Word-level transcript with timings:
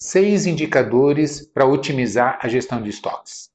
Seis 0.00 0.46
indicadores 0.46 1.44
para 1.44 1.66
otimizar 1.66 2.38
a 2.40 2.46
gestão 2.46 2.80
de 2.80 2.88
estoques. 2.88 3.50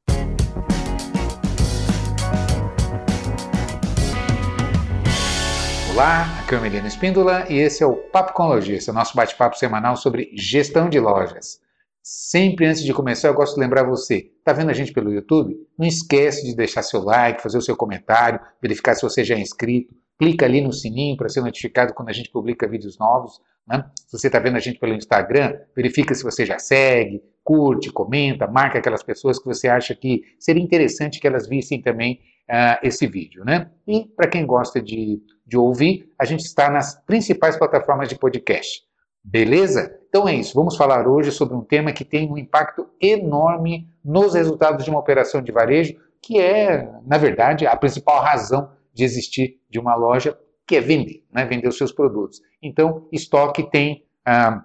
Olá, 5.93 6.25
aqui 6.41 6.53
é 6.53 6.57
o 6.57 6.61
Melino 6.61 6.85
Espíndola 6.85 7.45
e 7.49 7.59
esse 7.59 7.81
é 7.81 7.85
o 7.85 7.95
Papo 7.95 8.33
com 8.33 8.47
Lojista, 8.47 8.91
nosso 8.91 9.15
bate-papo 9.15 9.55
semanal 9.55 9.95
sobre 9.95 10.31
gestão 10.35 10.89
de 10.89 10.99
lojas. 10.99 11.61
Sempre 12.01 12.65
antes 12.65 12.83
de 12.83 12.93
começar, 12.93 13.29
eu 13.29 13.33
gosto 13.33 13.55
de 13.55 13.61
lembrar 13.61 13.83
você, 13.85 14.29
está 14.37 14.51
vendo 14.51 14.69
a 14.69 14.73
gente 14.73 14.91
pelo 14.91 15.13
YouTube? 15.13 15.55
Não 15.79 15.87
esquece 15.87 16.45
de 16.45 16.53
deixar 16.53 16.83
seu 16.83 17.01
like, 17.01 17.41
fazer 17.41 17.57
o 17.57 17.61
seu 17.61 17.77
comentário, 17.77 18.41
verificar 18.61 18.95
se 18.95 19.01
você 19.01 19.23
já 19.23 19.35
é 19.35 19.39
inscrito, 19.39 19.95
clica 20.19 20.45
ali 20.45 20.59
no 20.59 20.73
sininho 20.73 21.15
para 21.15 21.29
ser 21.29 21.39
notificado 21.39 21.93
quando 21.93 22.09
a 22.09 22.13
gente 22.13 22.29
publica 22.29 22.67
vídeos 22.67 22.99
novos. 22.99 23.39
Né? 23.67 23.83
Se 23.95 24.17
você 24.17 24.27
está 24.27 24.39
vendo 24.39 24.57
a 24.57 24.59
gente 24.59 24.79
pelo 24.79 24.93
Instagram, 24.93 25.57
verifica 25.75 26.13
se 26.13 26.23
você 26.23 26.45
já 26.45 26.59
segue, 26.59 27.21
curte, 27.43 27.91
comenta, 27.91 28.47
marca 28.47 28.79
aquelas 28.79 29.03
pessoas 29.03 29.39
que 29.39 29.45
você 29.45 29.67
acha 29.67 29.95
que 29.95 30.21
seria 30.39 30.63
interessante 30.63 31.19
que 31.19 31.27
elas 31.27 31.47
vissem 31.47 31.81
também 31.81 32.19
uh, 32.49 32.79
esse 32.83 33.07
vídeo. 33.07 33.43
Né? 33.45 33.69
E 33.87 34.05
para 34.05 34.29
quem 34.29 34.45
gosta 34.45 34.81
de, 34.81 35.21
de 35.45 35.57
ouvir, 35.57 36.09
a 36.17 36.25
gente 36.25 36.41
está 36.41 36.69
nas 36.69 36.95
principais 37.05 37.57
plataformas 37.57 38.09
de 38.09 38.15
podcast. 38.15 38.81
Beleza? 39.23 39.97
Então 40.09 40.27
é 40.27 40.35
isso. 40.35 40.53
Vamos 40.53 40.75
falar 40.75 41.07
hoje 41.07 41.31
sobre 41.31 41.55
um 41.55 41.63
tema 41.63 41.93
que 41.93 42.03
tem 42.03 42.29
um 42.29 42.37
impacto 42.37 42.87
enorme 43.01 43.87
nos 44.03 44.33
resultados 44.33 44.83
de 44.83 44.89
uma 44.89 44.99
operação 44.99 45.41
de 45.41 45.51
varejo, 45.51 45.95
que 46.21 46.39
é, 46.39 46.89
na 47.05 47.17
verdade, 47.17 47.65
a 47.65 47.75
principal 47.75 48.21
razão 48.21 48.69
de 48.93 49.03
existir 49.03 49.59
de 49.69 49.79
uma 49.79 49.95
loja, 49.95 50.37
que 50.65 50.75
é 50.75 50.81
vender, 50.81 51.23
né? 51.31 51.45
vender 51.45 51.67
os 51.67 51.77
seus 51.77 51.91
produtos. 51.91 52.41
Então, 52.61 53.07
estoque 53.11 53.69
tem 53.69 54.05
ah, 54.25 54.63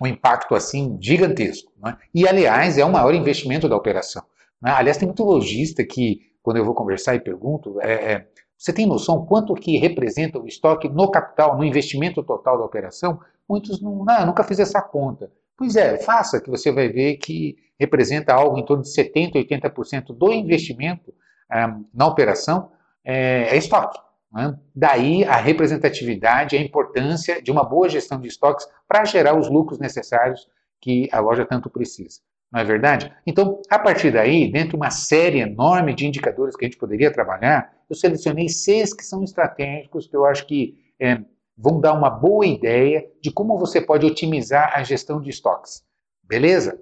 um 0.00 0.06
impacto 0.06 0.54
assim 0.54 0.98
gigantesco. 1.00 1.72
Né? 1.82 1.96
E, 2.14 2.26
aliás, 2.26 2.78
é 2.78 2.84
o 2.84 2.92
maior 2.92 3.14
investimento 3.14 3.68
da 3.68 3.76
operação. 3.76 4.22
Né? 4.60 4.70
Aliás, 4.70 4.96
tem 4.96 5.06
muito 5.06 5.24
lojista 5.24 5.84
que, 5.84 6.20
quando 6.42 6.58
eu 6.58 6.64
vou 6.64 6.74
conversar 6.74 7.14
e 7.14 7.20
pergunto, 7.20 7.80
é, 7.80 8.12
é, 8.12 8.28
você 8.56 8.72
tem 8.72 8.86
noção 8.86 9.24
quanto 9.24 9.54
que 9.54 9.78
representa 9.78 10.38
o 10.38 10.46
estoque 10.46 10.88
no 10.88 11.10
capital, 11.10 11.56
no 11.56 11.64
investimento 11.64 12.22
total 12.22 12.58
da 12.58 12.64
operação? 12.64 13.20
Muitos 13.48 13.80
não, 13.80 14.04
não 14.04 14.26
nunca 14.26 14.44
fiz 14.44 14.58
essa 14.58 14.82
conta. 14.82 15.30
Pois 15.56 15.76
é, 15.76 15.98
faça 15.98 16.40
que 16.40 16.50
você 16.50 16.70
vai 16.70 16.88
ver 16.88 17.16
que 17.16 17.56
representa 17.78 18.34
algo 18.34 18.58
em 18.58 18.64
torno 18.64 18.82
de 18.82 18.90
70%, 18.90 19.32
80% 19.34 20.16
do 20.16 20.32
investimento 20.32 21.12
um, 21.50 21.84
na 21.92 22.06
operação 22.06 22.70
é, 23.04 23.54
é 23.54 23.56
estoque. 23.56 23.98
Né? 24.32 24.56
Daí 24.74 25.24
a 25.24 25.36
representatividade, 25.36 26.56
a 26.56 26.60
importância 26.60 27.42
de 27.42 27.50
uma 27.50 27.64
boa 27.64 27.88
gestão 27.88 28.20
de 28.20 28.28
estoques 28.28 28.66
para 28.86 29.04
gerar 29.04 29.38
os 29.38 29.48
lucros 29.48 29.78
necessários 29.78 30.48
que 30.80 31.08
a 31.12 31.20
loja 31.20 31.44
tanto 31.44 31.68
precisa. 31.68 32.20
Não 32.52 32.60
é 32.60 32.64
verdade? 32.64 33.12
Então, 33.24 33.60
a 33.70 33.78
partir 33.78 34.10
daí, 34.12 34.50
dentro 34.50 34.70
de 34.70 34.76
uma 34.76 34.90
série 34.90 35.40
enorme 35.40 35.94
de 35.94 36.06
indicadores 36.06 36.56
que 36.56 36.64
a 36.64 36.68
gente 36.68 36.78
poderia 36.78 37.12
trabalhar, 37.12 37.72
eu 37.88 37.94
selecionei 37.94 38.48
seis 38.48 38.92
que 38.92 39.04
são 39.04 39.22
estratégicos, 39.22 40.08
que 40.08 40.16
eu 40.16 40.24
acho 40.24 40.46
que 40.46 40.74
é, 40.98 41.20
vão 41.56 41.80
dar 41.80 41.92
uma 41.92 42.10
boa 42.10 42.46
ideia 42.46 43.06
de 43.22 43.30
como 43.30 43.56
você 43.56 43.80
pode 43.80 44.04
otimizar 44.04 44.72
a 44.74 44.82
gestão 44.82 45.20
de 45.20 45.30
estoques. 45.30 45.84
Beleza? 46.24 46.80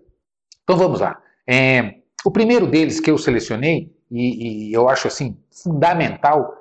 Então 0.62 0.76
vamos 0.76 1.00
lá. 1.00 1.20
É, 1.46 1.96
o 2.24 2.30
primeiro 2.30 2.66
deles 2.66 3.00
que 3.00 3.10
eu 3.10 3.18
selecionei, 3.18 3.94
e, 4.10 4.70
e, 4.70 4.72
eu 4.72 4.88
acho 4.88 5.06
assim 5.06 5.36
fundamental, 5.50 6.57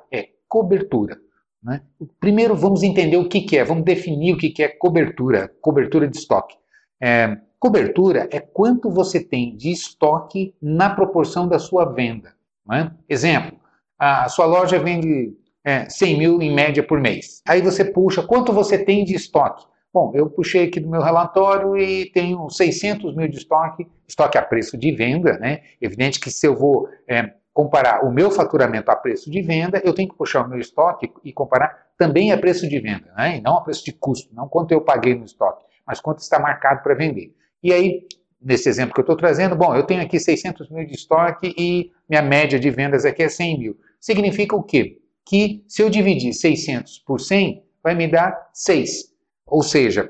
cobertura. 0.47 1.17
Né? 1.61 1.81
Primeiro 2.19 2.55
vamos 2.55 2.83
entender 2.83 3.17
o 3.17 3.27
que, 3.27 3.41
que 3.41 3.57
é, 3.57 3.63
vamos 3.63 3.83
definir 3.83 4.33
o 4.33 4.37
que, 4.37 4.49
que 4.49 4.63
é 4.63 4.67
cobertura, 4.67 5.51
cobertura 5.61 6.07
de 6.07 6.17
estoque. 6.17 6.55
É, 7.01 7.37
cobertura 7.59 8.27
é 8.31 8.39
quanto 8.39 8.89
você 8.89 9.23
tem 9.23 9.55
de 9.55 9.71
estoque 9.71 10.55
na 10.61 10.89
proporção 10.89 11.47
da 11.47 11.59
sua 11.59 11.85
venda. 11.85 12.33
Né? 12.65 12.91
Exemplo, 13.09 13.57
a 13.97 14.29
sua 14.29 14.45
loja 14.45 14.79
vende 14.79 15.35
é, 15.63 15.89
100 15.89 16.17
mil 16.17 16.41
em 16.41 16.53
média 16.53 16.81
por 16.81 16.99
mês. 16.99 17.41
Aí 17.47 17.61
você 17.61 17.83
puxa, 17.83 18.23
quanto 18.23 18.53
você 18.53 18.77
tem 18.77 19.03
de 19.03 19.15
estoque? 19.15 19.65
Bom, 19.93 20.11
eu 20.13 20.29
puxei 20.29 20.65
aqui 20.65 20.79
do 20.79 20.89
meu 20.89 21.01
relatório 21.01 21.75
e 21.75 22.11
tenho 22.11 22.49
600 22.49 23.15
mil 23.15 23.27
de 23.27 23.37
estoque, 23.37 23.87
estoque 24.07 24.37
a 24.37 24.41
preço 24.41 24.77
de 24.77 24.91
venda, 24.91 25.39
né? 25.39 25.61
Evidente 25.81 26.19
que 26.19 26.29
se 26.29 26.45
eu 26.45 26.55
vou 26.55 26.87
é, 27.09 27.33
comparar 27.57 28.05
o 28.05 28.11
meu 28.11 28.29
faturamento 28.29 28.91
a 28.91 28.95
preço 28.95 29.31
de 29.31 29.41
venda, 29.41 29.81
eu 29.83 29.93
tenho 29.93 30.07
que 30.07 30.15
puxar 30.15 30.45
o 30.45 30.49
meu 30.49 30.59
estoque 30.59 31.11
e 31.23 31.33
comparar 31.33 31.87
também 31.97 32.31
a 32.31 32.37
preço 32.37 32.69
de 32.69 32.79
venda, 32.79 33.11
né? 33.17 33.37
E 33.37 33.41
não 33.41 33.57
a 33.57 33.61
preço 33.61 33.83
de 33.83 33.91
custo, 33.91 34.33
não 34.33 34.47
quanto 34.47 34.71
eu 34.71 34.81
paguei 34.81 35.15
no 35.15 35.25
estoque, 35.25 35.65
mas 35.85 35.99
quanto 35.99 36.19
está 36.19 36.39
marcado 36.39 36.83
para 36.83 36.93
vender. 36.93 37.35
E 37.63 37.73
aí, 37.73 38.07
nesse 38.39 38.69
exemplo 38.69 38.93
que 38.93 38.99
eu 38.99 39.03
estou 39.03 39.17
trazendo, 39.17 39.55
bom, 39.55 39.75
eu 39.75 39.83
tenho 39.83 40.01
aqui 40.01 40.19
600 40.19 40.69
mil 40.69 40.85
de 40.85 40.93
estoque 40.93 41.53
e 41.57 41.91
minha 42.07 42.21
média 42.21 42.59
de 42.59 42.69
vendas 42.69 43.05
aqui 43.05 43.23
é 43.23 43.29
100 43.29 43.59
mil. 43.59 43.77
Significa 43.99 44.55
o 44.55 44.63
quê? 44.63 44.99
que 45.27 45.63
se 45.67 45.81
eu 45.81 45.89
dividir 45.89 46.33
600 46.33 46.99
por 46.99 47.19
100, 47.19 47.61
vai 47.83 47.93
me 47.93 48.07
dar 48.07 48.49
6. 48.53 49.13
Ou 49.45 49.61
seja, 49.61 50.09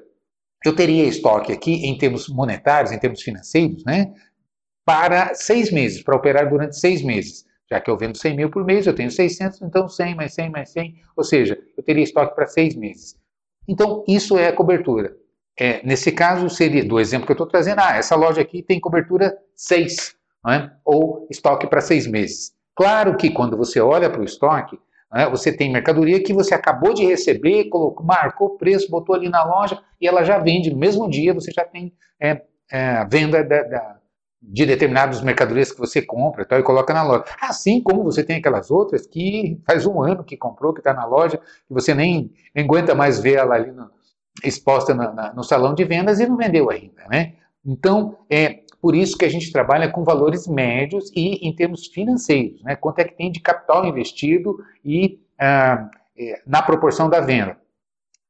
eu 0.64 0.76
teria 0.76 1.06
estoque 1.06 1.52
aqui 1.52 1.88
em 1.88 1.98
termos 1.98 2.30
monetários, 2.30 2.92
em 2.92 3.00
termos 3.00 3.22
financeiros, 3.22 3.84
né, 3.84 4.14
para 4.88 5.36
seis 5.36 5.70
meses, 5.70 6.02
para 6.02 6.16
operar 6.16 6.50
durante 6.50 6.80
seis 6.80 7.04
meses. 7.04 7.46
Já 7.70 7.82
que 7.82 7.92
eu 7.92 7.98
vendo 7.98 8.18
100 8.18 8.38
mil 8.38 8.50
por 8.50 8.64
mês, 8.64 8.88
eu 8.88 8.96
tenho 8.96 9.12
600, 9.12 9.62
então 9.62 9.90
100 9.90 10.16
mais 10.16 10.34
100 10.34 10.50
mais 10.50 10.70
100, 10.70 10.96
ou 11.18 11.26
seja, 11.26 11.60
eu 11.76 11.84
teria 11.84 12.06
estoque 12.06 12.34
para 12.34 12.48
seis 12.48 12.74
meses. 12.74 13.18
Então, 13.68 14.06
isso 14.08 14.38
é 14.38 14.48
a 14.48 14.54
cobertura. 14.54 15.14
É, 15.60 15.86
nesse 15.86 16.10
caso, 16.14 16.50
seria, 16.50 16.86
do 16.86 17.02
exemplo 17.02 17.26
que 17.26 17.34
eu 17.34 17.36
estou 17.36 17.48
trazendo, 17.48 17.80
ah, 17.82 17.98
essa 17.98 18.16
loja 18.16 18.40
aqui 18.40 18.64
tem 18.64 18.80
cobertura 18.80 19.38
6, 19.54 20.16
é? 20.48 20.70
ou 20.86 21.28
estoque 21.30 21.68
para 21.68 21.82
seis 21.82 22.08
meses. 22.08 22.54
Claro 22.74 23.18
que 23.18 23.30
quando 23.30 23.58
você 23.58 23.82
olha 23.82 24.10
para 24.10 24.22
o 24.22 24.24
estoque, 24.24 24.80
né? 25.12 25.30
Você 25.30 25.52
tem 25.52 25.72
mercadoria 25.72 26.24
que 26.24 26.34
você 26.34 26.54
acabou 26.54 26.94
de 26.94 27.06
receber, 27.06 27.66
colocou, 27.66 28.06
marcou 28.06 28.48
o 28.48 28.58
preço, 28.58 28.90
botou 28.90 29.16
ali 29.16 29.30
na 29.30 29.44
loja 29.44 29.82
e 30.00 30.08
ela 30.08 30.24
já 30.24 30.38
vende. 30.38 30.70
No 30.70 30.78
mesmo 30.78 31.10
dia 31.10 31.34
você 31.34 31.52
já 31.52 31.66
tem 31.66 31.94
é, 32.20 32.42
é, 32.72 33.06
venda 33.06 33.44
da, 33.44 33.64
da, 33.64 34.00
de 34.50 34.66
determinadas 34.66 35.22
mercadorias 35.22 35.74
que 35.74 35.78
você 35.78 36.02
compra 36.02 36.46
tal, 36.46 36.60
e 36.60 36.64
coloca 36.64 36.94
na 36.94 37.04
loja. 37.04 37.26
Assim 37.42 37.82
como 37.82 38.04
você 38.04 38.24
tem 38.24 38.38
aquelas 38.38 38.72
outras 38.72 39.06
que 39.06 39.60
faz 39.68 39.86
um 39.86 40.02
ano 40.02 40.24
que 40.24 40.38
comprou, 40.38 40.74
que 40.74 40.80
está 40.80 40.94
na 40.94 41.06
loja, 41.06 41.38
que 41.38 41.74
você 41.74 41.94
nem, 41.94 42.32
nem, 42.56 42.64
aguenta 42.64 42.96
mais 42.96 43.20
ver 43.20 43.34
ela 43.34 43.56
ali 43.56 43.72
no, 43.72 43.90
exposta 44.42 44.94
na, 44.94 45.12
na, 45.12 45.34
no 45.34 45.44
salão 45.44 45.76
de 45.76 45.84
vendas 45.84 46.22
e 46.22 46.28
não 46.28 46.38
vendeu 46.38 46.70
ainda. 46.70 47.04
Né? 47.10 47.34
Então, 47.66 48.20
é, 48.30 48.62
por 48.82 48.96
isso 48.96 49.18
que 49.18 49.26
a 49.26 49.30
gente 49.30 49.52
trabalha 49.52 49.92
com 49.92 50.06
valores 50.06 50.48
médios 50.48 51.12
e 51.14 51.46
em 51.46 51.54
termos 51.54 51.88
financeiros, 51.88 52.64
né? 52.64 52.78
quanto 52.78 53.00
é 53.00 53.04
que 53.04 53.18
tem 53.18 53.30
de 53.30 53.42
capital 53.42 53.86
investido 53.86 54.58
e 54.84 55.20
ah, 55.38 55.90
é, 56.18 56.42
na 56.48 56.62
proporção 56.62 57.10
da 57.10 57.20
venda. 57.20 57.58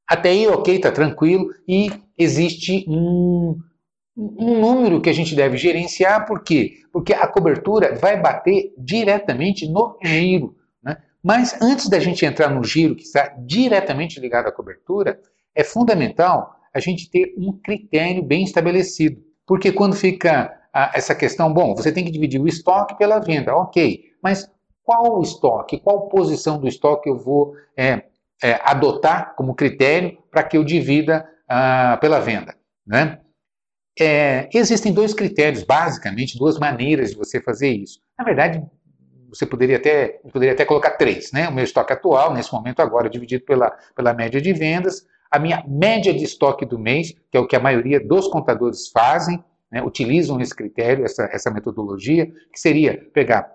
Até 0.10 0.30
aí, 0.30 0.48
ok, 0.48 0.76
está 0.76 0.90
tranquilo, 0.90 1.50
e 1.68 1.92
existe 2.18 2.86
um, 2.88 3.60
um 4.18 4.60
número 4.60 5.00
que 5.00 5.10
a 5.10 5.14
gente 5.14 5.36
deve 5.36 5.58
gerenciar, 5.58 6.26
por 6.26 6.44
quê? 6.44 6.80
Porque 6.92 7.14
a 7.14 7.28
cobertura 7.28 7.94
vai 7.96 8.20
bater 8.20 8.74
diretamente 8.76 9.68
no 9.68 9.96
giro. 10.04 10.56
Né? 10.84 10.98
Mas 11.24 11.62
antes 11.62 11.88
da 11.88 12.00
gente 12.00 12.26
entrar 12.26 12.50
no 12.50 12.64
giro, 12.64 12.96
que 12.96 13.04
está 13.04 13.36
diretamente 13.46 14.20
ligado 14.20 14.48
à 14.48 14.52
cobertura, 14.52 15.20
é 15.54 15.64
fundamental 15.64 16.56
a 16.74 16.80
gente 16.80 17.10
ter 17.12 17.36
um 17.38 17.54
critério 17.54 18.24
bem 18.24 18.44
estabelecido. 18.44 19.22
Porque 19.46 19.72
quando 19.72 19.96
fica 19.96 20.52
ah, 20.74 20.92
essa 20.96 21.14
questão, 21.14 21.54
bom, 21.54 21.76
você 21.76 21.92
tem 21.92 22.04
que 22.04 22.12
dividir 22.12 22.42
o 22.42 22.48
estoque 22.48 22.98
pela 22.98 23.20
venda, 23.20 23.56
ok, 23.56 24.04
mas 24.22 24.50
qual 24.84 25.22
estoque, 25.22 25.80
qual 25.80 26.08
posição 26.10 26.60
do 26.60 26.68
estoque 26.68 27.10
eu 27.10 27.18
vou 27.18 27.54
é, 27.76 28.04
é, 28.42 28.60
adotar 28.64 29.36
como 29.36 29.54
critério 29.54 30.18
para 30.32 30.44
que 30.44 30.58
eu 30.58 30.64
divida 30.64 31.30
ah, 31.48 31.98
pela 32.02 32.20
venda? 32.20 32.56
Né? 32.86 33.20
É, 34.00 34.50
existem 34.54 34.94
dois 34.94 35.14
critérios, 35.14 35.64
basicamente, 35.64 36.38
duas 36.38 36.60
maneiras 36.60 37.12
de 37.12 37.18
você 37.18 37.42
fazer 37.42 37.70
isso. 37.70 38.00
Na 38.18 38.24
verdade, 38.24 38.64
você 39.30 39.46
poderia 39.46 39.78
até, 39.78 40.20
poderia 40.32 40.54
até 40.54 40.66
colocar 40.66 40.92
três, 40.92 41.32
né? 41.32 41.50
O 41.50 41.54
meu 41.54 41.64
estoque 41.64 41.94
atual, 41.94 42.34
nesse 42.34 42.52
momento 42.54 42.80
agora, 42.80 43.10
dividido 43.10 43.44
pela, 43.44 43.72
pela 43.96 44.14
média 44.14 44.42
de 44.42 44.54
vendas, 44.54 45.06
a 45.30 45.40
minha 45.40 45.64
média 45.68 46.14
de 46.14 46.24
estoque 46.24 46.66
do 46.66 46.80
mês, 46.80 47.14
que 47.32 47.38
é 47.38 47.40
o 47.40 47.48
que 47.48 47.56
a 47.56 47.60
maioria 47.60 48.00
dos 48.00 48.28
contadores 48.28 48.88
fazem, 48.90 49.44
né, 49.72 49.84
utilizam 49.84 50.40
esse 50.40 50.56
critério, 50.56 51.04
essa, 51.04 51.30
essa 51.32 51.52
metodologia, 51.52 52.26
que 52.26 52.60
seria 52.60 52.98
pegar 53.14 53.52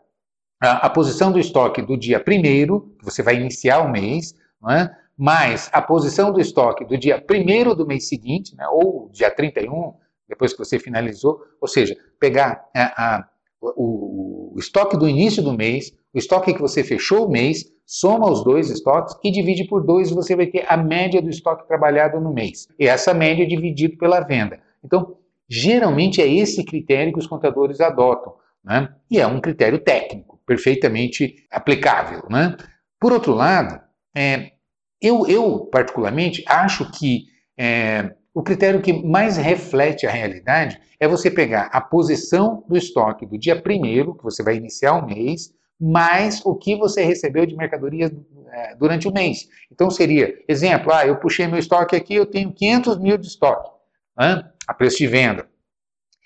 a, 0.60 0.86
a 0.86 0.90
posição 0.90 1.32
do 1.32 1.38
estoque 1.38 1.82
do 1.82 1.96
dia 1.96 2.20
primeiro, 2.20 2.94
que 2.98 3.04
você 3.04 3.22
vai 3.22 3.36
iniciar 3.36 3.80
o 3.80 3.90
mês, 3.90 4.34
é? 4.68 4.90
mais 5.16 5.70
a 5.72 5.80
posição 5.80 6.32
do 6.32 6.40
estoque 6.40 6.84
do 6.84 6.96
dia 6.96 7.20
primeiro 7.20 7.74
do 7.74 7.86
mês 7.86 8.08
seguinte, 8.08 8.54
né, 8.56 8.66
ou 8.68 9.08
dia 9.10 9.30
31, 9.30 9.94
depois 10.32 10.52
que 10.52 10.58
você 10.58 10.78
finalizou, 10.78 11.40
ou 11.60 11.68
seja, 11.68 11.96
pegar 12.18 12.64
a, 12.74 13.16
a, 13.16 13.28
o, 13.60 14.54
o 14.54 14.58
estoque 14.58 14.96
do 14.96 15.08
início 15.08 15.42
do 15.42 15.52
mês, 15.52 15.92
o 16.12 16.18
estoque 16.18 16.52
que 16.54 16.60
você 16.60 16.82
fechou 16.82 17.26
o 17.26 17.30
mês, 17.30 17.64
soma 17.86 18.30
os 18.30 18.42
dois 18.42 18.70
estoques 18.70 19.14
e 19.22 19.30
divide 19.30 19.64
por 19.64 19.84
dois, 19.84 20.10
você 20.10 20.34
vai 20.34 20.46
ter 20.46 20.64
a 20.68 20.76
média 20.76 21.22
do 21.22 21.30
estoque 21.30 21.66
trabalhado 21.66 22.20
no 22.20 22.32
mês. 22.32 22.66
E 22.78 22.86
essa 22.86 23.14
média 23.14 23.42
é 23.44 23.46
dividida 23.46 23.96
pela 23.98 24.20
venda. 24.20 24.60
Então, 24.84 25.16
Geralmente 25.54 26.22
é 26.22 26.26
esse 26.26 26.64
critério 26.64 27.12
que 27.12 27.18
os 27.18 27.26
contadores 27.26 27.78
adotam, 27.78 28.34
né? 28.64 28.88
e 29.10 29.20
é 29.20 29.26
um 29.26 29.38
critério 29.38 29.78
técnico, 29.78 30.40
perfeitamente 30.46 31.46
aplicável. 31.50 32.22
Né? 32.30 32.56
Por 32.98 33.12
outro 33.12 33.34
lado, 33.34 33.78
é, 34.16 34.52
eu, 34.98 35.26
eu, 35.26 35.66
particularmente, 35.66 36.42
acho 36.48 36.90
que 36.92 37.26
é, 37.54 38.14
o 38.34 38.42
critério 38.42 38.80
que 38.80 38.92
mais 38.92 39.36
reflete 39.36 40.06
a 40.06 40.10
realidade 40.10 40.80
é 40.98 41.06
você 41.06 41.30
pegar 41.30 41.66
a 41.72 41.80
posição 41.80 42.64
do 42.68 42.76
estoque 42.76 43.26
do 43.26 43.38
dia 43.38 43.60
primeiro, 43.60 44.14
que 44.14 44.24
você 44.24 44.42
vai 44.42 44.56
iniciar 44.56 44.94
o 44.94 45.06
mês, 45.06 45.52
mais 45.78 46.40
o 46.44 46.54
que 46.54 46.76
você 46.76 47.02
recebeu 47.02 47.44
de 47.44 47.56
mercadorias 47.56 48.10
é, 48.52 48.74
durante 48.76 49.08
o 49.08 49.12
mês. 49.12 49.48
Então 49.70 49.90
seria, 49.90 50.34
exemplo, 50.48 50.92
ah, 50.92 51.06
eu 51.06 51.16
puxei 51.16 51.46
meu 51.46 51.58
estoque 51.58 51.96
aqui, 51.96 52.14
eu 52.14 52.26
tenho 52.26 52.52
500 52.52 52.98
mil 52.98 53.18
de 53.18 53.26
estoque, 53.26 53.70
né, 54.16 54.48
a 54.66 54.72
preço 54.72 54.98
de 54.98 55.06
venda. 55.06 55.48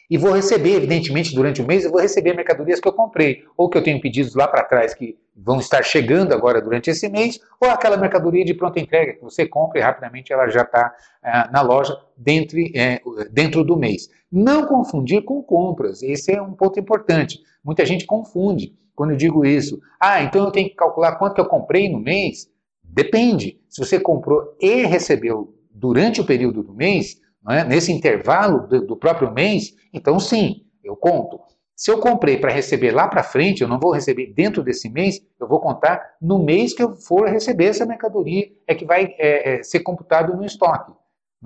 E 0.08 0.16
vou 0.16 0.32
receber, 0.32 0.74
evidentemente, 0.74 1.34
durante 1.34 1.60
o 1.60 1.66
mês, 1.66 1.84
eu 1.84 1.90
vou 1.90 2.00
receber 2.00 2.34
mercadorias 2.34 2.78
que 2.78 2.86
eu 2.86 2.92
comprei, 2.92 3.42
ou 3.56 3.68
que 3.68 3.76
eu 3.76 3.82
tenho 3.82 4.00
pedidos 4.00 4.36
lá 4.36 4.46
para 4.46 4.62
trás 4.62 4.94
que 4.94 5.18
vão 5.36 5.58
estar 5.58 5.82
chegando 5.82 6.32
agora 6.32 6.62
durante 6.62 6.88
esse 6.88 7.08
mês, 7.08 7.38
ou 7.60 7.68
aquela 7.68 7.96
mercadoria 7.96 8.44
de 8.44 8.54
pronta 8.54 8.80
entrega 8.80 9.12
que 9.14 9.22
você 9.22 9.46
compra 9.46 9.78
e 9.78 9.82
rapidamente 9.82 10.32
ela 10.32 10.48
já 10.48 10.62
está 10.62 10.94
é, 11.22 11.50
na 11.50 11.60
loja 11.60 11.94
dentro, 12.16 12.58
é, 12.74 13.00
dentro 13.30 13.62
do 13.62 13.76
mês. 13.76 14.08
Não 14.32 14.66
confundir 14.66 15.22
com 15.22 15.42
compras, 15.42 16.02
esse 16.02 16.32
é 16.32 16.40
um 16.40 16.52
ponto 16.52 16.80
importante. 16.80 17.40
Muita 17.62 17.84
gente 17.84 18.06
confunde 18.06 18.74
quando 18.94 19.10
eu 19.10 19.16
digo 19.16 19.44
isso. 19.44 19.78
Ah, 20.00 20.22
então 20.22 20.44
eu 20.44 20.50
tenho 20.50 20.68
que 20.70 20.74
calcular 20.74 21.16
quanto 21.16 21.34
que 21.34 21.40
eu 21.40 21.46
comprei 21.46 21.88
no 21.90 21.98
mês? 21.98 22.48
Depende. 22.82 23.60
Se 23.68 23.84
você 23.84 24.00
comprou 24.00 24.56
e 24.58 24.86
recebeu 24.86 25.54
durante 25.70 26.20
o 26.20 26.24
período 26.24 26.62
do 26.62 26.72
mês, 26.72 27.20
é? 27.50 27.62
nesse 27.62 27.92
intervalo 27.92 28.66
do, 28.66 28.86
do 28.86 28.96
próprio 28.96 29.30
mês, 29.30 29.74
então 29.92 30.18
sim, 30.18 30.64
eu 30.82 30.96
conto. 30.96 31.38
Se 31.76 31.90
eu 31.90 31.98
comprei 31.98 32.38
para 32.38 32.50
receber 32.50 32.90
lá 32.90 33.06
para 33.06 33.22
frente, 33.22 33.60
eu 33.60 33.68
não 33.68 33.78
vou 33.78 33.92
receber 33.92 34.32
dentro 34.32 34.62
desse 34.62 34.88
mês, 34.88 35.20
eu 35.38 35.46
vou 35.46 35.60
contar 35.60 36.16
no 36.20 36.42
mês 36.42 36.72
que 36.72 36.82
eu 36.82 36.96
for 36.96 37.28
receber 37.28 37.66
essa 37.66 37.84
mercadoria, 37.84 38.48
é 38.66 38.74
que 38.74 38.86
vai 38.86 39.14
é, 39.18 39.56
é, 39.56 39.62
ser 39.62 39.80
computado 39.80 40.34
no 40.34 40.44
estoque. 40.44 40.92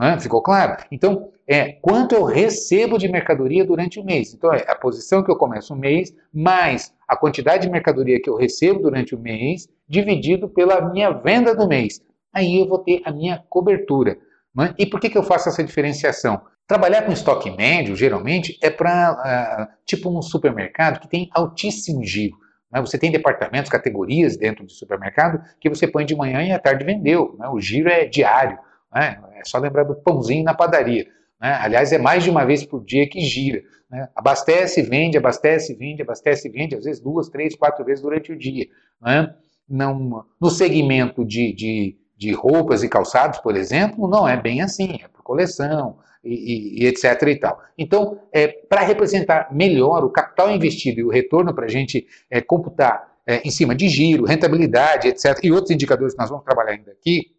É? 0.01 0.19
Ficou 0.21 0.41
claro? 0.41 0.77
Então, 0.91 1.33
é 1.49 1.73
quanto 1.73 2.15
eu 2.15 2.23
recebo 2.23 2.97
de 2.97 3.09
mercadoria 3.09 3.65
durante 3.65 3.99
o 3.99 4.05
mês. 4.05 4.33
Então, 4.33 4.55
é 4.55 4.65
a 4.69 4.77
posição 4.77 5.23
que 5.23 5.31
eu 5.31 5.37
começo 5.37 5.75
o 5.75 5.77
mês, 5.77 6.15
mais 6.33 6.95
a 7.09 7.17
quantidade 7.17 7.67
de 7.67 7.73
mercadoria 7.73 8.23
que 8.23 8.31
eu 8.31 8.37
recebo 8.37 8.81
durante 8.81 9.17
o 9.17 9.19
mês, 9.19 9.69
dividido 9.89 10.49
pela 10.49 10.81
minha 10.93 11.11
venda 11.11 11.57
do 11.57 11.67
mês. 11.67 12.01
Aí 12.33 12.61
eu 12.61 12.69
vou 12.69 12.79
ter 12.79 13.03
a 13.05 13.11
minha 13.11 13.45
cobertura. 13.49 14.17
É? 14.61 14.75
E 14.79 14.87
por 14.87 15.01
que, 15.01 15.11
que 15.11 15.19
eu 15.19 15.25
faço 15.25 15.49
essa 15.49 15.65
diferenciação? 15.65 16.41
Trabalhar 16.71 17.03
com 17.03 17.11
estoque 17.11 17.51
médio, 17.51 17.97
geralmente, 17.97 18.57
é 18.63 18.71
para, 18.71 19.11
ah, 19.11 19.69
tipo 19.85 20.09
um 20.09 20.23
supermercado 20.23 21.01
que 21.01 21.09
tem 21.09 21.29
altíssimo 21.33 22.05
giro. 22.05 22.37
Né? 22.71 22.81
Você 22.81 22.97
tem 22.97 23.11
departamentos, 23.11 23.69
categorias 23.69 24.37
dentro 24.37 24.65
do 24.65 24.71
supermercado 24.71 25.43
que 25.61 25.69
você 25.69 25.89
põe 25.89 26.07
de 26.07 26.15
manhã 26.15 26.45
e 26.45 26.53
à 26.53 26.61
tarde 26.61 26.85
vendeu. 26.85 27.35
Né? 27.37 27.49
O 27.49 27.59
giro 27.59 27.89
é 27.89 28.05
diário. 28.05 28.57
Né? 28.95 29.21
É 29.35 29.41
só 29.45 29.59
lembrar 29.59 29.83
do 29.83 29.97
pãozinho 29.97 30.45
na 30.45 30.55
padaria. 30.55 31.09
Né? 31.41 31.59
Aliás, 31.61 31.93
é 31.93 31.99
mais 31.99 32.23
de 32.23 32.31
uma 32.31 32.45
vez 32.45 32.65
por 32.65 32.85
dia 32.85 33.09
que 33.09 33.21
gira. 33.21 33.63
Né? 33.91 34.09
Abastece, 34.15 34.81
vende, 34.81 35.19
abastece, 35.19 35.75
vende, 35.75 36.03
abastece, 36.03 36.49
vende, 36.49 36.77
às 36.77 36.85
vezes 36.85 37.03
duas, 37.03 37.29
três, 37.29 37.57
quatro 37.57 37.85
vezes 37.85 38.01
durante 38.01 38.31
o 38.31 38.39
dia. 38.39 38.69
Né? 39.03 39.35
Não, 39.69 40.25
no 40.41 40.49
segmento 40.49 41.25
de, 41.25 41.53
de, 41.53 41.97
de 42.17 42.33
roupas 42.33 42.85
e 42.85 42.89
calçados, 42.89 43.41
por 43.41 43.57
exemplo, 43.57 44.07
não 44.07 44.29
é 44.29 44.41
bem 44.41 44.63
assim, 44.63 45.01
é 45.03 45.09
por 45.09 45.25
coleção 45.25 45.99
e, 46.23 46.83
e, 46.83 46.87
etc. 46.87 47.23
E 47.29 47.37
tal. 47.37 47.61
Então, 47.77 48.21
é, 48.33 48.49
para 48.49 48.83
representar 48.83 49.49
melhor 49.53 50.05
o 50.05 50.11
capital 50.11 50.51
investido 50.51 51.01
e 51.01 51.05
o 51.05 51.09
retorno 51.09 51.55
para 51.55 51.67
a 51.67 51.69
gente 51.69 52.07
é, 52.31 52.41
computar 52.41 53.11
é, 53.27 53.47
em 53.47 53.51
cima 53.51 53.75
de 53.75 53.89
giro, 53.89 54.25
rentabilidade, 54.25 55.09
etc., 55.09 55.39
e 55.43 55.53
outros 55.53 55.71
indicadores 55.71 56.15
que 56.15 56.21
nós 56.21 56.31
vamos 56.31 56.45
trabalhar 56.45 56.73
ainda 56.73 56.93
aqui, 56.93 57.33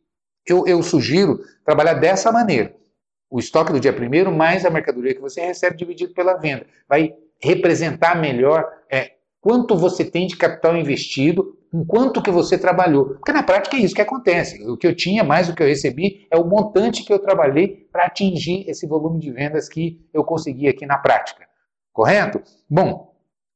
eu, 0.48 0.66
eu 0.66 0.82
sugiro 0.82 1.40
trabalhar 1.66 1.94
dessa 1.96 2.32
maneira. 2.32 2.76
O 3.30 3.40
estoque 3.40 3.72
do 3.72 3.80
dia 3.80 3.94
primeiro 3.94 4.32
mais 4.32 4.66
a 4.66 4.70
mercadoria 4.70 5.14
que 5.14 5.22
você 5.22 5.42
recebe 5.42 5.78
dividido 5.78 6.14
pela 6.14 6.34
venda. 6.34 6.66
Vai 6.88 7.14
representar 7.42 8.20
melhor 8.20 8.66
é, 8.90 9.14
quanto 9.40 9.76
você 9.76 10.04
tem 10.04 10.28
de 10.28 10.36
capital 10.36 10.76
investido, 10.76 11.58
com 11.72 11.86
quanto 11.86 12.22
que 12.22 12.30
você 12.30 12.58
trabalhou. 12.58 13.16
Porque 13.16 13.32
na 13.32 13.42
prática 13.42 13.78
é 13.78 13.80
isso 13.80 13.96
que 13.96 14.02
acontece. 14.02 14.62
O 14.68 14.76
que 14.76 14.86
eu 14.86 14.96
tinha 14.96 15.24
mais 15.24 15.48
do 15.48 15.56
que 15.56 15.64
eu 15.64 15.68
recebi 15.68 16.28
é 16.30 16.38
o 16.38 16.46
montante 16.46 17.04
que 17.04 17.14
eu 17.14 17.20
trabalhei 17.20 17.88
para 17.92 18.06
atingir 18.06 18.70
esse 18.70 18.86
volume 18.86 19.20
de 19.20 19.32
vendas 19.32 19.70
que 19.70 20.06
eu 20.14 20.24
consegui 20.24 20.68
aqui 20.68 20.86
na 20.86 20.98
prática. 20.98 21.48
Correto? 21.94 22.42
Bom, 22.70 23.14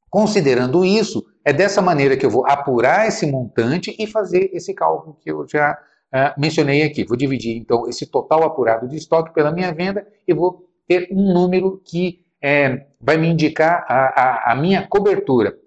considerando 0.10 0.86
isso, 0.86 1.26
é 1.44 1.52
dessa 1.52 1.82
maneira 1.82 2.16
que 2.16 2.26
eu 2.26 2.30
vou 2.30 2.48
apurar 2.48 3.06
esse 3.08 3.30
montante 3.30 3.94
e 4.00 4.08
fazer 4.08 4.50
esse 4.54 4.74
cálculo 4.74 5.18
que 5.22 5.30
eu 5.30 5.46
já 5.48 5.78
uh, 6.14 6.40
mencionei 6.40 6.84
aqui. 6.84 7.04
Vou 7.04 7.18
dividir, 7.18 7.58
então, 7.58 7.88
esse 7.88 8.06
total 8.06 8.44
apurado 8.44 8.88
de 8.88 8.96
estoque 8.96 9.34
pela 9.34 9.52
minha 9.52 9.74
venda 9.74 10.08
e 10.26 10.34
vou 10.34 10.70
ter 10.88 11.10
um 11.12 11.34
número 11.34 11.82
que 11.84 12.24
é, 12.42 12.88
vai 13.02 13.18
me 13.18 13.28
indicar 13.28 13.86
a, 13.90 14.22
a, 14.22 14.52
a 14.54 14.56
minha 14.56 14.88
cobertura. 14.88 15.58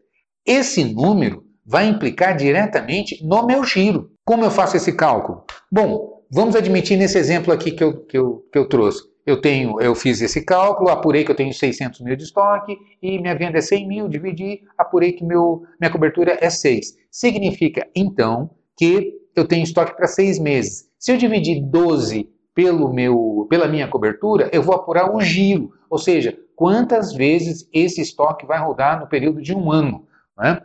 Esse 0.46 0.84
número 0.84 1.47
vai 1.68 1.86
implicar 1.86 2.34
diretamente 2.34 3.22
no 3.22 3.46
meu 3.46 3.62
giro. 3.62 4.10
Como 4.24 4.42
eu 4.42 4.50
faço 4.50 4.78
esse 4.78 4.90
cálculo? 4.94 5.44
Bom, 5.70 6.22
vamos 6.30 6.56
admitir 6.56 6.96
nesse 6.96 7.18
exemplo 7.18 7.52
aqui 7.52 7.72
que 7.72 7.84
eu, 7.84 8.06
que 8.06 8.16
eu, 8.16 8.42
que 8.50 8.58
eu 8.58 8.66
trouxe. 8.66 9.02
Eu, 9.26 9.38
tenho, 9.38 9.78
eu 9.78 9.94
fiz 9.94 10.22
esse 10.22 10.42
cálculo, 10.42 10.88
apurei 10.88 11.22
que 11.22 11.30
eu 11.30 11.36
tenho 11.36 11.52
600 11.52 12.00
mil 12.00 12.16
de 12.16 12.24
estoque 12.24 12.74
e 13.02 13.20
minha 13.20 13.36
venda 13.36 13.58
é 13.58 13.60
100 13.60 13.86
mil, 13.86 14.08
dividi, 14.08 14.62
apurei 14.78 15.12
que 15.12 15.22
meu, 15.22 15.62
minha 15.78 15.92
cobertura 15.92 16.38
é 16.40 16.48
6. 16.48 16.96
Significa, 17.10 17.86
então, 17.94 18.48
que 18.74 19.12
eu 19.36 19.46
tenho 19.46 19.62
estoque 19.62 19.94
para 19.94 20.06
seis 20.06 20.38
meses. 20.38 20.88
Se 20.98 21.12
eu 21.12 21.18
dividir 21.18 21.62
12 21.62 22.30
pelo 22.54 22.90
meu, 22.90 23.46
pela 23.50 23.68
minha 23.68 23.86
cobertura, 23.86 24.48
eu 24.54 24.62
vou 24.62 24.74
apurar 24.74 25.14
um 25.14 25.20
giro, 25.20 25.70
ou 25.90 25.98
seja, 25.98 26.34
quantas 26.56 27.12
vezes 27.12 27.68
esse 27.74 28.00
estoque 28.00 28.46
vai 28.46 28.58
rodar 28.58 28.98
no 28.98 29.06
período 29.06 29.42
de 29.42 29.54
um 29.54 29.70
ano. 29.70 30.06
Né? 30.38 30.60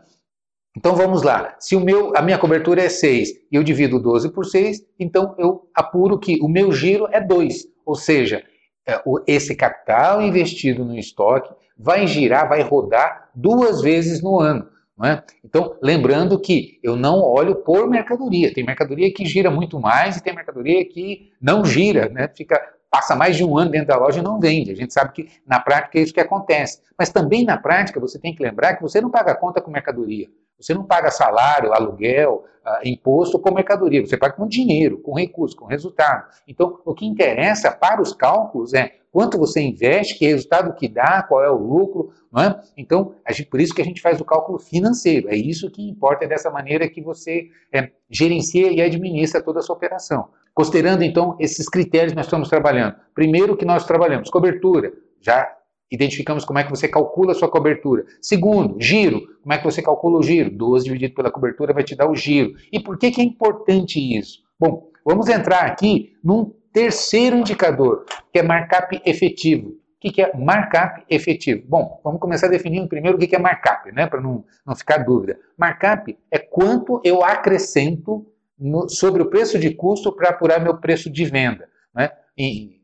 Então 0.75 0.95
vamos 0.95 1.21
lá, 1.21 1.55
se 1.59 1.75
o 1.75 1.79
meu, 1.79 2.13
a 2.15 2.21
minha 2.21 2.37
cobertura 2.37 2.81
é 2.81 2.89
6 2.89 3.29
e 3.51 3.55
eu 3.55 3.63
divido 3.63 3.99
12 3.99 4.31
por 4.31 4.43
6, 4.43 4.83
então 4.99 5.35
eu 5.37 5.69
apuro 5.73 6.17
que 6.17 6.39
o 6.41 6.47
meu 6.47 6.71
giro 6.71 7.07
é 7.11 7.21
2, 7.21 7.67
ou 7.85 7.93
seja, 7.93 8.43
é, 8.87 8.99
esse 9.27 9.55
capital 9.55 10.21
investido 10.21 10.83
no 10.83 10.97
estoque 10.97 11.53
vai 11.77 12.07
girar, 12.07 12.49
vai 12.49 12.61
rodar 12.61 13.29
duas 13.35 13.81
vezes 13.81 14.21
no 14.21 14.39
ano. 14.39 14.67
É? 15.03 15.23
Então, 15.43 15.75
lembrando 15.81 16.39
que 16.39 16.79
eu 16.83 16.95
não 16.95 17.19
olho 17.19 17.55
por 17.55 17.89
mercadoria. 17.89 18.53
Tem 18.53 18.63
mercadoria 18.63 19.11
que 19.11 19.25
gira 19.25 19.49
muito 19.49 19.79
mais 19.79 20.15
e 20.15 20.23
tem 20.23 20.35
mercadoria 20.35 20.85
que 20.85 21.31
não 21.41 21.65
gira, 21.65 22.07
né? 22.09 22.29
Fica, 22.37 22.61
passa 22.93 23.15
mais 23.15 23.35
de 23.35 23.43
um 23.43 23.57
ano 23.57 23.71
dentro 23.71 23.87
da 23.87 23.97
loja 23.97 24.19
e 24.19 24.21
não 24.21 24.39
vende. 24.39 24.71
A 24.71 24.75
gente 24.75 24.93
sabe 24.93 25.13
que 25.13 25.27
na 25.47 25.59
prática 25.59 25.97
é 25.97 26.03
isso 26.03 26.13
que 26.13 26.19
acontece. 26.19 26.79
Mas 26.95 27.09
também 27.09 27.43
na 27.43 27.57
prática 27.57 27.99
você 27.99 28.19
tem 28.19 28.35
que 28.35 28.43
lembrar 28.43 28.75
que 28.75 28.83
você 28.83 29.01
não 29.01 29.09
paga 29.09 29.33
conta 29.33 29.59
com 29.59 29.71
mercadoria. 29.71 30.27
Você 30.59 30.75
não 30.75 30.83
paga 30.83 31.09
salário, 31.09 31.73
aluguel, 31.73 32.45
uh, 32.63 32.87
imposto 32.87 33.39
com 33.39 33.51
mercadoria. 33.51 34.05
Você 34.05 34.15
paga 34.15 34.35
com 34.35 34.47
dinheiro, 34.47 34.99
com 34.99 35.11
recurso, 35.11 35.55
com 35.55 35.65
resultado. 35.65 36.27
Então, 36.47 36.79
o 36.85 36.93
que 36.93 37.03
interessa 37.03 37.71
para 37.71 37.99
os 37.99 38.13
cálculos 38.13 38.75
é 38.75 38.91
quanto 39.11 39.39
você 39.39 39.59
investe, 39.59 40.19
que 40.19 40.27
resultado 40.27 40.75
que 40.75 40.87
dá, 40.87 41.23
qual 41.23 41.43
é 41.43 41.49
o 41.49 41.57
lucro, 41.57 42.11
não 42.31 42.43
é? 42.43 42.61
Então, 42.77 43.15
por 43.49 43.59
isso 43.59 43.73
que 43.73 43.81
a 43.81 43.85
gente 43.85 44.01
faz 44.01 44.21
o 44.21 44.25
cálculo 44.25 44.59
financeiro. 44.59 45.29
É 45.29 45.35
isso 45.35 45.69
que 45.71 45.89
importa, 45.89 46.25
é 46.25 46.27
dessa 46.27 46.51
maneira 46.51 46.87
que 46.87 47.01
você 47.01 47.47
é, 47.71 47.89
gerencia 48.07 48.71
e 48.71 48.79
administra 48.81 49.41
toda 49.41 49.59
a 49.59 49.63
sua 49.63 49.75
operação. 49.75 50.29
Considerando, 50.53 51.03
então, 51.03 51.35
esses 51.39 51.67
critérios 51.67 52.11
que 52.11 52.17
nós 52.17 52.27
estamos 52.27 52.47
trabalhando. 52.47 52.95
Primeiro 53.15 53.57
que 53.57 53.65
nós 53.65 53.85
trabalhamos, 53.85 54.29
cobertura. 54.29 54.93
Já 55.19 55.51
identificamos 55.91 56.45
como 56.45 56.59
é 56.59 56.63
que 56.63 56.69
você 56.69 56.87
calcula 56.87 57.31
a 57.31 57.35
sua 57.35 57.49
cobertura. 57.49 58.05
Segundo, 58.21 58.79
giro. 58.79 59.21
Como 59.41 59.53
é 59.53 59.57
que 59.57 59.63
você 59.63 59.81
calcula 59.81 60.19
o 60.19 60.23
giro? 60.23 60.49
12 60.49 60.85
dividido 60.85 61.13
pela 61.13 61.31
cobertura 61.31 61.73
vai 61.73 61.83
te 61.83 61.95
dar 61.95 62.09
o 62.09 62.15
giro. 62.15 62.53
E 62.71 62.79
por 62.79 62.97
que, 62.97 63.11
que 63.11 63.21
é 63.21 63.23
importante 63.23 63.99
isso? 63.99 64.39
Bom, 64.59 64.89
vamos 65.05 65.27
entrar 65.27 65.65
aqui 65.65 66.13
num 66.23 66.51
terceiro 66.71 67.37
indicador, 67.37 68.05
que 68.31 68.39
é 68.39 68.43
markup 68.43 68.99
efetivo. 69.05 69.69
O 69.69 70.11
que 70.11 70.21
é 70.21 70.35
markup 70.35 71.03
efetivo? 71.09 71.63
Bom, 71.67 72.01
vamos 72.03 72.19
começar 72.19 72.47
definindo 72.47 72.89
primeiro 72.89 73.15
o 73.15 73.19
que 73.19 73.35
é 73.35 73.39
markup, 73.39 73.91
né, 73.93 74.05
para 74.05 74.19
não, 74.19 74.43
não 74.65 74.75
ficar 74.75 74.97
dúvida. 74.97 75.39
Markup 75.57 76.17
é 76.29 76.39
quanto 76.39 76.99
eu 77.05 77.23
acrescento 77.23 78.25
no, 78.57 78.89
sobre 78.89 79.21
o 79.21 79.29
preço 79.29 79.57
de 79.59 79.71
custo 79.71 80.11
para 80.15 80.29
apurar 80.29 80.59
meu 80.59 80.77
preço 80.77 81.09
de 81.09 81.25
venda. 81.25 81.67
Né? 81.93 82.09
E, 82.37 82.81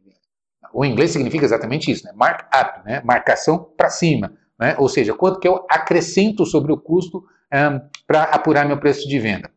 o 0.74 0.86
inglês 0.86 1.12
significa 1.12 1.46
exatamente 1.46 1.90
isso, 1.92 2.06
né? 2.06 2.12
markup, 2.16 2.86
né? 2.86 3.02
marcação 3.04 3.72
para 3.76 3.90
cima. 3.90 4.34
Né? 4.60 4.76
Ou 4.78 4.88
seja, 4.88 5.14
quanto 5.14 5.40
que 5.40 5.48
eu 5.48 5.66
acrescento 5.70 6.46
sobre 6.46 6.72
o 6.72 6.78
custo 6.78 7.24
um, 7.54 7.82
para 8.06 8.24
apurar 8.24 8.68
meu 8.68 8.78
preço 8.78 9.08
de 9.08 9.20
venda. 9.20 9.50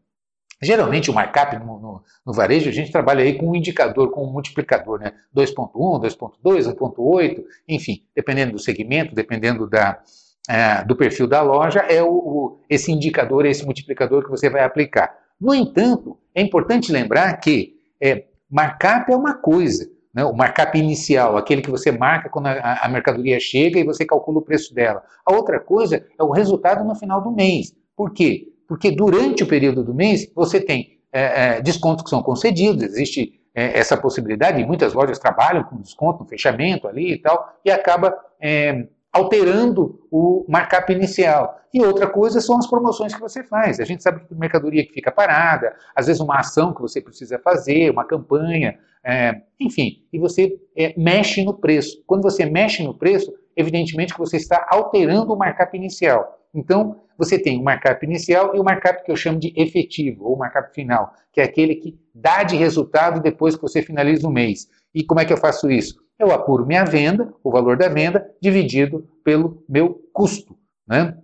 Geralmente 0.62 1.10
o 1.10 1.14
markup 1.14 1.56
no, 1.58 1.80
no, 1.80 2.04
no, 2.24 2.32
varejo 2.32 2.68
a 2.68 2.72
gente 2.72 2.92
trabalha 2.92 3.24
aí 3.24 3.36
com 3.36 3.50
um 3.50 3.56
indicador, 3.56 4.12
com 4.12 4.24
um 4.24 4.32
multiplicador, 4.32 5.00
né? 5.00 5.12
2.1, 5.36 5.72
2.2, 5.74 6.72
1.8, 6.72 7.42
enfim, 7.68 8.04
dependendo 8.14 8.52
do 8.52 8.60
segmento, 8.60 9.12
dependendo 9.12 9.68
da, 9.68 10.00
é, 10.48 10.84
do 10.84 10.94
perfil 10.94 11.26
da 11.26 11.42
loja, 11.42 11.80
é 11.80 12.00
o, 12.00 12.12
o, 12.12 12.60
esse 12.70 12.92
indicador, 12.92 13.44
esse 13.44 13.64
multiplicador 13.64 14.22
que 14.22 14.30
você 14.30 14.48
vai 14.48 14.62
aplicar. 14.62 15.12
No 15.42 15.52
entanto, 15.52 16.16
é 16.32 16.40
importante 16.40 16.92
lembrar 16.92 17.36
que 17.40 17.74
é, 18.00 18.26
markup 18.48 19.12
é 19.12 19.16
uma 19.16 19.34
coisa, 19.34 19.90
né? 20.14 20.24
o 20.24 20.32
markup 20.32 20.78
inicial, 20.78 21.36
aquele 21.36 21.60
que 21.60 21.70
você 21.70 21.90
marca 21.90 22.28
quando 22.28 22.46
a, 22.46 22.78
a 22.80 22.88
mercadoria 22.88 23.40
chega 23.40 23.80
e 23.80 23.84
você 23.84 24.06
calcula 24.06 24.38
o 24.38 24.42
preço 24.42 24.72
dela. 24.72 25.02
A 25.26 25.34
outra 25.34 25.58
coisa 25.58 26.06
é 26.16 26.22
o 26.22 26.30
resultado 26.30 26.84
no 26.84 26.94
final 26.94 27.20
do 27.20 27.32
mês. 27.32 27.74
Por 27.96 28.12
quê? 28.12 28.52
Porque 28.68 28.92
durante 28.92 29.42
o 29.42 29.46
período 29.48 29.82
do 29.82 29.92
mês 29.92 30.30
você 30.32 30.60
tem 30.60 31.00
é, 31.12 31.56
é, 31.56 31.60
descontos 31.60 32.04
que 32.04 32.10
são 32.10 32.22
concedidos, 32.22 32.84
existe 32.84 33.40
é, 33.52 33.76
essa 33.76 33.96
possibilidade, 33.96 34.62
e 34.62 34.64
muitas 34.64 34.94
lojas 34.94 35.18
trabalham 35.18 35.64
com 35.64 35.76
desconto 35.76 36.22
no 36.22 36.28
fechamento 36.28 36.86
ali 36.86 37.14
e 37.14 37.18
tal, 37.18 37.52
e 37.64 37.70
acaba 37.72 38.14
é, 38.40 38.86
alterando 39.12 40.00
o 40.10 40.44
markup 40.48 40.90
inicial. 40.92 41.60
E 41.72 41.84
outra 41.84 42.06
coisa 42.06 42.40
são 42.40 42.58
as 42.58 42.66
promoções 42.66 43.14
que 43.14 43.20
você 43.20 43.42
faz. 43.42 43.78
A 43.78 43.84
gente 43.84 44.02
sabe 44.02 44.24
que 44.24 44.34
mercadoria 44.34 44.84
que 44.86 44.92
fica 44.92 45.12
parada, 45.12 45.74
às 45.94 46.06
vezes 46.06 46.20
uma 46.20 46.38
ação 46.38 46.72
que 46.72 46.80
você 46.80 47.00
precisa 47.00 47.38
fazer, 47.38 47.90
uma 47.90 48.04
campanha, 48.04 48.78
é, 49.04 49.42
enfim, 49.60 50.02
e 50.12 50.18
você 50.18 50.58
é, 50.76 50.94
mexe 50.96 51.44
no 51.44 51.54
preço. 51.54 52.02
Quando 52.06 52.22
você 52.22 52.46
mexe 52.46 52.82
no 52.82 52.94
preço, 52.94 53.32
evidentemente 53.56 54.14
que 54.14 54.18
você 54.18 54.36
está 54.36 54.66
alterando 54.70 55.32
o 55.32 55.36
markup 55.36 55.76
inicial. 55.76 56.38
Então, 56.54 57.00
você 57.16 57.38
tem 57.38 57.58
o 57.58 57.64
markup 57.64 58.04
inicial 58.04 58.54
e 58.54 58.60
o 58.60 58.64
markup 58.64 59.04
que 59.04 59.10
eu 59.10 59.16
chamo 59.16 59.38
de 59.38 59.52
efetivo, 59.56 60.24
ou 60.24 60.36
markup 60.36 60.72
final, 60.74 61.12
que 61.32 61.40
é 61.40 61.44
aquele 61.44 61.76
que 61.76 61.98
dá 62.14 62.42
de 62.42 62.56
resultado 62.56 63.20
depois 63.20 63.56
que 63.56 63.62
você 63.62 63.82
finaliza 63.82 64.26
o 64.26 64.30
mês. 64.30 64.68
E 64.94 65.04
como 65.04 65.20
é 65.20 65.24
que 65.24 65.32
eu 65.32 65.38
faço 65.38 65.70
isso? 65.70 66.01
Eu 66.18 66.30
apuro 66.30 66.66
minha 66.66 66.84
venda, 66.84 67.32
o 67.42 67.50
valor 67.50 67.76
da 67.76 67.88
venda, 67.88 68.24
dividido 68.40 69.08
pelo 69.24 69.64
meu 69.68 70.00
custo, 70.12 70.56
né? 70.86 71.16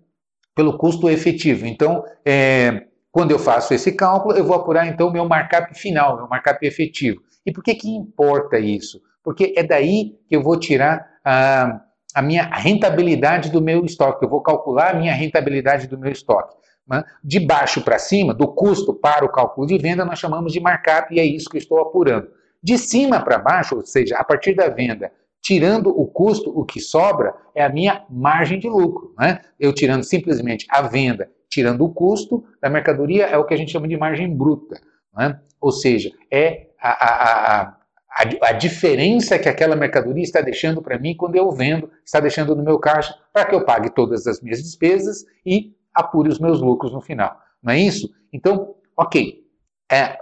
pelo 0.54 0.76
custo 0.76 1.08
efetivo. 1.08 1.66
Então, 1.66 2.04
é, 2.24 2.86
quando 3.12 3.30
eu 3.30 3.38
faço 3.38 3.74
esse 3.74 3.92
cálculo, 3.92 4.36
eu 4.36 4.44
vou 4.44 4.56
apurar 4.56 4.86
então 4.86 5.08
o 5.08 5.12
meu 5.12 5.28
markup 5.28 5.72
final, 5.78 6.16
meu 6.16 6.28
markup 6.28 6.66
efetivo. 6.66 7.20
E 7.46 7.52
por 7.52 7.62
que, 7.62 7.74
que 7.74 7.88
importa 7.88 8.58
isso? 8.58 9.00
Porque 9.22 9.54
é 9.56 9.62
daí 9.62 10.16
que 10.28 10.34
eu 10.34 10.42
vou 10.42 10.58
tirar 10.58 11.06
a 11.24 11.80
a 12.14 12.22
minha 12.22 12.44
rentabilidade 12.44 13.50
do 13.50 13.60
meu 13.60 13.84
estoque. 13.84 14.24
Eu 14.24 14.30
vou 14.30 14.42
calcular 14.42 14.94
a 14.94 14.98
minha 14.98 15.12
rentabilidade 15.12 15.86
do 15.86 15.98
meu 15.98 16.10
estoque. 16.10 16.56
Né? 16.86 17.04
De 17.22 17.38
baixo 17.38 17.82
para 17.82 17.98
cima, 17.98 18.34
do 18.34 18.48
custo 18.48 18.94
para 18.94 19.24
o 19.24 19.28
cálculo 19.28 19.66
de 19.66 19.78
venda, 19.78 20.04
nós 20.04 20.18
chamamos 20.18 20.52
de 20.52 20.60
markup 20.60 21.14
e 21.14 21.20
é 21.20 21.24
isso 21.24 21.48
que 21.48 21.56
eu 21.56 21.60
estou 21.60 21.78
apurando. 21.78 22.28
De 22.62 22.76
cima 22.76 23.20
para 23.20 23.38
baixo, 23.38 23.76
ou 23.76 23.84
seja, 23.84 24.16
a 24.16 24.24
partir 24.24 24.54
da 24.54 24.68
venda, 24.68 25.12
tirando 25.40 25.88
o 25.88 26.06
custo, 26.06 26.50
o 26.50 26.64
que 26.64 26.80
sobra 26.80 27.34
é 27.54 27.64
a 27.64 27.68
minha 27.68 28.04
margem 28.10 28.58
de 28.58 28.68
lucro. 28.68 29.14
Né? 29.18 29.40
Eu 29.58 29.72
tirando 29.72 30.02
simplesmente 30.02 30.66
a 30.68 30.82
venda, 30.82 31.30
tirando 31.48 31.84
o 31.84 31.92
custo 31.92 32.44
da 32.60 32.68
mercadoria, 32.68 33.26
é 33.26 33.36
o 33.38 33.44
que 33.44 33.54
a 33.54 33.56
gente 33.56 33.72
chama 33.72 33.88
de 33.88 33.96
margem 33.96 34.34
bruta. 34.36 34.80
Né? 35.16 35.40
Ou 35.60 35.72
seja, 35.72 36.10
é 36.30 36.68
a, 36.80 36.90
a, 36.90 37.62
a, 37.62 37.78
a, 38.10 38.48
a 38.48 38.52
diferença 38.52 39.38
que 39.38 39.48
aquela 39.48 39.76
mercadoria 39.76 40.22
está 40.22 40.40
deixando 40.40 40.82
para 40.82 40.98
mim 40.98 41.16
quando 41.16 41.36
eu 41.36 41.50
vendo, 41.50 41.90
está 42.04 42.20
deixando 42.20 42.54
no 42.54 42.62
meu 42.62 42.78
caixa, 42.78 43.14
para 43.32 43.44
que 43.44 43.54
eu 43.54 43.64
pague 43.64 43.90
todas 43.90 44.26
as 44.26 44.40
minhas 44.40 44.62
despesas 44.62 45.24
e 45.44 45.74
apure 45.94 46.28
os 46.28 46.38
meus 46.38 46.60
lucros 46.60 46.92
no 46.92 47.00
final. 47.00 47.36
Não 47.62 47.72
é 47.72 47.78
isso? 47.78 48.08
Então, 48.32 48.74
ok. 48.96 49.44
É, 49.90 50.18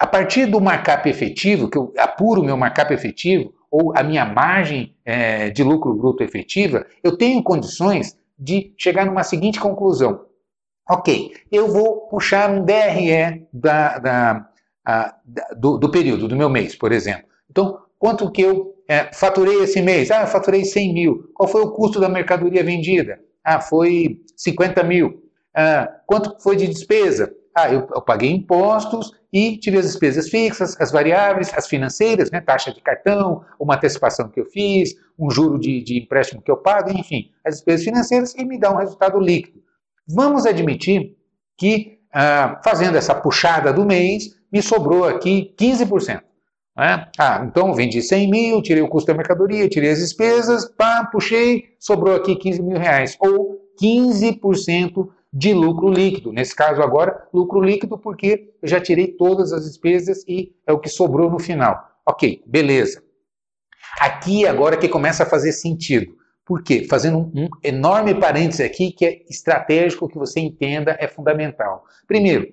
a 0.00 0.06
partir 0.06 0.46
do 0.46 0.58
markup 0.62 1.06
efetivo, 1.06 1.68
que 1.68 1.76
eu 1.76 1.92
apuro 1.98 2.40
o 2.40 2.44
meu 2.44 2.56
markup 2.56 2.90
efetivo, 2.90 3.52
ou 3.70 3.92
a 3.94 4.02
minha 4.02 4.24
margem 4.24 4.96
é, 5.04 5.50
de 5.50 5.62
lucro 5.62 5.94
bruto 5.94 6.24
efetiva, 6.24 6.86
eu 7.04 7.18
tenho 7.18 7.42
condições 7.42 8.16
de 8.38 8.72
chegar 8.78 9.04
numa 9.04 9.22
seguinte 9.22 9.60
conclusão. 9.60 10.24
Ok, 10.88 11.34
eu 11.52 11.68
vou 11.68 12.08
puxar 12.08 12.50
um 12.50 12.64
DRE 12.64 13.46
da, 13.52 13.98
da, 13.98 14.46
do, 15.54 15.76
do, 15.76 15.90
período, 15.90 16.26
do 16.26 16.34
meu 16.34 16.48
mês, 16.48 16.74
por 16.74 16.92
exemplo. 16.92 17.26
Então, 17.50 17.78
quanto 17.98 18.32
que 18.32 18.40
eu 18.40 18.74
é, 18.88 19.12
faturei 19.12 19.62
esse 19.62 19.82
mês? 19.82 20.10
Ah, 20.10 20.26
faturei 20.26 20.64
100 20.64 20.94
mil. 20.94 21.30
Qual 21.34 21.46
foi 21.46 21.60
o 21.60 21.72
custo 21.72 22.00
da 22.00 22.08
mercadoria 22.08 22.64
vendida? 22.64 23.20
Ah, 23.44 23.60
foi 23.60 24.22
50 24.34 24.82
mil. 24.82 25.22
Ah, 25.54 25.86
quanto 26.06 26.42
foi 26.42 26.56
de 26.56 26.66
despesa? 26.66 27.30
Ah, 27.54 27.72
eu, 27.72 27.88
eu, 27.92 28.00
paguei 28.00 28.30
impostos 28.30 29.12
e 29.32 29.56
tive 29.56 29.78
as 29.78 29.86
despesas 29.86 30.28
fixas, 30.28 30.80
as 30.80 30.92
variáveis, 30.92 31.52
as 31.54 31.66
financeiras, 31.66 32.30
né, 32.30 32.40
taxa 32.40 32.72
de 32.72 32.80
cartão, 32.80 33.44
uma 33.58 33.74
antecipação 33.74 34.28
que 34.28 34.40
eu 34.40 34.46
fiz, 34.46 34.94
um 35.18 35.30
juro 35.30 35.58
de, 35.58 35.82
de 35.82 35.98
empréstimo 35.98 36.40
que 36.42 36.50
eu 36.50 36.56
pago, 36.56 36.90
enfim, 36.90 37.30
as 37.44 37.56
despesas 37.56 37.84
financeiras 37.84 38.34
e 38.36 38.44
me 38.44 38.58
dá 38.58 38.72
um 38.72 38.76
resultado 38.76 39.18
líquido. 39.18 39.60
Vamos 40.08 40.46
admitir 40.46 41.16
que, 41.58 41.98
ah, 42.12 42.60
fazendo 42.64 42.96
essa 42.96 43.14
puxada 43.14 43.72
do 43.72 43.84
mês, 43.84 44.36
me 44.52 44.62
sobrou 44.62 45.04
aqui 45.04 45.54
15%. 45.58 46.22
Né? 46.76 47.08
Ah, 47.18 47.44
então 47.44 47.74
vendi 47.74 48.00
100 48.00 48.30
mil, 48.30 48.62
tirei 48.62 48.82
o 48.82 48.88
custo 48.88 49.08
da 49.08 49.16
mercadoria, 49.16 49.68
tirei 49.68 49.90
as 49.90 49.98
despesas, 49.98 50.64
pá, 50.64 51.04
puxei, 51.04 51.64
sobrou 51.78 52.14
aqui 52.14 52.36
15 52.36 52.62
mil 52.62 52.78
reais. 52.78 53.16
Ou 53.20 53.60
15% 53.80 55.08
de 55.32 55.52
lucro 55.52 55.88
líquido. 55.88 56.32
Nesse 56.32 56.54
caso 56.54 56.82
agora, 56.82 57.28
lucro 57.32 57.60
líquido 57.60 57.98
porque 57.98 58.52
eu 58.60 58.68
já 58.68 58.80
tirei 58.80 59.08
todas 59.08 59.52
as 59.52 59.64
despesas 59.64 60.24
e 60.26 60.52
é 60.66 60.72
o 60.72 60.78
que 60.78 60.88
sobrou 60.88 61.30
no 61.30 61.38
final. 61.38 61.78
Ok, 62.06 62.42
beleza. 62.46 63.02
Aqui 64.00 64.46
agora 64.46 64.76
que 64.76 64.88
começa 64.88 65.22
a 65.22 65.26
fazer 65.26 65.52
sentido. 65.52 66.16
Por 66.44 66.62
quê? 66.62 66.84
Fazendo 66.88 67.30
um 67.32 67.48
enorme 67.62 68.14
parêntese 68.14 68.62
aqui 68.62 68.90
que 68.90 69.06
é 69.06 69.22
estratégico 69.28 70.08
que 70.08 70.18
você 70.18 70.40
entenda, 70.40 70.96
é 70.98 71.06
fundamental. 71.06 71.84
Primeiro, 72.08 72.48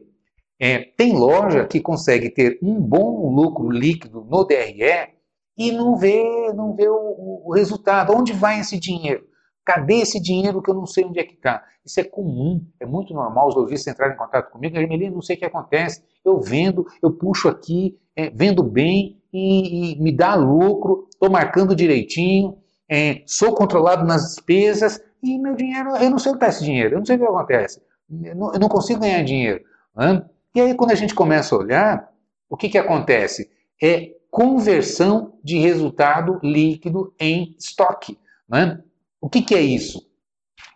é, 0.60 0.80
tem 0.96 1.14
loja 1.14 1.66
que 1.66 1.80
consegue 1.80 2.30
ter 2.30 2.60
um 2.62 2.80
bom 2.80 3.34
lucro 3.34 3.70
líquido 3.70 4.24
no 4.30 4.44
DRE 4.44 5.16
e 5.58 5.72
não 5.72 5.96
vê, 5.96 6.24
não 6.54 6.76
vê 6.76 6.88
o, 6.88 7.42
o 7.46 7.54
resultado. 7.54 8.14
Onde 8.16 8.34
vai 8.34 8.60
esse 8.60 8.80
dinheiro? 8.80 9.26
Cadê 9.68 9.96
esse 9.96 10.18
dinheiro 10.18 10.62
que 10.62 10.72
eu 10.72 10.74
não 10.74 10.86
sei 10.86 11.04
onde 11.04 11.20
é 11.20 11.26
que 11.26 11.34
está? 11.34 11.62
Isso 11.86 12.00
é 12.00 12.04
comum, 12.06 12.66
é 12.80 12.86
muito 12.86 13.14
normal 13.14 13.50
os 13.50 13.56
lojistas 13.56 13.94
entrarem 13.94 14.16
em 14.16 14.18
contato 14.18 14.50
comigo. 14.50 14.78
Armelino, 14.78 15.16
não 15.16 15.22
sei 15.22 15.36
o 15.36 15.40
que 15.40 15.44
acontece. 15.44 16.02
Eu 16.24 16.40
vendo, 16.40 16.86
eu 17.04 17.12
puxo 17.12 17.50
aqui, 17.50 18.00
é, 18.16 18.30
vendo 18.30 18.64
bem 18.64 19.22
e, 19.34 19.92
e, 19.92 20.02
me 20.02 20.16
dá 20.16 20.36
lucro, 20.36 21.10
estou 21.12 21.30
marcando 21.30 21.76
direitinho, 21.76 22.58
é, 22.90 23.24
sou 23.26 23.54
controlado 23.54 24.06
nas 24.06 24.36
despesas 24.36 25.02
e 25.22 25.38
meu 25.38 25.54
dinheiro, 25.54 25.98
eu 25.98 26.10
não 26.10 26.18
sei 26.18 26.32
onde 26.32 26.38
está 26.38 26.48
esse 26.48 26.64
dinheiro, 26.64 26.96
eu 26.96 27.00
não 27.00 27.06
sei 27.06 27.18
o 27.18 27.20
que 27.20 27.26
acontece. 27.26 27.82
Eu 28.24 28.36
não, 28.38 28.54
eu 28.54 28.60
não 28.62 28.70
consigo 28.70 29.02
ganhar 29.02 29.22
dinheiro. 29.22 29.62
Né? 29.94 30.26
E 30.56 30.62
aí, 30.62 30.74
quando 30.76 30.92
a 30.92 30.96
gente 30.96 31.14
começa 31.14 31.54
a 31.54 31.60
olhar, 31.60 32.10
o 32.50 32.56
que, 32.56 32.70
que 32.70 32.78
acontece? 32.78 33.50
É 33.84 34.14
conversão 34.32 35.34
de 35.44 35.58
resultado 35.58 36.40
líquido 36.42 37.14
em 37.20 37.54
estoque. 37.60 38.18
Né? 38.48 38.82
O 39.28 39.30
que, 39.30 39.42
que 39.42 39.54
é 39.54 39.60
isso? 39.60 40.02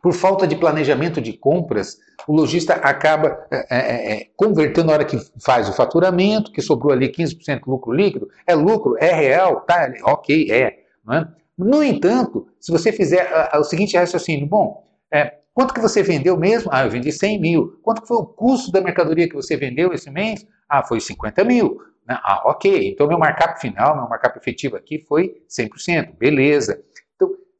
Por 0.03 0.12
falta 0.12 0.46
de 0.46 0.58
planejamento 0.58 1.22
de 1.22 1.31
compras, 1.31 1.98
o 2.27 2.34
lojista 2.34 2.74
acaba 2.74 3.48
é, 3.50 3.55
é, 3.55 3.77
é, 3.77 4.13
é 4.13 4.27
convertendo 4.36 4.88
na 4.88 4.93
hora 4.93 5.05
que 5.05 5.17
faz 5.41 5.70
o 5.70 5.74
faturamento, 5.74 6.51
que 6.51 6.62
sobrou 6.62 6.91
ali 6.91 7.10
15% 7.10 7.62
lucro 7.65 7.93
líquido. 7.93 8.27
É 8.46 8.53
lucro? 8.53 8.98
É 9.00 9.13
real? 9.13 9.62
Tá, 9.62 9.89
ok, 10.03 10.51
é. 10.51 10.84
é? 11.10 11.27
No 11.58 11.81
entanto, 11.81 12.46
se 12.60 12.74
você 12.74 12.91
fizer 12.91 13.22
a, 13.22 13.55
a, 13.55 13.60
o 13.62 13.63
seguinte 13.63 13.96
raciocínio, 13.96 14.46
bom, 14.46 14.86
é, 15.10 15.38
Quanto 15.53 15.74
que 15.74 15.81
você 15.81 16.01
vendeu 16.01 16.38
mesmo? 16.38 16.70
Ah, 16.74 16.84
eu 16.84 16.89
vendi 16.89 17.12
100 17.12 17.39
mil. 17.39 17.79
Quanto 17.84 18.05
foi 18.05 18.17
o 18.17 18.25
custo 18.25 18.72
da 18.72 18.79
mercadoria 18.79 19.27
que 19.27 19.36
você 19.36 19.58
vendeu 19.58 19.93
esse 19.93 20.10
mês? 20.10 20.46
Ah, 20.67 20.81
foi 20.81 21.01
50 21.01 21.43
mil. 21.43 21.77
Né? 22.08 22.17
Ah, 22.24 22.41
ok. 22.46 22.89
Então, 22.89 23.05
meu 23.05 23.20
markup 23.20 23.60
final, 23.60 23.96
meu 23.98 24.08
markup 24.08 24.38
efetivo 24.38 24.77
aqui 24.77 25.03
foi 25.08 25.43
100%. 25.50 26.15
Beleza. 26.17 26.81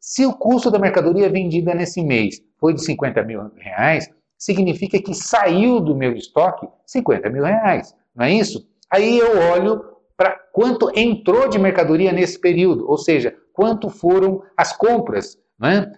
Se 0.02 0.26
o 0.26 0.34
custo 0.34 0.72
da 0.72 0.80
mercadoria 0.80 1.30
vendida 1.30 1.76
nesse 1.76 2.04
mês 2.04 2.42
foi 2.60 2.74
de 2.74 2.84
50 2.84 3.24
mil 3.24 3.52
reais, 3.56 4.10
significa 4.36 5.00
que 5.00 5.14
saiu 5.14 5.80
do 5.80 5.96
meu 5.96 6.14
estoque 6.14 6.68
50 6.88 7.30
mil 7.30 7.44
reais. 7.44 7.96
Não 8.16 8.26
é 8.26 8.34
isso? 8.34 8.68
Aí 8.90 9.20
eu 9.20 9.38
olho 9.54 9.80
para 10.18 10.32
quanto 10.52 10.92
entrou 10.98 11.48
de 11.48 11.60
mercadoria 11.60 12.12
nesse 12.12 12.40
período, 12.40 12.90
ou 12.90 12.98
seja, 12.98 13.36
quanto 13.54 13.90
foram 13.90 14.42
as 14.58 14.76
compras. 14.76 15.38
Né? 15.60 15.92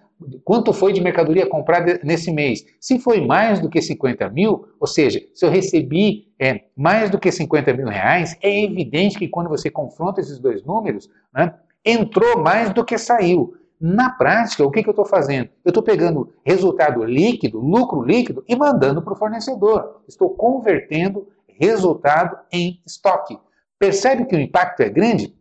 quanto 0.44 0.72
foi 0.72 0.92
de 0.92 1.00
mercadoria 1.00 1.46
comprada 1.46 2.00
nesse 2.02 2.30
mês. 2.30 2.64
Se 2.80 2.98
foi 2.98 3.20
mais 3.20 3.60
do 3.60 3.68
que 3.68 3.80
50 3.82 4.28
mil, 4.30 4.66
ou 4.78 4.86
seja, 4.86 5.20
se 5.34 5.44
eu 5.44 5.50
recebi 5.50 6.28
é, 6.38 6.64
mais 6.76 7.10
do 7.10 7.18
que 7.18 7.30
50 7.30 7.72
mil 7.72 7.88
reais, 7.88 8.36
é 8.42 8.64
evidente 8.64 9.18
que 9.18 9.28
quando 9.28 9.48
você 9.48 9.70
confronta 9.70 10.20
esses 10.20 10.38
dois 10.38 10.62
números, 10.64 11.10
né, 11.34 11.54
entrou 11.84 12.38
mais 12.38 12.72
do 12.72 12.84
que 12.84 12.96
saiu. 12.96 13.54
Na 13.80 14.10
prática, 14.10 14.64
o 14.64 14.70
que, 14.70 14.82
que 14.82 14.88
eu 14.88 14.92
estou 14.92 15.04
fazendo? 15.04 15.50
Eu 15.64 15.70
estou 15.70 15.82
pegando 15.82 16.32
resultado 16.44 17.04
líquido, 17.04 17.58
lucro 17.58 18.02
líquido, 18.02 18.44
e 18.48 18.56
mandando 18.56 19.02
para 19.02 19.12
o 19.12 19.16
fornecedor. 19.16 20.02
Estou 20.08 20.30
convertendo 20.30 21.28
resultado 21.58 22.38
em 22.52 22.80
estoque. 22.86 23.38
Percebe 23.78 24.24
que 24.24 24.36
o 24.36 24.40
impacto 24.40 24.80
é 24.80 24.88
grande? 24.88 25.34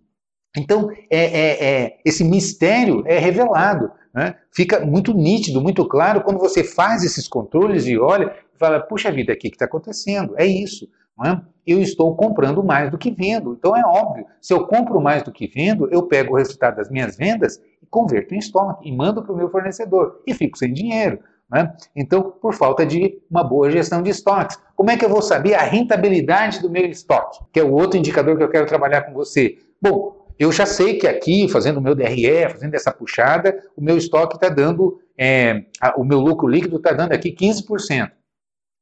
Então, 0.56 0.90
é, 1.10 1.18
é, 1.18 1.66
é, 1.66 2.00
esse 2.06 2.24
mistério 2.24 3.04
é 3.08 3.18
revelado. 3.18 3.92
Né? 4.14 4.36
Fica 4.52 4.86
muito 4.86 5.14
nítido, 5.14 5.62
muito 5.62 5.88
claro 5.88 6.22
quando 6.22 6.40
você 6.40 6.64
faz 6.64 7.04
esses 7.04 7.28
controles 7.28 7.88
e 7.88 7.98
olha 7.98 8.36
e 8.54 8.58
fala: 8.58 8.80
puxa 8.80 9.12
vida, 9.12 9.34
o 9.34 9.38
que 9.38 9.48
está 9.48 9.66
acontecendo? 9.66 10.36
É 10.38 10.46
isso. 10.46 10.88
É? 11.26 11.40
Eu 11.66 11.80
estou 11.80 12.16
comprando 12.16 12.64
mais 12.64 12.90
do 12.92 12.98
que 12.98 13.12
vendo. 13.12 13.54
Então 13.54 13.76
é 13.76 13.84
óbvio, 13.86 14.26
se 14.42 14.54
eu 14.54 14.66
compro 14.68 15.00
mais 15.00 15.24
do 15.24 15.32
que 15.32 15.48
vendo, 15.48 15.88
eu 15.92 16.04
pego 16.04 16.34
o 16.34 16.38
resultado 16.38 16.76
das 16.76 16.90
minhas 16.90 17.16
vendas 17.16 17.62
converto 17.94 18.34
em 18.34 18.40
estoque 18.40 18.90
e 18.90 18.92
mando 18.92 19.22
para 19.22 19.32
o 19.32 19.38
meu 19.38 19.50
fornecedor 19.50 20.24
e 20.26 20.34
fico 20.34 20.58
sem 20.58 20.74
dinheiro. 20.74 21.20
Né? 21.50 21.72
Então, 21.96 22.32
por 22.42 22.56
falta 22.56 22.84
de 22.84 23.22
uma 23.30 23.44
boa 23.44 23.70
gestão 23.70 24.02
de 24.02 24.10
estoques. 24.10 24.58
Como 24.76 24.90
é 24.90 24.98
que 24.98 25.06
eu 25.06 25.10
vou 25.10 25.22
saber 25.22 25.54
a 25.54 25.62
rentabilidade 25.62 26.60
do 26.60 26.70
meu 26.72 26.86
estoque? 26.88 27.40
Que 27.54 27.60
é 27.60 27.64
o 27.64 27.72
outro 27.72 28.00
indicador 28.00 28.36
que 28.36 28.44
eu 28.44 28.50
quero 28.50 28.66
trabalhar 28.66 29.04
com 29.04 29.14
você. 29.14 29.60
Bom, 29.80 30.26
eu 30.40 30.52
já 30.52 30.66
sei 30.66 30.98
que 30.98 31.08
aqui, 31.08 31.48
fazendo 31.48 31.78
o 31.78 31.82
meu 31.82 31.94
DRE, 31.94 32.50
fazendo 32.50 32.74
essa 32.74 32.92
puxada, 32.92 33.56
o 33.78 33.84
meu 33.84 33.96
estoque 33.96 34.36
está 34.36 34.50
dando, 34.50 35.00
é, 35.16 35.66
a, 35.80 35.94
o 35.96 36.04
meu 36.04 36.20
lucro 36.20 36.48
líquido 36.48 36.78
está 36.78 36.92
dando 36.92 37.12
aqui 37.12 37.32
15%. 37.32 38.10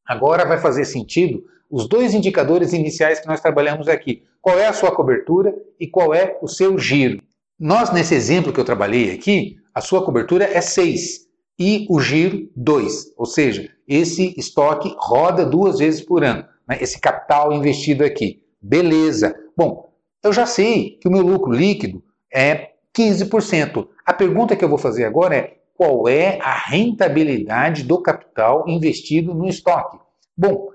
Agora 0.07 0.45
vai 0.45 0.57
fazer 0.57 0.85
sentido 0.85 1.43
os 1.69 1.89
dois 1.89 2.13
indicadores 2.13 2.71
iniciais 2.71 3.19
que 3.19 3.27
nós 3.27 3.41
trabalhamos 3.41 3.89
aqui. 3.89 4.23
Qual 4.41 4.57
é 4.57 4.67
a 4.67 4.73
sua 4.73 4.95
cobertura 4.95 5.53
e 5.77 5.87
qual 5.87 6.13
é 6.13 6.37
o 6.41 6.47
seu 6.47 6.77
giro. 6.77 7.21
Nós, 7.63 7.93
nesse 7.93 8.15
exemplo 8.15 8.51
que 8.51 8.59
eu 8.59 8.65
trabalhei 8.65 9.13
aqui, 9.13 9.55
a 9.71 9.81
sua 9.81 10.03
cobertura 10.03 10.45
é 10.45 10.59
6 10.59 11.27
e 11.59 11.85
o 11.91 11.99
giro 11.99 12.49
2, 12.55 13.13
ou 13.15 13.27
seja, 13.27 13.69
esse 13.87 14.33
estoque 14.35 14.95
roda 14.97 15.45
duas 15.45 15.77
vezes 15.77 16.01
por 16.01 16.23
ano, 16.23 16.43
né? 16.67 16.79
esse 16.81 16.99
capital 16.99 17.53
investido 17.53 18.03
aqui. 18.03 18.41
Beleza. 18.59 19.35
Bom, 19.55 19.93
eu 20.23 20.33
já 20.33 20.47
sei 20.47 20.97
que 20.99 21.07
o 21.07 21.11
meu 21.11 21.21
lucro 21.21 21.51
líquido 21.51 22.03
é 22.33 22.71
15%. 22.97 23.87
A 24.03 24.11
pergunta 24.11 24.55
que 24.55 24.65
eu 24.65 24.69
vou 24.69 24.79
fazer 24.79 25.05
agora 25.05 25.35
é 25.35 25.57
qual 25.75 26.07
é 26.07 26.39
a 26.41 26.55
rentabilidade 26.55 27.83
do 27.83 28.01
capital 28.01 28.67
investido 28.67 29.35
no 29.35 29.47
estoque? 29.47 29.99
Bom, 30.35 30.69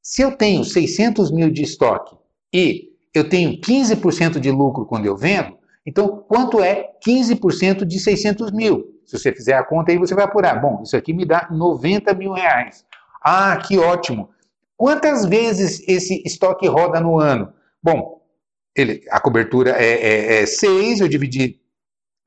se 0.00 0.22
eu 0.22 0.34
tenho 0.34 0.64
600 0.64 1.30
mil 1.30 1.50
de 1.50 1.64
estoque 1.64 2.16
e 2.50 2.94
eu 3.12 3.28
tenho 3.28 3.60
15% 3.60 4.40
de 4.40 4.50
lucro 4.50 4.86
quando 4.86 5.04
eu 5.04 5.14
vendo, 5.14 5.59
então 5.90 6.24
quanto 6.28 6.62
é 6.62 6.92
15% 7.04 7.84
de 7.84 7.98
600 7.98 8.52
mil? 8.52 9.00
Se 9.04 9.18
você 9.18 9.32
fizer 9.32 9.54
a 9.54 9.64
conta 9.64 9.90
aí, 9.90 9.98
você 9.98 10.14
vai 10.14 10.24
apurar. 10.24 10.60
Bom, 10.60 10.82
isso 10.84 10.96
aqui 10.96 11.12
me 11.12 11.24
dá 11.24 11.48
90 11.50 12.14
mil 12.14 12.32
reais. 12.32 12.84
Ah, 13.20 13.56
que 13.56 13.76
ótimo! 13.76 14.30
Quantas 14.76 15.26
vezes 15.26 15.86
esse 15.88 16.22
estoque 16.24 16.66
roda 16.68 17.00
no 17.00 17.18
ano? 17.18 17.52
Bom, 17.82 18.22
ele, 18.74 19.02
a 19.10 19.18
cobertura 19.18 19.72
é, 19.72 20.38
é, 20.38 20.42
é 20.42 20.46
6, 20.46 21.00
eu 21.00 21.08
dividi 21.08 21.60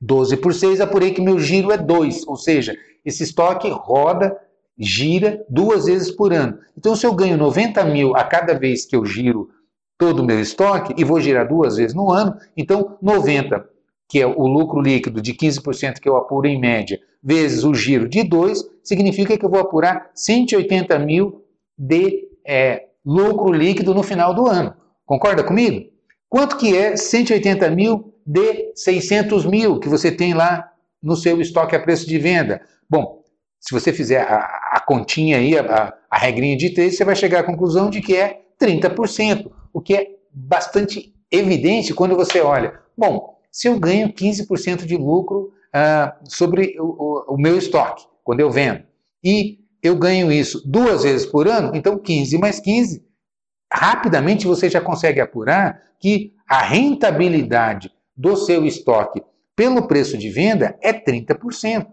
12 0.00 0.36
por 0.36 0.52
6, 0.52 0.80
apurei 0.80 1.12
que 1.12 1.22
meu 1.22 1.38
giro 1.38 1.72
é 1.72 1.78
2, 1.78 2.28
ou 2.28 2.36
seja, 2.36 2.76
esse 3.04 3.22
estoque 3.22 3.68
roda 3.70 4.36
gira 4.78 5.44
duas 5.48 5.86
vezes 5.86 6.10
por 6.10 6.32
ano. 6.32 6.58
Então, 6.76 6.94
se 6.94 7.06
eu 7.06 7.14
ganho 7.14 7.38
90 7.38 7.82
mil 7.84 8.14
a 8.14 8.24
cada 8.24 8.52
vez 8.52 8.84
que 8.84 8.94
eu 8.94 9.06
giro 9.06 9.48
todo 10.04 10.20
o 10.20 10.26
meu 10.26 10.38
estoque 10.38 10.92
e 10.98 11.02
vou 11.02 11.18
girar 11.18 11.48
duas 11.48 11.76
vezes 11.76 11.94
no 11.94 12.12
ano, 12.12 12.36
então 12.54 12.98
90, 13.00 13.64
que 14.06 14.20
é 14.20 14.26
o 14.26 14.46
lucro 14.46 14.78
líquido 14.82 15.22
de 15.22 15.32
15% 15.32 15.98
que 15.98 16.06
eu 16.06 16.14
apuro 16.14 16.46
em 16.46 16.60
média, 16.60 17.00
vezes 17.22 17.64
o 17.64 17.72
giro 17.72 18.06
de 18.06 18.22
2, 18.22 18.62
significa 18.82 19.38
que 19.38 19.42
eu 19.42 19.48
vou 19.48 19.60
apurar 19.60 20.10
180 20.14 20.98
mil 20.98 21.42
de 21.78 22.28
é, 22.46 22.84
lucro 23.02 23.50
líquido 23.50 23.94
no 23.94 24.02
final 24.02 24.34
do 24.34 24.46
ano. 24.46 24.74
Concorda 25.06 25.42
comigo? 25.42 25.86
Quanto 26.28 26.58
que 26.58 26.76
é 26.76 26.98
180 26.98 27.70
mil 27.70 28.12
de 28.26 28.72
600 28.74 29.46
mil 29.46 29.80
que 29.80 29.88
você 29.88 30.12
tem 30.12 30.34
lá 30.34 30.70
no 31.02 31.16
seu 31.16 31.40
estoque 31.40 31.74
a 31.74 31.80
preço 31.80 32.06
de 32.06 32.18
venda? 32.18 32.60
Bom, 32.90 33.22
se 33.58 33.72
você 33.72 33.90
fizer 33.90 34.20
a, 34.20 34.36
a 34.72 34.82
continha 34.86 35.38
aí, 35.38 35.58
a, 35.58 35.94
a 36.10 36.18
regrinha 36.18 36.58
de 36.58 36.74
três, 36.74 36.94
você 36.94 37.06
vai 37.06 37.16
chegar 37.16 37.40
à 37.40 37.44
conclusão 37.44 37.88
de 37.88 38.02
que 38.02 38.14
é 38.14 38.42
30%, 38.60 39.50
o 39.74 39.80
que 39.80 39.94
é 39.94 40.16
bastante 40.32 41.12
evidente 41.30 41.92
quando 41.92 42.16
você 42.16 42.40
olha. 42.40 42.80
Bom, 42.96 43.36
se 43.50 43.68
eu 43.68 43.78
ganho 43.78 44.12
15% 44.12 44.86
de 44.86 44.96
lucro 44.96 45.52
uh, 45.74 46.30
sobre 46.30 46.76
o, 46.78 46.84
o, 46.84 47.34
o 47.34 47.36
meu 47.36 47.58
estoque, 47.58 48.06
quando 48.22 48.40
eu 48.40 48.50
vendo, 48.50 48.84
e 49.22 49.58
eu 49.82 49.96
ganho 49.96 50.32
isso 50.32 50.62
duas 50.64 51.02
vezes 51.02 51.26
por 51.26 51.48
ano, 51.48 51.72
então 51.74 51.98
15 51.98 52.38
mais 52.38 52.60
15, 52.60 53.04
rapidamente 53.70 54.46
você 54.46 54.70
já 54.70 54.80
consegue 54.80 55.20
apurar 55.20 55.82
que 55.98 56.32
a 56.48 56.62
rentabilidade 56.62 57.92
do 58.16 58.36
seu 58.36 58.64
estoque 58.64 59.22
pelo 59.56 59.86
preço 59.86 60.16
de 60.16 60.30
venda 60.30 60.78
é 60.80 60.92
30%. 60.92 61.86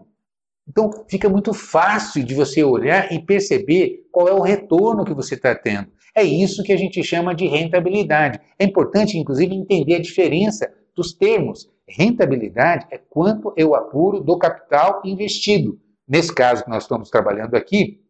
Então, 0.68 0.90
fica 1.08 1.28
muito 1.28 1.52
fácil 1.52 2.24
de 2.24 2.34
você 2.34 2.62
olhar 2.62 3.12
e 3.12 3.20
perceber 3.20 4.06
qual 4.12 4.28
é 4.28 4.32
o 4.32 4.40
retorno 4.40 5.04
que 5.04 5.14
você 5.14 5.34
está 5.34 5.54
tendo. 5.54 5.90
É 6.14 6.22
isso 6.22 6.62
que 6.62 6.72
a 6.72 6.76
gente 6.76 7.02
chama 7.02 7.34
de 7.34 7.46
rentabilidade. 7.46 8.40
É 8.58 8.64
importante, 8.64 9.16
inclusive, 9.16 9.54
entender 9.54 9.94
a 9.94 10.00
diferença 10.00 10.72
dos 10.94 11.12
termos. 11.12 11.70
Rentabilidade 11.88 12.86
é 12.90 12.98
quanto 12.98 13.52
eu 13.56 13.74
apuro 13.74 14.20
do 14.20 14.38
capital 14.38 15.00
investido. 15.04 15.78
Nesse 16.06 16.34
caso 16.34 16.64
que 16.64 16.70
nós 16.70 16.82
estamos 16.82 17.08
trabalhando 17.08 17.54
aqui, 17.54 18.00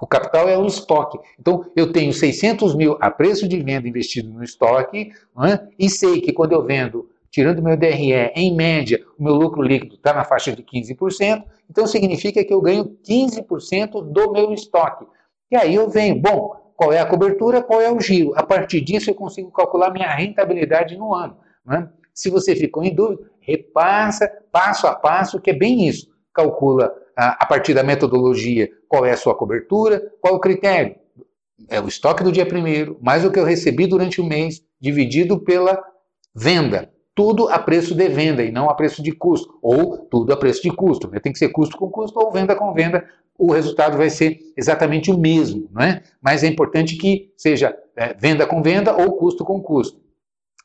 o 0.00 0.06
capital 0.06 0.48
é 0.48 0.58
o 0.58 0.66
estoque. 0.66 1.18
Então, 1.40 1.64
eu 1.74 1.90
tenho 1.90 2.12
600 2.12 2.74
mil 2.74 2.98
a 3.00 3.10
preço 3.10 3.48
de 3.48 3.58
venda 3.62 3.88
investido 3.88 4.30
no 4.30 4.44
estoque 4.44 5.10
é? 5.44 5.66
e 5.78 5.88
sei 5.88 6.20
que 6.20 6.32
quando 6.32 6.52
eu 6.52 6.62
vendo 6.62 7.08
tirando 7.30 7.62
meu 7.62 7.76
DRE, 7.76 8.32
em 8.34 8.54
média, 8.54 9.04
o 9.18 9.22
meu 9.22 9.34
lucro 9.34 9.60
líquido 9.60 9.96
está 9.96 10.14
na 10.14 10.24
faixa 10.24 10.56
de 10.56 10.62
15%, 10.62 11.44
então 11.70 11.86
significa 11.86 12.42
que 12.42 12.52
eu 12.52 12.62
ganho 12.62 12.96
15% 13.06 14.10
do 14.10 14.32
meu 14.32 14.54
estoque. 14.54 15.04
E 15.50 15.56
aí 15.56 15.74
eu 15.74 15.90
venho, 15.90 16.18
bom, 16.18 16.65
qual 16.76 16.92
é 16.92 17.00
a 17.00 17.06
cobertura, 17.06 17.62
qual 17.62 17.80
é 17.80 17.90
o 17.90 18.00
giro? 18.00 18.32
A 18.36 18.42
partir 18.42 18.80
disso 18.80 19.10
eu 19.10 19.14
consigo 19.14 19.50
calcular 19.50 19.90
minha 19.90 20.10
rentabilidade 20.14 20.96
no 20.96 21.14
ano. 21.14 21.38
Né? 21.64 21.88
Se 22.12 22.30
você 22.30 22.54
ficou 22.54 22.84
em 22.84 22.94
dúvida, 22.94 23.30
repassa 23.40 24.30
passo 24.52 24.86
a 24.86 24.94
passo, 24.94 25.40
que 25.40 25.50
é 25.50 25.54
bem 25.54 25.88
isso. 25.88 26.08
Calcula 26.34 26.92
a, 27.16 27.42
a 27.42 27.46
partir 27.46 27.74
da 27.74 27.82
metodologia 27.82 28.68
qual 28.88 29.04
é 29.04 29.12
a 29.12 29.16
sua 29.16 29.34
cobertura, 29.34 30.12
qual 30.20 30.34
o 30.34 30.40
critério. 30.40 30.94
É 31.68 31.80
o 31.80 31.88
estoque 31.88 32.22
do 32.22 32.30
dia 32.30 32.46
primeiro, 32.46 32.98
mais 33.00 33.24
o 33.24 33.32
que 33.32 33.38
eu 33.38 33.44
recebi 33.44 33.86
durante 33.86 34.20
o 34.20 34.24
mês, 34.24 34.62
dividido 34.78 35.38
pela 35.38 35.82
venda 36.34 36.92
tudo 37.16 37.48
a 37.48 37.58
preço 37.58 37.94
de 37.94 38.08
venda 38.08 38.44
e 38.44 38.52
não 38.52 38.68
a 38.68 38.74
preço 38.74 39.02
de 39.02 39.10
custo, 39.10 39.58
ou 39.62 39.96
tudo 39.96 40.34
a 40.34 40.36
preço 40.36 40.62
de 40.62 40.70
custo. 40.70 41.08
Tem 41.08 41.32
que 41.32 41.38
ser 41.38 41.48
custo 41.48 41.78
com 41.78 41.88
custo 41.88 42.20
ou 42.20 42.30
venda 42.30 42.54
com 42.54 42.74
venda, 42.74 43.08
o 43.38 43.50
resultado 43.50 43.96
vai 43.96 44.10
ser 44.10 44.38
exatamente 44.54 45.10
o 45.10 45.18
mesmo, 45.18 45.66
não 45.72 45.82
é? 45.82 46.02
Mas 46.20 46.44
é 46.44 46.46
importante 46.46 46.94
que 46.94 47.32
seja 47.34 47.74
é, 47.96 48.12
venda 48.12 48.46
com 48.46 48.62
venda 48.62 48.94
ou 48.94 49.12
custo 49.12 49.46
com 49.46 49.60
custo. 49.60 49.98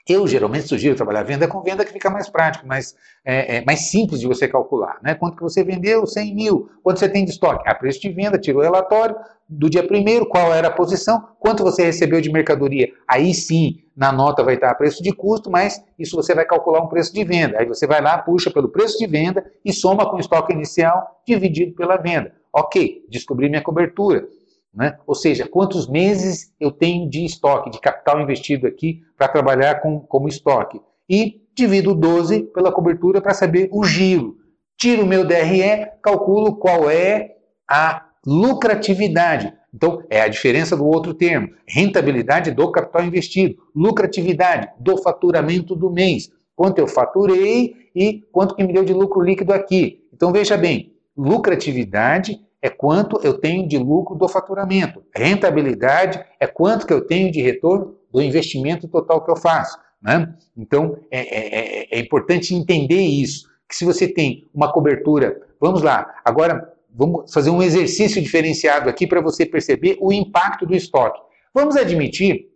Eu 0.07 0.27
geralmente 0.27 0.67
sugiro 0.67 0.95
trabalhar 0.95 1.23
venda 1.23 1.47
com 1.47 1.61
venda 1.61 1.85
que 1.85 1.93
fica 1.93 2.09
mais 2.09 2.27
prático, 2.29 2.65
mais, 2.65 2.95
é, 3.23 3.57
é, 3.57 3.65
mais 3.65 3.91
simples 3.91 4.19
de 4.19 4.27
você 4.27 4.47
calcular. 4.47 4.97
Né? 5.03 5.13
Quanto 5.15 5.37
que 5.37 5.43
você 5.43 5.63
vendeu? 5.63 6.05
100 6.05 6.35
mil. 6.35 6.69
Quanto 6.83 6.99
você 6.99 7.07
tem 7.07 7.23
de 7.23 7.31
estoque? 7.31 7.69
A 7.69 7.75
preço 7.75 8.01
de 8.01 8.09
venda, 8.09 8.39
tirou 8.39 8.61
o 8.61 8.63
relatório 8.63 9.15
do 9.47 9.69
dia 9.69 9.85
primeiro, 9.85 10.25
qual 10.25 10.53
era 10.53 10.69
a 10.69 10.71
posição, 10.71 11.27
quanto 11.39 11.61
você 11.61 11.83
recebeu 11.83 12.21
de 12.21 12.31
mercadoria. 12.31 12.89
Aí 13.07 13.33
sim, 13.33 13.79
na 13.95 14.11
nota 14.11 14.43
vai 14.43 14.55
estar 14.55 14.71
a 14.71 14.75
preço 14.75 15.03
de 15.03 15.11
custo, 15.11 15.51
mas 15.51 15.83
isso 15.99 16.15
você 16.15 16.33
vai 16.33 16.45
calcular 16.45 16.81
um 16.81 16.87
preço 16.87 17.13
de 17.13 17.23
venda. 17.23 17.59
Aí 17.59 17.65
você 17.65 17.85
vai 17.85 18.01
lá, 18.01 18.17
puxa 18.17 18.49
pelo 18.49 18.69
preço 18.69 18.97
de 18.97 19.05
venda 19.05 19.45
e 19.63 19.73
soma 19.73 20.09
com 20.09 20.15
o 20.15 20.19
estoque 20.19 20.53
inicial 20.53 21.21
dividido 21.27 21.75
pela 21.75 21.97
venda. 21.97 22.33
Ok, 22.53 23.05
descobri 23.09 23.49
minha 23.49 23.61
cobertura. 23.61 24.25
Né? 24.73 24.97
Ou 25.05 25.13
seja, 25.13 25.47
quantos 25.47 25.87
meses 25.87 26.53
eu 26.59 26.71
tenho 26.71 27.09
de 27.09 27.25
estoque, 27.25 27.69
de 27.69 27.79
capital 27.79 28.21
investido 28.21 28.67
aqui 28.67 29.01
para 29.17 29.27
trabalhar 29.27 29.81
com, 29.81 29.99
como 29.99 30.27
estoque. 30.27 30.79
E 31.09 31.41
divido 31.53 31.93
12 31.93 32.43
pela 32.53 32.71
cobertura 32.71 33.21
para 33.21 33.33
saber 33.33 33.69
o 33.71 33.83
giro. 33.83 34.37
Tiro 34.77 35.03
o 35.03 35.05
meu 35.05 35.25
DRE, 35.25 35.87
calculo 36.01 36.55
qual 36.55 36.89
é 36.89 37.35
a 37.69 38.05
lucratividade. 38.25 39.53
Então, 39.73 40.03
é 40.09 40.21
a 40.21 40.27
diferença 40.27 40.75
do 40.75 40.85
outro 40.85 41.13
termo. 41.13 41.49
Rentabilidade 41.67 42.51
do 42.51 42.71
capital 42.71 43.03
investido. 43.03 43.55
Lucratividade 43.75 44.69
do 44.79 44.97
faturamento 44.97 45.75
do 45.75 45.89
mês. 45.89 46.31
Quanto 46.55 46.79
eu 46.79 46.87
faturei 46.87 47.75
e 47.95 48.23
quanto 48.31 48.55
que 48.55 48.63
me 48.63 48.73
deu 48.73 48.83
de 48.83 48.93
lucro 48.93 49.21
líquido 49.21 49.53
aqui. 49.53 50.07
Então, 50.13 50.31
veja 50.31 50.57
bem, 50.57 50.93
lucratividade 51.15 52.39
é 52.61 52.69
quanto 52.69 53.19
eu 53.23 53.39
tenho 53.39 53.67
de 53.67 53.77
lucro 53.77 54.15
do 54.15 54.27
faturamento. 54.27 55.03
Rentabilidade 55.15 56.23
é 56.39 56.45
quanto 56.45 56.85
que 56.85 56.93
eu 56.93 57.05
tenho 57.05 57.31
de 57.31 57.41
retorno 57.41 57.95
do 58.11 58.21
investimento 58.21 58.87
total 58.87 59.23
que 59.23 59.31
eu 59.31 59.35
faço. 59.35 59.79
Né? 60.01 60.33
Então, 60.55 60.97
é, 61.09 61.19
é, 61.19 61.59
é, 61.59 61.97
é 61.97 61.99
importante 61.99 62.53
entender 62.53 63.01
isso, 63.01 63.49
que 63.67 63.75
se 63.75 63.85
você 63.85 64.07
tem 64.07 64.49
uma 64.53 64.71
cobertura, 64.71 65.41
vamos 65.59 65.81
lá, 65.81 66.13
agora 66.23 66.71
vamos 66.93 67.31
fazer 67.33 67.49
um 67.49 67.61
exercício 67.61 68.21
diferenciado 68.21 68.89
aqui 68.89 69.07
para 69.07 69.21
você 69.21 69.45
perceber 69.45 69.97
o 69.99 70.11
impacto 70.11 70.65
do 70.65 70.75
estoque. 70.75 71.21
Vamos 71.53 71.75
admitir 71.75 72.49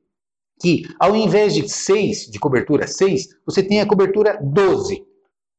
que 0.61 0.83
ao 0.99 1.15
invés 1.15 1.53
de 1.53 1.67
6, 1.67 2.29
de 2.29 2.39
cobertura 2.39 2.87
6, 2.87 3.29
você 3.45 3.63
tem 3.63 3.81
a 3.81 3.85
cobertura 3.85 4.37
12. 4.41 5.03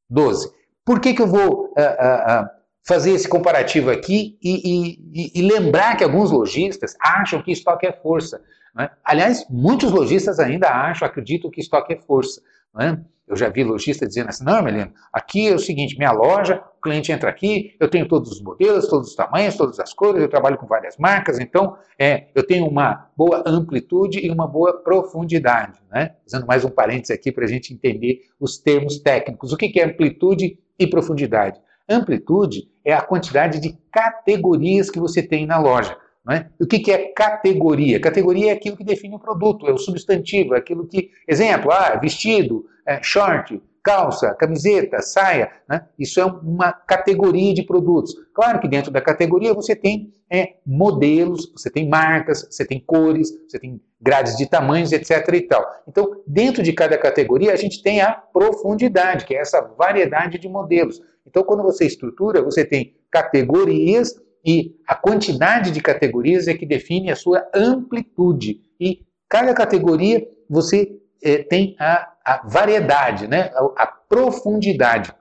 12. 0.08 0.50
Por 0.84 1.00
que, 1.00 1.14
que 1.14 1.22
eu 1.22 1.26
vou 1.26 1.66
uh, 1.66 1.80
uh, 1.80 2.42
uh, 2.42 2.55
fazer 2.86 3.10
esse 3.10 3.28
comparativo 3.28 3.90
aqui 3.90 4.38
e, 4.42 4.98
e, 5.12 5.40
e, 5.40 5.42
lembrar 5.42 5.96
que 5.96 6.04
alguns 6.04 6.30
lojistas 6.30 6.94
acham 7.00 7.42
que 7.42 7.50
estoque 7.50 7.86
é 7.86 7.92
força? 7.92 8.40
Né? 8.74 8.88
Aliás, 9.04 9.44
muitos 9.50 9.90
lojistas 9.90 10.38
ainda 10.38 10.68
acham, 10.68 11.06
acreditam 11.06 11.50
que 11.50 11.60
estoque 11.60 11.94
é 11.94 11.96
força. 11.96 12.40
Né? 12.72 13.04
Eu 13.26 13.34
já 13.34 13.48
vi 13.48 13.64
lojista 13.64 14.06
dizendo 14.06 14.28
assim, 14.28 14.44
não, 14.44 14.62
Melino, 14.62 14.92
aqui 15.12 15.48
é 15.48 15.54
o 15.54 15.58
seguinte, 15.58 15.98
minha 15.98 16.12
loja, 16.12 16.62
o 16.78 16.80
cliente 16.80 17.10
entra 17.10 17.28
aqui, 17.28 17.74
eu 17.80 17.88
tenho 17.90 18.06
todos 18.06 18.30
os 18.30 18.40
modelos, 18.40 18.86
todos 18.86 19.08
os 19.08 19.16
tamanhos, 19.16 19.56
todas 19.56 19.80
as 19.80 19.92
cores, 19.92 20.22
eu 20.22 20.28
trabalho 20.28 20.56
com 20.56 20.66
várias 20.66 20.96
marcas, 20.96 21.40
então 21.40 21.76
é, 21.98 22.28
eu 22.36 22.46
tenho 22.46 22.68
uma 22.68 23.10
boa 23.16 23.42
amplitude 23.44 24.24
e 24.24 24.30
uma 24.30 24.46
boa 24.46 24.74
profundidade. 24.74 25.80
Né? 25.90 26.14
Mais 26.46 26.64
um 26.64 26.70
parênteses 26.70 27.10
aqui 27.10 27.32
para 27.32 27.44
a 27.44 27.48
gente 27.48 27.74
entender 27.74 28.20
os 28.38 28.58
termos 28.58 29.00
técnicos. 29.00 29.52
O 29.52 29.56
que 29.56 29.80
é 29.80 29.84
amplitude 29.84 30.56
e 30.78 30.86
profundidade? 30.86 31.60
Amplitude 31.88 32.68
é 32.86 32.94
a 32.94 33.02
quantidade 33.02 33.60
de 33.60 33.76
categorias 33.90 34.88
que 34.88 35.00
você 35.00 35.20
tem 35.20 35.44
na 35.44 35.58
loja. 35.58 35.96
É? 36.30 36.46
O 36.60 36.66
que, 36.66 36.80
que, 36.80 36.90
é 36.90 37.12
categoria? 37.12 38.00
Categoria 38.00 38.50
é 38.50 38.54
aquilo 38.54 38.76
que 38.76 38.84
define 38.84 39.14
o 39.14 39.18
produto, 39.18 39.68
é 39.68 39.72
o 39.72 39.78
substantivo, 39.78 40.54
é 40.54 40.58
aquilo 40.58 40.86
que. 40.86 41.10
Exemplo, 41.26 41.70
ah, 41.70 41.96
vestido, 41.96 42.66
é, 42.84 43.00
short, 43.00 43.60
calça, 43.86 44.34
camiseta, 44.34 45.00
saia. 45.00 45.48
Né? 45.68 45.86
Isso 45.96 46.18
é 46.18 46.24
uma 46.24 46.72
categoria 46.72 47.54
de 47.54 47.62
produtos. 47.62 48.16
Claro 48.34 48.58
que 48.58 48.66
dentro 48.66 48.90
da 48.90 49.00
categoria 49.00 49.54
você 49.54 49.76
tem 49.76 50.12
é, 50.28 50.54
modelos, 50.66 51.52
você 51.52 51.70
tem 51.70 51.88
marcas, 51.88 52.48
você 52.50 52.64
tem 52.64 52.80
cores, 52.80 53.30
você 53.48 53.60
tem 53.60 53.80
grades 54.00 54.36
de 54.36 54.46
tamanhos, 54.46 54.90
etc. 54.90 55.28
e 55.32 55.42
tal. 55.42 55.64
Então, 55.86 56.20
dentro 56.26 56.64
de 56.64 56.72
cada 56.72 56.98
categoria, 56.98 57.52
a 57.52 57.56
gente 57.56 57.80
tem 57.80 58.00
a 58.00 58.10
profundidade, 58.10 59.24
que 59.24 59.36
é 59.36 59.40
essa 59.40 59.60
variedade 59.60 60.36
de 60.36 60.48
modelos. 60.48 61.00
Então, 61.24 61.44
quando 61.44 61.62
você 61.62 61.86
estrutura, 61.86 62.42
você 62.42 62.64
tem 62.64 62.96
categorias 63.08 64.20
e 64.44 64.74
a 64.86 64.96
quantidade 64.96 65.70
de 65.70 65.80
categorias 65.80 66.48
é 66.48 66.54
que 66.54 66.66
define 66.66 67.12
a 67.12 67.16
sua 67.16 67.46
amplitude. 67.54 68.60
E 68.80 69.06
cada 69.28 69.54
categoria 69.54 70.26
você 70.50 70.90
é, 71.26 71.42
tem 71.42 71.76
a, 71.78 72.08
a, 72.24 72.46
variedade, 72.46 73.26
né? 73.26 73.50
a, 73.54 73.82
a 73.82 73.86
profundidade. 73.86 75.12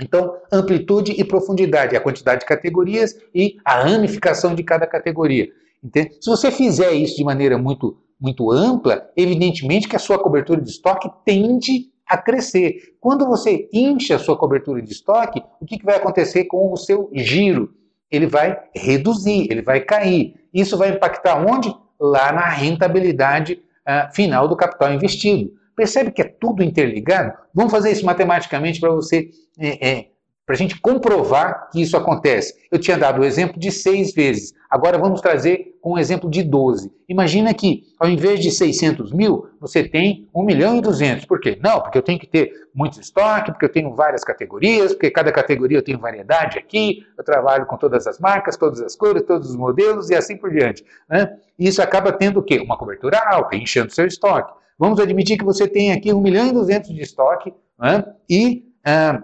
Então, 0.00 0.36
amplitude 0.52 1.12
e 1.12 1.24
profundidade, 1.24 1.96
a 1.96 2.00
quantidade 2.00 2.40
de 2.40 2.46
categorias 2.46 3.16
e 3.34 3.56
a 3.64 3.82
ramificação 3.82 4.54
de 4.54 4.64
cada 4.64 4.86
categoria. 4.86 5.48
Entende? 5.82 6.16
Se 6.20 6.28
você 6.28 6.50
fizer 6.50 6.92
isso 6.92 7.16
de 7.16 7.24
maneira 7.24 7.56
muito, 7.56 7.96
muito 8.20 8.50
ampla, 8.50 9.08
evidentemente 9.16 9.88
que 9.88 9.96
a 9.96 10.00
sua 10.00 10.18
cobertura 10.18 10.60
de 10.60 10.70
estoque 10.70 11.08
tende 11.24 11.92
a 12.06 12.18
crescer. 12.18 12.96
Quando 13.00 13.26
você 13.26 13.68
incha 13.72 14.16
a 14.16 14.18
sua 14.18 14.36
cobertura 14.36 14.82
de 14.82 14.92
estoque, 14.92 15.42
o 15.60 15.64
que, 15.64 15.78
que 15.78 15.84
vai 15.84 15.96
acontecer 15.96 16.44
com 16.44 16.72
o 16.72 16.76
seu 16.76 17.08
giro? 17.12 17.72
ele 18.16 18.26
vai 18.26 18.58
reduzir, 18.74 19.48
ele 19.50 19.62
vai 19.62 19.80
cair. 19.80 20.34
Isso 20.52 20.76
vai 20.76 20.90
impactar 20.90 21.36
onde? 21.36 21.74
Lá 21.98 22.32
na 22.32 22.48
rentabilidade 22.48 23.62
uh, 23.86 24.14
final 24.14 24.48
do 24.48 24.56
capital 24.56 24.92
investido. 24.92 25.52
Percebe 25.76 26.12
que 26.12 26.22
é 26.22 26.24
tudo 26.24 26.62
interligado? 26.62 27.36
Vamos 27.52 27.72
fazer 27.72 27.90
isso 27.90 28.06
matematicamente 28.06 28.78
para 28.80 28.90
você 28.90 29.28
é, 29.58 29.88
é, 29.88 30.06
para 30.46 30.54
a 30.54 30.58
gente 30.58 30.78
comprovar 30.80 31.68
que 31.70 31.80
isso 31.80 31.96
acontece. 31.96 32.54
Eu 32.70 32.78
tinha 32.78 32.98
dado 32.98 33.22
o 33.22 33.24
exemplo 33.24 33.58
de 33.58 33.72
seis 33.72 34.12
vezes, 34.12 34.52
agora 34.68 34.98
vamos 34.98 35.20
trazer 35.20 35.74
um 35.84 35.98
exemplo 35.98 36.30
de 36.30 36.42
12. 36.42 36.90
Imagina 37.08 37.52
que, 37.52 37.82
ao 37.98 38.08
invés 38.08 38.40
de 38.40 38.50
600 38.50 39.12
mil, 39.12 39.46
você 39.60 39.86
tem 39.86 40.26
1 40.34 40.42
milhão 40.42 40.76
e 40.76 40.80
200. 40.80 41.26
Por 41.26 41.38
quê? 41.38 41.58
Não, 41.62 41.80
porque 41.80 41.98
eu 41.98 42.02
tenho 42.02 42.18
que 42.18 42.26
ter 42.26 42.52
muito 42.74 42.98
estoque, 43.00 43.52
porque 43.52 43.66
eu 43.66 43.72
tenho 43.72 43.94
várias 43.94 44.24
categorias, 44.24 44.94
porque 44.94 45.10
cada 45.10 45.30
categoria 45.30 45.78
eu 45.78 45.82
tenho 45.82 45.98
variedade 45.98 46.58
aqui, 46.58 47.04
eu 47.16 47.22
trabalho 47.24 47.66
com 47.66 47.76
todas 47.76 48.06
as 48.06 48.18
marcas, 48.18 48.56
todas 48.56 48.80
as 48.80 48.96
cores, 48.96 49.22
todos 49.22 49.50
os 49.50 49.56
modelos 49.56 50.08
e 50.08 50.14
assim 50.14 50.36
por 50.36 50.50
diante. 50.50 50.84
Né? 51.08 51.36
Isso 51.58 51.82
acaba 51.82 52.12
tendo 52.12 52.40
o 52.40 52.42
quê? 52.42 52.58
Uma 52.58 52.78
cobertura 52.78 53.18
alta, 53.18 53.54
enchendo 53.56 53.92
seu 53.92 54.06
estoque. 54.06 54.52
Vamos 54.78 54.98
admitir 54.98 55.38
que 55.38 55.44
você 55.44 55.68
tem 55.68 55.92
aqui 55.92 56.12
1 56.12 56.20
milhão 56.20 56.48
e 56.48 56.52
200 56.52 56.94
de 56.94 57.02
estoque 57.02 57.52
né? 57.78 58.04
e... 58.28 58.64
Ah, 58.86 59.22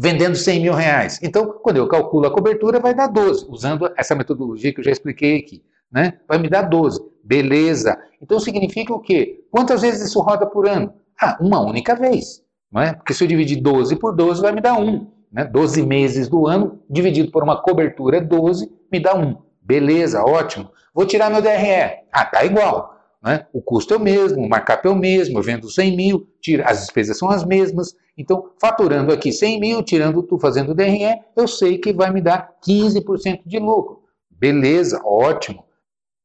vendendo 0.00 0.34
100 0.34 0.60
mil 0.62 0.72
reais. 0.72 1.20
Então, 1.22 1.46
quando 1.62 1.76
eu 1.76 1.86
calculo 1.86 2.26
a 2.26 2.30
cobertura, 2.30 2.80
vai 2.80 2.94
dar 2.94 3.06
12, 3.06 3.46
usando 3.50 3.92
essa 3.98 4.14
metodologia 4.14 4.72
que 4.72 4.80
eu 4.80 4.84
já 4.84 4.90
expliquei 4.90 5.36
aqui. 5.36 5.62
Né? 5.92 6.14
Vai 6.26 6.38
me 6.38 6.48
dar 6.48 6.62
12. 6.62 6.98
Beleza. 7.22 7.98
Então 8.22 8.40
significa 8.40 8.94
o 8.94 9.00
quê? 9.00 9.44
Quantas 9.50 9.82
vezes 9.82 10.08
isso 10.08 10.20
roda 10.20 10.46
por 10.46 10.66
ano? 10.66 10.94
Ah, 11.20 11.36
uma 11.38 11.60
única 11.60 11.94
vez. 11.94 12.42
Não 12.72 12.80
é? 12.80 12.94
Porque 12.94 13.12
se 13.12 13.22
eu 13.22 13.28
dividir 13.28 13.60
12 13.60 13.96
por 13.96 14.16
12, 14.16 14.40
vai 14.40 14.52
me 14.52 14.62
dar 14.62 14.78
1. 14.78 15.06
Né? 15.30 15.44
12 15.44 15.82
meses 15.84 16.28
do 16.28 16.46
ano, 16.46 16.80
dividido 16.88 17.30
por 17.30 17.42
uma 17.42 17.60
cobertura 17.60 18.22
12, 18.22 18.72
me 18.90 19.00
dá 19.00 19.14
1. 19.14 19.36
Beleza, 19.60 20.24
ótimo. 20.24 20.70
Vou 20.94 21.04
tirar 21.04 21.28
meu 21.28 21.42
DRE. 21.42 22.06
Ah, 22.10 22.24
tá 22.24 22.42
igual. 22.42 22.96
Né? 23.22 23.44
O 23.52 23.60
custo 23.60 23.92
é 23.92 23.98
o 23.98 24.00
mesmo, 24.00 24.42
o 24.42 24.48
markup 24.48 24.86
é 24.86 24.90
o 24.90 24.96
mesmo, 24.96 25.38
eu 25.38 25.42
vendo 25.42 25.68
100 25.68 25.94
mil, 25.94 26.26
tira, 26.40 26.64
as 26.64 26.80
despesas 26.80 27.18
são 27.18 27.28
as 27.28 27.44
mesmas. 27.44 27.94
Então, 28.20 28.50
faturando 28.60 29.12
aqui 29.12 29.32
100 29.32 29.58
mil, 29.58 29.82
tirando 29.82 30.22
tu 30.22 30.38
fazendo 30.38 30.74
DRE, 30.74 31.20
eu 31.34 31.48
sei 31.48 31.78
que 31.78 31.92
vai 31.92 32.12
me 32.12 32.20
dar 32.20 32.50
15% 32.62 33.40
de 33.46 33.58
lucro. 33.58 34.02
Beleza, 34.30 35.00
ótimo. 35.02 35.64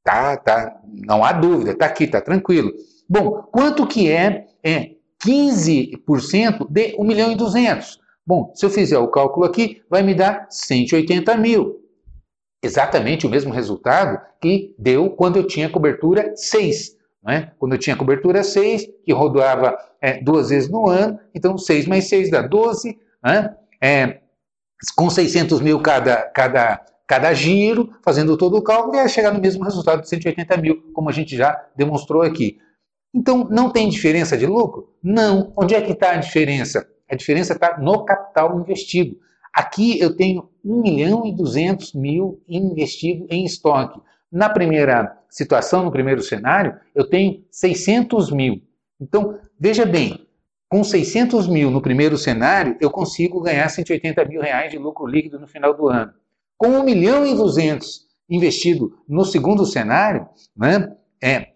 Tá, 0.04 0.36
tá, 0.36 0.78
não 0.86 1.24
há 1.24 1.32
dúvida, 1.32 1.74
tá 1.74 1.86
aqui, 1.86 2.06
tá 2.06 2.20
tranquilo. 2.20 2.72
Bom, 3.10 3.44
quanto 3.52 3.88
que 3.88 4.12
é, 4.12 4.48
é 4.62 4.92
15% 5.26 6.68
de 6.70 6.96
1 7.00 7.04
milhão 7.04 7.32
e 7.32 7.36
200? 7.36 8.00
Bom, 8.28 8.52
se 8.54 8.66
eu 8.66 8.70
fizer 8.70 9.00
o 9.00 9.08
cálculo 9.08 9.46
aqui, 9.46 9.82
vai 9.90 10.04
me 10.04 10.14
dar 10.14 10.48
180 10.50 11.38
mil 11.38 11.80
exatamente 12.62 13.28
o 13.28 13.30
mesmo 13.30 13.54
resultado 13.54 14.20
que 14.42 14.76
deu 14.78 15.12
quando 15.12 15.38
eu 15.38 15.48
tinha 15.48 15.70
cobertura 15.70 16.34
6. 16.36 16.95
Né? 17.26 17.52
Quando 17.58 17.74
eu 17.74 17.80
tinha 17.80 17.96
cobertura 17.96 18.44
6, 18.44 18.86
que 19.04 19.12
rodava 19.12 19.76
é, 20.00 20.22
duas 20.22 20.50
vezes 20.50 20.70
no 20.70 20.88
ano, 20.88 21.20
então 21.34 21.58
6 21.58 21.88
mais 21.88 22.08
6 22.08 22.30
dá 22.30 22.42
12, 22.44 22.98
né? 23.24 23.56
é, 23.82 24.20
com 24.96 25.10
600 25.10 25.60
mil 25.62 25.80
cada, 25.82 26.18
cada, 26.30 26.86
cada 27.08 27.34
giro, 27.34 27.90
fazendo 28.04 28.38
todo 28.38 28.58
o 28.58 28.62
cálculo, 28.62 28.96
ia 28.96 29.08
chegar 29.08 29.34
no 29.34 29.42
mesmo 29.42 29.64
resultado 29.64 30.02
de 30.02 30.10
180 30.10 30.58
mil, 30.58 30.92
como 30.94 31.10
a 31.10 31.12
gente 31.12 31.36
já 31.36 31.66
demonstrou 31.76 32.22
aqui. 32.22 32.60
Então, 33.14 33.48
não 33.50 33.72
tem 33.72 33.90
diferença 33.90 34.38
de 34.38 34.46
lucro? 34.46 34.94
Não. 35.02 35.54
Onde 35.58 35.74
é 35.74 35.82
que 35.82 35.94
está 35.94 36.12
a 36.12 36.18
diferença? 36.18 36.86
A 37.10 37.16
diferença 37.16 37.54
está 37.54 37.78
no 37.80 38.04
capital 38.04 38.60
investido. 38.60 39.18
Aqui 39.54 39.98
eu 40.00 40.16
tenho 40.16 40.50
1 40.64 40.82
milhão 40.82 41.26
e 41.26 41.34
200 41.34 41.94
mil 41.94 42.44
investido 42.48 43.26
em 43.30 43.46
estoque. 43.46 44.02
Na 44.30 44.50
primeira 44.50 45.18
situação, 45.36 45.84
no 45.84 45.92
primeiro 45.92 46.22
cenário, 46.22 46.80
eu 46.96 47.10
tenho 47.10 47.44
600 47.52 48.32
mil. 48.32 48.62
Então, 49.00 49.38
veja 49.60 49.86
bem, 49.86 50.26
com 50.70 50.82
600 50.82 51.46
mil 51.48 51.70
no 51.70 51.82
primeiro 51.82 52.18
cenário, 52.18 52.78
eu 52.80 52.90
consigo 52.90 53.42
ganhar 53.42 53.68
180 53.68 54.24
mil 54.24 54.42
reais 54.42 54.72
de 54.72 54.78
lucro 54.78 55.06
líquido 55.06 55.38
no 55.38 55.46
final 55.46 55.76
do 55.76 55.90
ano. 55.90 56.14
Com 56.58 56.70
1 56.70 56.84
milhão 56.84 57.26
e 57.26 57.36
200 57.36 58.06
investido 58.30 58.98
no 59.08 59.26
segundo 59.26 59.66
cenário, 59.66 60.26
né, 60.56 60.96
é, 61.22 61.50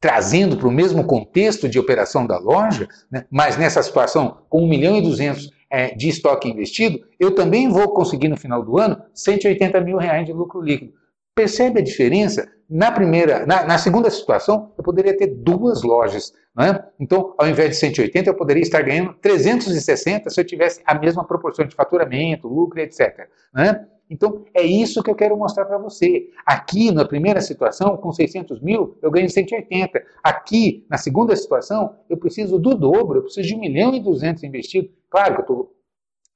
trazendo 0.00 0.56
para 0.56 0.68
o 0.68 0.72
mesmo 0.72 1.04
contexto 1.04 1.68
de 1.68 1.80
operação 1.80 2.24
da 2.24 2.38
loja, 2.38 2.88
né, 3.10 3.26
mas 3.28 3.56
nessa 3.56 3.82
situação 3.82 4.44
com 4.48 4.62
1 4.62 4.68
milhão 4.68 4.96
e 4.96 5.02
200 5.02 5.50
é, 5.68 5.92
de 5.92 6.08
estoque 6.08 6.48
investido, 6.48 7.00
eu 7.18 7.34
também 7.34 7.68
vou 7.68 7.92
conseguir 7.92 8.28
no 8.28 8.36
final 8.36 8.62
do 8.62 8.78
ano 8.78 9.02
180 9.12 9.80
mil 9.80 9.96
reais 9.96 10.24
de 10.24 10.32
lucro 10.32 10.60
líquido. 10.60 11.01
Percebe 11.34 11.80
a 11.80 11.82
diferença? 11.82 12.46
Na 12.68 12.92
primeira, 12.92 13.46
na, 13.46 13.64
na 13.64 13.78
segunda 13.78 14.10
situação, 14.10 14.72
eu 14.76 14.84
poderia 14.84 15.16
ter 15.16 15.26
duas 15.26 15.82
lojas. 15.82 16.32
Né? 16.54 16.82
Então, 16.98 17.34
ao 17.38 17.48
invés 17.48 17.70
de 17.70 17.76
180, 17.76 18.30
eu 18.30 18.34
poderia 18.34 18.62
estar 18.62 18.82
ganhando 18.82 19.14
360 19.14 20.28
se 20.28 20.40
eu 20.40 20.44
tivesse 20.44 20.82
a 20.84 20.94
mesma 20.94 21.26
proporção 21.26 21.66
de 21.66 21.74
faturamento, 21.74 22.48
lucro, 22.48 22.80
etc. 22.80 23.28
Né? 23.54 23.86
Então, 24.10 24.44
é 24.52 24.62
isso 24.62 25.02
que 25.02 25.10
eu 25.10 25.14
quero 25.14 25.36
mostrar 25.38 25.64
para 25.64 25.78
você. 25.78 26.28
Aqui, 26.44 26.90
na 26.90 27.04
primeira 27.04 27.40
situação, 27.40 27.96
com 27.96 28.12
600 28.12 28.60
mil, 28.60 28.98
eu 29.00 29.10
ganho 29.10 29.28
180. 29.28 30.02
Aqui, 30.22 30.84
na 30.90 30.98
segunda 30.98 31.34
situação, 31.34 31.96
eu 32.10 32.18
preciso 32.18 32.58
do 32.58 32.74
dobro, 32.74 33.18
eu 33.18 33.22
preciso 33.22 33.48
de 33.48 33.54
1 33.54 33.58
milhão 33.58 33.94
e 33.94 34.00
200 34.00 34.42
investido. 34.44 34.90
Claro 35.08 35.34
que 35.34 35.40
eu 35.40 35.42
estou 35.42 35.71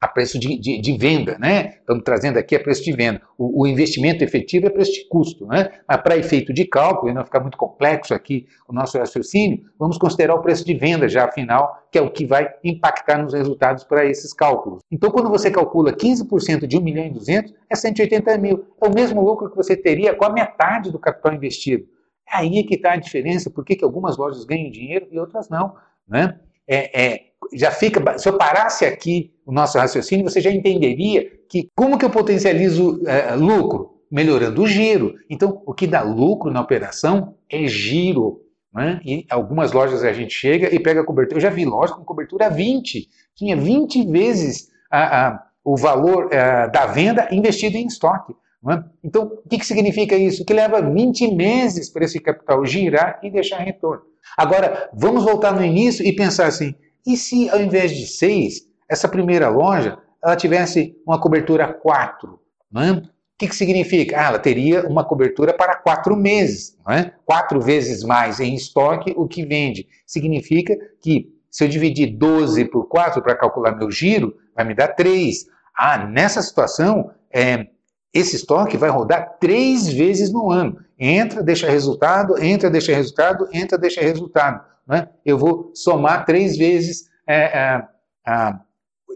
a 0.01 0.07
preço 0.07 0.39
de, 0.39 0.59
de, 0.59 0.81
de, 0.81 0.99
venda, 0.99 1.39
né? 1.39 1.77
Estamos 1.79 2.05
trazendo 2.05 2.39
aqui 2.39 2.55
a 2.55 2.61
preço 2.61 2.85
de 2.85 2.93
venda. 2.93 3.21
O, 3.39 3.63
o 3.63 3.67
investimento 3.67 4.23
efetivo 4.23 4.67
é 4.67 4.71
preço 4.71 4.93
de 4.93 5.09
custo, 5.09 5.47
né? 5.47 5.71
Mas 5.89 6.01
para 6.03 6.17
efeito 6.19 6.53
de 6.53 6.67
cálculo, 6.67 7.11
e 7.11 7.15
não 7.15 7.25
ficar 7.25 7.41
muito 7.41 7.57
complexo 7.57 8.13
aqui 8.13 8.47
o 8.69 8.75
nosso 8.75 8.99
raciocínio, 8.99 9.63
vamos 9.79 9.97
considerar 9.97 10.35
o 10.35 10.43
preço 10.43 10.67
de 10.67 10.75
venda 10.75 11.09
já 11.09 11.25
afinal, 11.25 11.89
que 11.91 11.99
é 11.99 12.03
o 12.03 12.11
que 12.11 12.27
vai 12.27 12.53
impactar 12.63 13.23
nos 13.23 13.33
resultados 13.33 13.85
para 13.85 14.05
esses 14.05 14.35
cálculos. 14.35 14.81
Então, 14.91 15.11
quando 15.11 15.31
você 15.31 15.51
calcula 15.51 15.93
15% 15.93 16.67
de 16.67 16.77
1 16.77 16.81
milhão 16.83 17.07
e 17.07 17.11
200, 17.11 17.55
é 17.71 17.75
180 17.75 18.37
mil. 18.37 18.67
É 18.83 18.87
o 18.87 18.95
mesmo 18.95 19.23
lucro 19.23 19.51
que 19.51 19.57
você 19.57 19.75
teria 19.75 20.15
com 20.15 20.27
a 20.27 20.31
metade 20.31 20.93
do 20.93 20.99
capital 20.99 21.33
investido. 21.33 21.87
Aí 22.31 22.59
é 22.59 22.63
que 22.65 22.75
está 22.75 22.93
a 22.93 22.97
diferença, 22.97 23.49
por 23.49 23.65
que 23.65 23.79
algumas 23.83 24.17
lojas 24.17 24.45
ganham 24.45 24.71
dinheiro 24.71 25.07
e 25.11 25.19
outras 25.19 25.49
não. 25.49 25.75
Né? 26.07 26.39
É, 26.69 27.05
é, 27.05 27.26
já 27.53 27.71
fica, 27.71 28.19
se 28.19 28.29
eu 28.29 28.37
parasse 28.37 28.85
aqui 28.85 29.33
o 29.45 29.53
nosso 29.53 29.79
raciocínio, 29.79 30.29
você 30.29 30.41
já 30.41 30.51
entenderia 30.51 31.31
que 31.49 31.71
como 31.75 31.99
que 31.99 32.05
eu 32.05 32.11
potencializo 32.11 33.01
é, 33.07 33.35
lucro? 33.35 33.95
Melhorando 34.11 34.63
o 34.63 34.67
giro. 34.67 35.15
Então, 35.29 35.63
o 35.67 35.75
que 35.75 35.87
dá 35.87 36.03
lucro 36.03 36.51
na 36.51 36.61
operação 36.61 37.35
é 37.51 37.67
giro. 37.67 38.41
Né? 38.73 39.01
E 39.05 39.27
algumas 39.31 39.73
lojas 39.73 40.05
a 40.05 40.13
gente 40.13 40.35
chega 40.35 40.73
e 40.75 40.79
pega 40.79 41.05
cobertura. 41.05 41.39
Eu 41.39 41.43
já 41.43 41.51
vi 41.51 41.65
loja 41.65 41.95
com 41.95 42.05
cobertura 42.05 42.49
20, 42.49 43.09
tinha 43.35 43.57
20 43.57 44.07
vezes 44.11 44.69
a, 44.91 45.29
a, 45.29 45.43
o 45.65 45.77
valor 45.77 46.33
a, 46.33 46.37
é, 46.37 46.69
da 46.69 46.87
venda 46.87 47.29
investido 47.33 47.77
em 47.77 47.87
estoque. 47.87 48.33
É? 48.69 48.83
Então, 49.05 49.25
o 49.45 49.49
que, 49.49 49.59
que 49.59 49.67
significa 49.67 50.17
isso? 50.17 50.45
Que 50.45 50.53
leva 50.53 50.83
20 50.83 51.35
meses 51.35 51.89
para 51.89 52.05
esse 52.05 52.19
capital 52.19 52.65
girar 52.65 53.21
e 53.23 53.31
deixar 53.31 53.59
retorno. 53.59 54.03
Agora, 54.37 54.91
vamos 54.93 55.25
voltar 55.25 55.53
no 55.53 55.65
início 55.65 56.05
e 56.05 56.15
pensar 56.15 56.47
assim: 56.47 56.75
e 57.07 57.17
se 57.17 57.49
ao 57.51 57.61
invés 57.61 57.93
de 57.93 58.07
6, 58.07 58.67
essa 58.89 59.09
primeira 59.09 59.49
loja 59.49 59.99
ela 60.23 60.37
tivesse 60.37 60.97
uma 61.07 61.21
cobertura 61.21 61.73
4? 61.73 62.39
É? 62.77 62.91
O 62.91 63.39
que, 63.39 63.49
que 63.49 63.57
significa? 63.57 64.19
Ah, 64.19 64.25
ela 64.25 64.39
teria 64.39 64.87
uma 64.89 65.05
cobertura 65.05 65.53
para 65.53 65.77
quatro 65.77 66.17
meses, 66.17 66.77
não 66.85 66.95
é? 66.95 67.13
quatro 67.25 67.61
vezes 67.61 68.03
mais 68.03 68.41
em 68.41 68.55
estoque 68.55 69.13
o 69.17 69.29
que 69.29 69.45
vende. 69.45 69.87
Significa 70.07 70.75
que 71.01 71.31
se 71.51 71.65
eu 71.65 71.69
dividir 71.69 72.17
12 72.17 72.65
por 72.67 72.87
4 72.89 73.23
para 73.23 73.37
calcular 73.37 73.77
meu 73.77 73.91
giro, 73.91 74.37
vai 74.55 74.65
me 74.65 74.75
dar 74.75 74.89
3. 74.89 75.47
Ah, 75.77 76.07
nessa 76.07 76.41
situação, 76.43 77.11
é, 77.31 77.67
esse 78.13 78.37
estoque 78.37 78.79
vai 78.79 78.89
rodar 78.89 79.37
três 79.39 79.87
vezes 79.89 80.33
no 80.33 80.51
ano. 80.51 80.79
Entra, 80.99 81.43
deixa 81.43 81.69
resultado, 81.69 82.43
entra, 82.43 82.71
deixa 82.71 82.95
resultado, 82.95 83.47
entra, 83.53 83.77
deixa 83.77 84.01
resultado. 84.01 84.65
Né? 84.87 85.09
Eu 85.25 85.39
vou 85.39 85.71
somar 85.75 86.25
três 86.25 86.57
vezes 86.57 87.09
é, 87.27 87.83
é, 88.27 88.55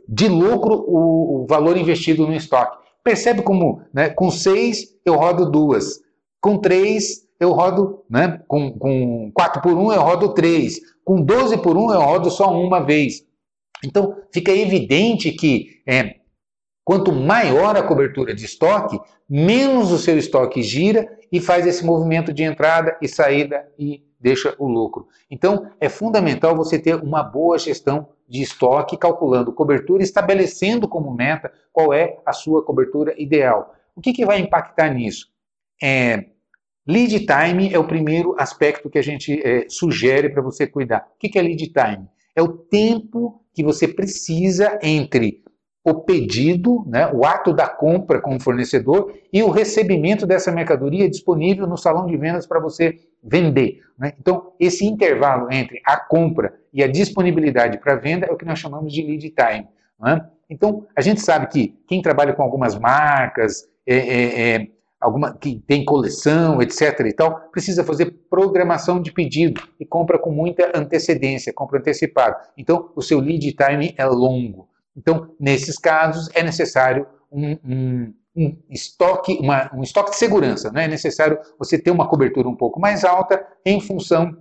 de 0.08 0.28
lucro 0.28 0.84
o, 0.86 1.42
o, 1.42 1.46
valor 1.46 1.76
investido 1.76 2.26
no 2.26 2.34
estoque. 2.34 2.78
Percebe 3.04 3.42
como 3.42 3.82
né, 3.92 4.10
com 4.10 4.30
seis 4.30 4.96
eu 5.04 5.14
rodo 5.14 5.50
duas, 5.50 6.00
com 6.40 6.58
três 6.58 7.26
eu 7.38 7.52
rodo, 7.52 8.04
né, 8.10 8.42
com, 8.46 8.70
com 8.78 9.32
4 9.32 9.62
por 9.62 9.72
1 9.72 9.92
eu 9.94 10.02
rodo 10.02 10.34
três, 10.34 10.78
com 11.02 11.22
12 11.22 11.56
por 11.58 11.74
1 11.74 11.94
eu 11.94 12.00
rodo 12.00 12.30
só 12.30 12.52
uma 12.52 12.80
vez. 12.80 13.24
Então 13.82 14.14
fica 14.30 14.52
evidente 14.52 15.32
que 15.32 15.80
é, 15.86 16.20
Quanto 16.90 17.12
maior 17.12 17.76
a 17.76 17.84
cobertura 17.84 18.34
de 18.34 18.44
estoque, 18.44 18.98
menos 19.28 19.92
o 19.92 19.98
seu 19.98 20.18
estoque 20.18 20.60
gira 20.60 21.08
e 21.30 21.40
faz 21.40 21.64
esse 21.64 21.86
movimento 21.86 22.32
de 22.32 22.42
entrada 22.42 22.98
e 23.00 23.06
saída 23.06 23.64
e 23.78 24.02
deixa 24.20 24.54
o 24.58 24.68
lucro. 24.68 25.08
Então, 25.30 25.70
é 25.80 25.88
fundamental 25.88 26.54
você 26.54 26.78
ter 26.78 26.96
uma 26.96 27.22
boa 27.22 27.58
gestão 27.58 28.08
de 28.28 28.42
estoque, 28.42 28.96
calculando 28.96 29.52
cobertura, 29.52 30.02
estabelecendo 30.02 30.86
como 30.86 31.12
meta 31.12 31.50
qual 31.72 31.92
é 31.94 32.18
a 32.24 32.32
sua 32.32 32.64
cobertura 32.64 33.14
ideal. 33.16 33.74
O 33.96 34.00
que, 34.00 34.12
que 34.12 34.26
vai 34.26 34.38
impactar 34.38 34.92
nisso? 34.92 35.28
É, 35.82 36.26
lead 36.86 37.26
time 37.26 37.72
é 37.72 37.78
o 37.78 37.86
primeiro 37.86 38.36
aspecto 38.38 38.90
que 38.90 38.98
a 38.98 39.02
gente 39.02 39.40
é, 39.42 39.66
sugere 39.68 40.28
para 40.28 40.42
você 40.42 40.66
cuidar. 40.66 41.08
O 41.16 41.18
que, 41.18 41.28
que 41.28 41.38
é 41.38 41.42
lead 41.42 41.72
time? 41.72 42.06
É 42.36 42.42
o 42.42 42.48
tempo 42.48 43.42
que 43.52 43.64
você 43.64 43.88
precisa 43.88 44.78
entre 44.82 45.42
o 45.82 45.94
pedido, 45.94 46.84
né, 46.86 47.10
o 47.12 47.24
ato 47.24 47.54
da 47.54 47.66
compra 47.66 48.20
com 48.20 48.36
o 48.36 48.40
fornecedor 48.40 49.14
e 49.32 49.42
o 49.42 49.48
recebimento 49.48 50.26
dessa 50.26 50.52
mercadoria 50.52 51.08
disponível 51.08 51.66
no 51.66 51.76
salão 51.76 52.06
de 52.06 52.16
vendas 52.16 52.46
para 52.46 52.60
você 52.60 52.98
vender. 53.22 53.80
Né? 53.98 54.12
Então, 54.18 54.52
esse 54.58 54.86
intervalo 54.86 55.52
entre 55.52 55.80
a 55.84 55.96
compra 55.96 56.54
e 56.72 56.82
a 56.82 56.86
disponibilidade 56.86 57.78
para 57.78 57.96
venda 57.96 58.26
é 58.26 58.32
o 58.32 58.36
que 58.36 58.44
nós 58.44 58.58
chamamos 58.58 58.92
de 58.92 59.02
lead 59.02 59.30
time. 59.30 59.68
Né? 60.00 60.26
Então, 60.48 60.86
a 60.96 61.00
gente 61.00 61.20
sabe 61.20 61.46
que 61.48 61.78
quem 61.86 62.02
trabalha 62.02 62.32
com 62.32 62.42
algumas 62.42 62.78
marcas, 62.78 63.68
é, 63.86 63.96
é, 63.96 64.54
é, 64.54 64.66
alguma, 65.00 65.34
que 65.34 65.62
tem 65.66 65.84
coleção, 65.84 66.60
etc. 66.60 67.00
e 67.06 67.12
tal, 67.12 67.48
precisa 67.50 67.84
fazer 67.84 68.10
programação 68.28 69.00
de 69.00 69.12
pedido 69.12 69.62
e 69.78 69.84
compra 69.84 70.18
com 70.18 70.30
muita 70.30 70.70
antecedência, 70.74 71.52
compra 71.52 71.78
antecipada. 71.78 72.36
Então, 72.56 72.90
o 72.96 73.02
seu 73.02 73.20
lead 73.20 73.52
time 73.52 73.94
é 73.96 74.04
longo. 74.04 74.68
Então, 74.96 75.34
nesses 75.38 75.78
casos, 75.78 76.28
é 76.34 76.42
necessário 76.42 77.06
um, 77.30 77.56
um, 77.64 78.14
um 78.36 78.56
estoque, 78.70 79.38
uma, 79.40 79.70
um 79.74 79.82
estoque 79.82 80.10
de 80.10 80.16
segurança. 80.16 80.70
Né? 80.70 80.84
É 80.84 80.88
necessário 80.88 81.38
você 81.58 81.78
ter 81.78 81.90
uma 81.90 82.08
cobertura 82.08 82.48
um 82.48 82.56
pouco 82.56 82.80
mais 82.80 83.04
alta 83.04 83.44
em 83.64 83.80
função 83.80 84.36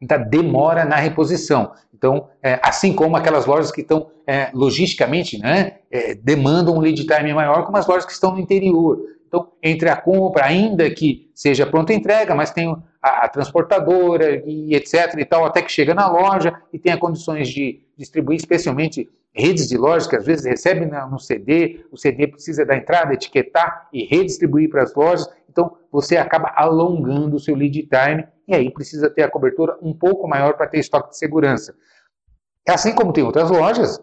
da 0.00 0.16
demora 0.16 0.84
na 0.84 0.96
reposição. 0.96 1.72
Então, 1.94 2.28
é, 2.42 2.58
assim 2.62 2.94
como 2.94 3.16
aquelas 3.16 3.44
lojas 3.44 3.70
que 3.70 3.82
estão 3.82 4.10
é, 4.26 4.50
logisticamente, 4.54 5.38
né, 5.38 5.78
é, 5.90 6.14
demandam 6.14 6.76
um 6.76 6.80
lead 6.80 7.04
time 7.04 7.34
maior, 7.34 7.64
como 7.64 7.76
as 7.76 7.86
lojas 7.86 8.06
que 8.06 8.12
estão 8.12 8.32
no 8.32 8.40
interior. 8.40 8.98
Então, 9.28 9.52
entre 9.62 9.88
a 9.88 9.96
compra, 9.96 10.46
ainda 10.46 10.90
que 10.90 11.30
seja 11.34 11.66
pronta 11.66 11.92
entrega, 11.92 12.34
mas 12.34 12.50
tem 12.50 12.74
a, 13.02 13.26
a, 13.26 13.28
transportadora 13.28 14.42
e 14.46 14.74
etc 14.74 15.14
e 15.18 15.24
tal, 15.24 15.44
até 15.44 15.62
que 15.62 15.70
chega 15.70 15.94
na 15.94 16.10
loja 16.10 16.52
e 16.72 16.78
tenha 16.78 16.96
condições 16.96 17.48
de 17.48 17.80
distribuir, 18.00 18.38
especialmente 18.38 19.10
redes 19.32 19.68
de 19.68 19.76
lojas 19.76 20.08
que 20.08 20.16
às 20.16 20.24
vezes 20.24 20.46
recebem 20.46 20.88
no 21.10 21.18
CD, 21.18 21.84
o 21.92 21.98
CD 21.98 22.26
precisa 22.26 22.64
da 22.64 22.74
entrada, 22.74 23.12
etiquetar 23.12 23.88
e 23.92 24.04
redistribuir 24.04 24.70
para 24.70 24.82
as 24.82 24.94
lojas, 24.94 25.28
então 25.48 25.76
você 25.92 26.16
acaba 26.16 26.50
alongando 26.56 27.36
o 27.36 27.40
seu 27.40 27.54
lead 27.54 27.86
time 27.88 28.26
e 28.48 28.54
aí 28.54 28.70
precisa 28.72 29.10
ter 29.10 29.22
a 29.22 29.30
cobertura 29.30 29.76
um 29.82 29.92
pouco 29.92 30.26
maior 30.26 30.54
para 30.54 30.66
ter 30.66 30.78
estoque 30.78 31.10
de 31.10 31.18
segurança. 31.18 31.74
Assim 32.66 32.94
como 32.94 33.12
tem 33.12 33.22
outras 33.22 33.50
lojas, 33.50 34.02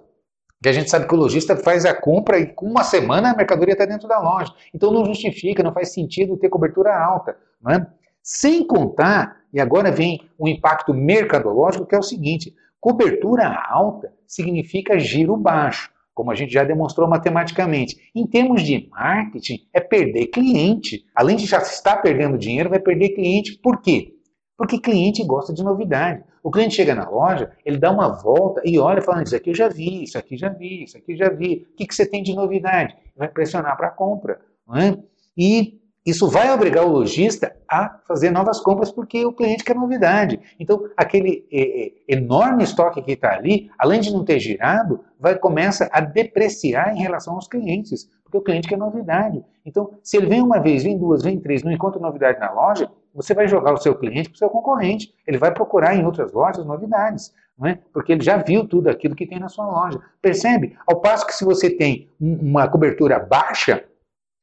que 0.61 0.69
a 0.69 0.73
gente 0.73 0.89
sabe 0.89 1.07
que 1.07 1.13
o 1.15 1.17
lojista 1.17 1.55
faz 1.55 1.83
a 1.83 1.93
compra 1.93 2.37
e 2.39 2.47
com 2.53 2.67
uma 2.67 2.83
semana 2.83 3.31
a 3.31 3.35
mercadoria 3.35 3.73
está 3.73 3.85
dentro 3.85 4.07
da 4.07 4.19
loja. 4.19 4.53
Então 4.73 4.91
não 4.91 5.05
justifica, 5.05 5.63
não 5.63 5.73
faz 5.73 5.91
sentido 5.91 6.37
ter 6.37 6.49
cobertura 6.49 6.95
alta. 6.95 7.35
Não 7.61 7.71
é? 7.71 7.87
Sem 8.21 8.65
contar, 8.65 9.37
e 9.53 9.59
agora 9.59 9.91
vem 9.91 10.29
o 10.37 10.47
impacto 10.47 10.93
mercadológico, 10.93 11.85
que 11.85 11.95
é 11.95 11.99
o 11.99 12.03
seguinte: 12.03 12.53
Cobertura 12.79 13.47
alta 13.47 14.13
significa 14.25 14.99
giro 14.99 15.35
baixo, 15.35 15.91
como 16.13 16.31
a 16.31 16.35
gente 16.35 16.53
já 16.53 16.63
demonstrou 16.63 17.07
matematicamente. 17.07 18.09
Em 18.15 18.25
termos 18.25 18.63
de 18.63 18.87
marketing, 18.89 19.67
é 19.73 19.79
perder 19.79 20.27
cliente. 20.27 21.05
Além 21.15 21.35
de 21.35 21.45
já 21.45 21.59
estar 21.59 21.97
perdendo 21.97 22.37
dinheiro, 22.37 22.69
vai 22.69 22.79
perder 22.79 23.09
cliente. 23.09 23.57
Por 23.57 23.81
quê? 23.81 24.15
Porque 24.57 24.79
cliente 24.79 25.23
gosta 25.23 25.53
de 25.53 25.63
novidade. 25.63 26.23
O 26.41 26.49
cliente 26.49 26.75
chega 26.75 26.95
na 26.95 27.07
loja, 27.07 27.51
ele 27.65 27.77
dá 27.77 27.91
uma 27.91 28.09
volta 28.09 28.61
e 28.65 28.79
olha 28.79 29.01
falando, 29.01 29.27
isso 29.27 29.35
aqui 29.35 29.49
eu 29.49 29.55
já 29.55 29.67
vi, 29.67 30.03
isso 30.03 30.17
aqui 30.17 30.37
já 30.37 30.49
vi, 30.49 30.83
isso 30.83 30.97
aqui 30.97 31.15
já 31.15 31.29
vi. 31.29 31.67
O 31.71 31.75
que, 31.75 31.85
que 31.85 31.93
você 31.93 32.05
tem 32.05 32.23
de 32.23 32.33
novidade? 32.33 32.95
Vai 33.15 33.27
pressionar 33.27 33.77
para 33.77 33.87
a 33.87 33.91
compra. 33.91 34.39
Não 34.65 34.75
é? 34.75 34.97
E 35.37 35.79
isso 36.07 36.29
vai 36.29 36.49
obrigar 36.53 36.85
o 36.85 36.89
lojista 36.89 37.53
a 37.69 37.99
fazer 38.07 38.31
novas 38.31 38.61
compras 38.61 38.89
porque 38.89 39.25
o 39.25 39.33
cliente 39.33 39.63
quer 39.65 39.75
novidade. 39.75 40.39
Então, 40.57 40.85
aquele 40.95 41.45
é, 41.51 41.87
é, 41.87 41.91
enorme 42.07 42.63
estoque 42.63 43.01
que 43.01 43.11
está 43.11 43.33
ali, 43.33 43.69
além 43.77 43.99
de 43.99 44.13
não 44.13 44.23
ter 44.23 44.39
girado, 44.39 45.01
vai 45.19 45.37
começa 45.37 45.89
a 45.91 45.99
depreciar 45.99 46.95
em 46.95 47.01
relação 47.01 47.35
aos 47.35 47.49
clientes, 47.49 48.09
porque 48.23 48.37
o 48.37 48.41
cliente 48.41 48.69
quer 48.69 48.77
novidade. 48.77 49.43
Então, 49.65 49.91
se 50.01 50.15
ele 50.15 50.27
vem 50.27 50.41
uma 50.41 50.59
vez, 50.59 50.83
vem 50.83 50.97
duas, 50.97 51.23
vem 51.23 51.41
três, 51.41 51.61
não 51.61 51.73
encontra 51.73 51.99
novidade 51.99 52.39
na 52.39 52.53
loja, 52.53 52.89
você 53.13 53.33
vai 53.33 53.45
jogar 53.49 53.73
o 53.73 53.77
seu 53.77 53.93
cliente 53.93 54.29
para 54.29 54.35
o 54.35 54.39
seu 54.39 54.49
concorrente. 54.49 55.13
Ele 55.27 55.37
vai 55.37 55.53
procurar 55.53 55.93
em 55.93 56.05
outras 56.05 56.31
lojas 56.31 56.65
novidades, 56.65 57.33
não 57.57 57.67
é? 57.67 57.79
porque 57.91 58.13
ele 58.13 58.23
já 58.23 58.37
viu 58.37 58.65
tudo 58.65 58.89
aquilo 58.89 59.13
que 59.13 59.27
tem 59.27 59.39
na 59.39 59.49
sua 59.49 59.65
loja. 59.65 59.99
Percebe? 60.21 60.77
Ao 60.87 61.01
passo 61.01 61.27
que 61.27 61.35
se 61.35 61.43
você 61.43 61.69
tem 61.69 62.09
uma 62.17 62.65
cobertura 62.69 63.19
baixa, 63.19 63.83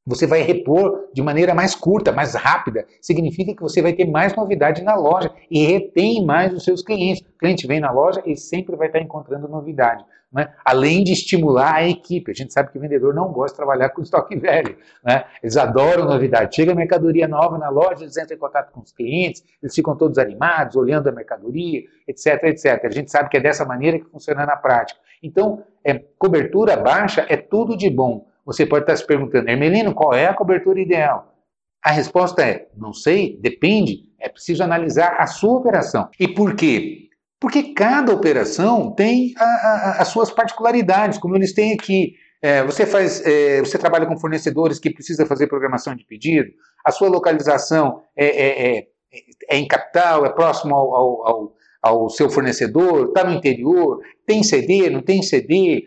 você 0.06 0.26
vai 0.26 0.42
repor 0.42 1.08
de 1.14 1.22
maneira 1.22 1.54
mais 1.54 1.74
curta, 1.74 2.12
mais 2.12 2.34
rápida. 2.34 2.86
Significa 3.00 3.54
que 3.54 3.62
você 3.62 3.80
vai 3.80 3.94
ter 3.94 4.06
mais 4.06 4.34
novidade 4.36 4.82
na 4.82 4.94
loja 4.94 5.30
e 5.50 5.64
retém 5.64 6.24
mais 6.24 6.52
os 6.52 6.62
seus 6.62 6.82
clientes. 6.82 7.22
O 7.22 7.38
cliente 7.38 7.66
vem 7.66 7.80
na 7.80 7.90
loja 7.90 8.22
e 8.26 8.36
sempre 8.36 8.76
vai 8.76 8.88
estar 8.88 9.00
encontrando 9.00 9.48
novidade. 9.48 10.04
Né? 10.30 10.52
Além 10.62 11.02
de 11.02 11.12
estimular 11.12 11.76
a 11.76 11.88
equipe. 11.88 12.32
A 12.32 12.34
gente 12.34 12.52
sabe 12.52 12.70
que 12.70 12.76
o 12.76 12.80
vendedor 12.80 13.14
não 13.14 13.32
gosta 13.32 13.54
de 13.54 13.56
trabalhar 13.56 13.88
com 13.90 14.02
estoque 14.02 14.36
velho. 14.36 14.76
Né? 15.02 15.24
Eles 15.42 15.56
adoram 15.56 16.04
novidade. 16.04 16.54
Chega 16.54 16.74
mercadoria 16.74 17.26
nova 17.26 17.56
na 17.56 17.70
loja, 17.70 18.02
eles 18.02 18.16
entram 18.16 18.36
em 18.36 18.40
contato 18.40 18.72
com 18.72 18.80
os 18.80 18.92
clientes, 18.92 19.42
eles 19.62 19.74
ficam 19.74 19.96
todos 19.96 20.18
animados, 20.18 20.76
olhando 20.76 21.08
a 21.08 21.12
mercadoria, 21.12 21.82
etc, 22.06 22.42
etc. 22.44 22.84
A 22.84 22.90
gente 22.90 23.10
sabe 23.10 23.30
que 23.30 23.38
é 23.38 23.40
dessa 23.40 23.64
maneira 23.64 23.98
que 23.98 24.04
funciona 24.06 24.44
na 24.44 24.56
prática. 24.56 25.00
Então, 25.22 25.62
é, 25.82 25.94
cobertura 26.18 26.76
baixa 26.76 27.24
é 27.28 27.36
tudo 27.36 27.74
de 27.74 27.88
bom 27.88 28.26
você 28.44 28.66
pode 28.66 28.84
estar 28.84 28.96
se 28.96 29.06
perguntando, 29.06 29.48
Hermelino, 29.48 29.94
qual 29.94 30.12
é 30.12 30.26
a 30.26 30.34
cobertura 30.34 30.80
ideal? 30.80 31.34
A 31.82 31.90
resposta 31.90 32.42
é: 32.42 32.68
não 32.76 32.92
sei, 32.92 33.38
depende, 33.40 34.10
é 34.20 34.28
preciso 34.28 34.62
analisar 34.62 35.16
a 35.18 35.26
sua 35.26 35.58
operação. 35.58 36.08
E 36.18 36.28
por 36.28 36.54
quê? 36.54 37.08
Porque 37.40 37.74
cada 37.74 38.12
operação 38.12 38.92
tem 38.94 39.34
a, 39.36 39.44
a, 39.44 39.96
as 40.02 40.08
suas 40.08 40.30
particularidades, 40.30 41.18
como 41.18 41.36
eles 41.36 41.52
têm 41.52 41.72
aqui. 41.74 42.14
É, 42.42 42.62
você 42.62 42.84
faz, 42.84 43.24
é, 43.24 43.60
você 43.60 43.78
trabalha 43.78 44.06
com 44.06 44.18
fornecedores 44.18 44.78
que 44.78 44.92
precisa 44.92 45.24
fazer 45.24 45.46
programação 45.46 45.94
de 45.94 46.04
pedido, 46.04 46.50
a 46.84 46.92
sua 46.92 47.08
localização 47.08 48.02
é, 48.14 48.26
é, 48.26 48.76
é 48.78 48.86
é 49.48 49.56
em 49.56 49.66
capital, 49.66 50.24
é 50.24 50.30
próximo 50.30 50.74
ao, 50.74 50.94
ao, 50.94 51.26
ao, 51.26 51.56
ao 51.82 52.10
seu 52.10 52.30
fornecedor, 52.30 53.08
está 53.08 53.24
no 53.24 53.32
interior, 53.32 54.00
tem 54.26 54.42
CD, 54.42 54.90
não 54.90 55.02
tem 55.02 55.22
CD, 55.22 55.84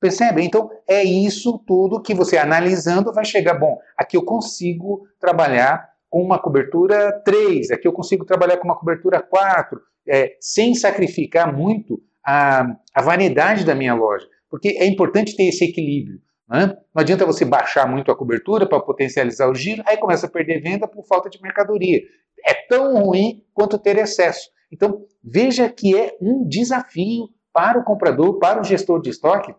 percebe? 0.00 0.42
Então 0.42 0.70
é 0.88 1.04
isso 1.04 1.58
tudo 1.66 2.00
que 2.00 2.14
você 2.14 2.38
analisando 2.38 3.12
vai 3.12 3.24
chegar, 3.24 3.54
bom, 3.54 3.78
aqui 3.96 4.16
eu 4.16 4.24
consigo 4.24 5.06
trabalhar 5.20 5.90
com 6.08 6.22
uma 6.22 6.38
cobertura 6.38 7.12
3, 7.24 7.70
aqui 7.70 7.86
eu 7.86 7.92
consigo 7.92 8.24
trabalhar 8.24 8.56
com 8.56 8.64
uma 8.64 8.78
cobertura 8.78 9.22
4, 9.22 9.80
é, 10.08 10.36
sem 10.40 10.74
sacrificar 10.74 11.54
muito 11.54 12.02
a, 12.26 12.76
a 12.94 13.02
variedade 13.02 13.64
da 13.64 13.74
minha 13.74 13.94
loja, 13.94 14.26
porque 14.48 14.70
é 14.70 14.86
importante 14.86 15.36
ter 15.36 15.44
esse 15.44 15.64
equilíbrio. 15.64 16.20
Né? 16.48 16.66
Não 16.92 17.00
adianta 17.00 17.24
você 17.24 17.44
baixar 17.44 17.86
muito 17.86 18.10
a 18.10 18.16
cobertura 18.16 18.66
para 18.66 18.80
potencializar 18.80 19.48
o 19.48 19.54
giro, 19.54 19.84
aí 19.86 19.96
começa 19.96 20.26
a 20.26 20.30
perder 20.30 20.60
venda 20.60 20.88
por 20.88 21.06
falta 21.06 21.30
de 21.30 21.40
mercadoria. 21.40 22.00
É 22.44 22.54
tão 22.68 23.04
ruim 23.04 23.44
quanto 23.54 23.78
ter 23.78 23.96
excesso. 23.98 24.50
Então, 24.72 25.04
veja 25.22 25.68
que 25.68 25.96
é 25.96 26.16
um 26.20 26.46
desafio 26.46 27.28
para 27.52 27.78
o 27.78 27.84
comprador, 27.84 28.38
para 28.38 28.60
o 28.60 28.64
gestor 28.64 29.00
de 29.00 29.10
estoque, 29.10 29.54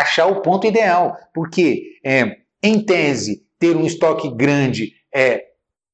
achar 0.00 0.26
o 0.26 0.40
ponto 0.40 0.66
ideal, 0.66 1.16
porque, 1.34 1.98
é, 2.04 2.36
em 2.62 2.84
tese, 2.84 3.42
ter 3.58 3.76
um 3.76 3.84
estoque 3.84 4.30
grande 4.34 4.92
é, 5.14 5.44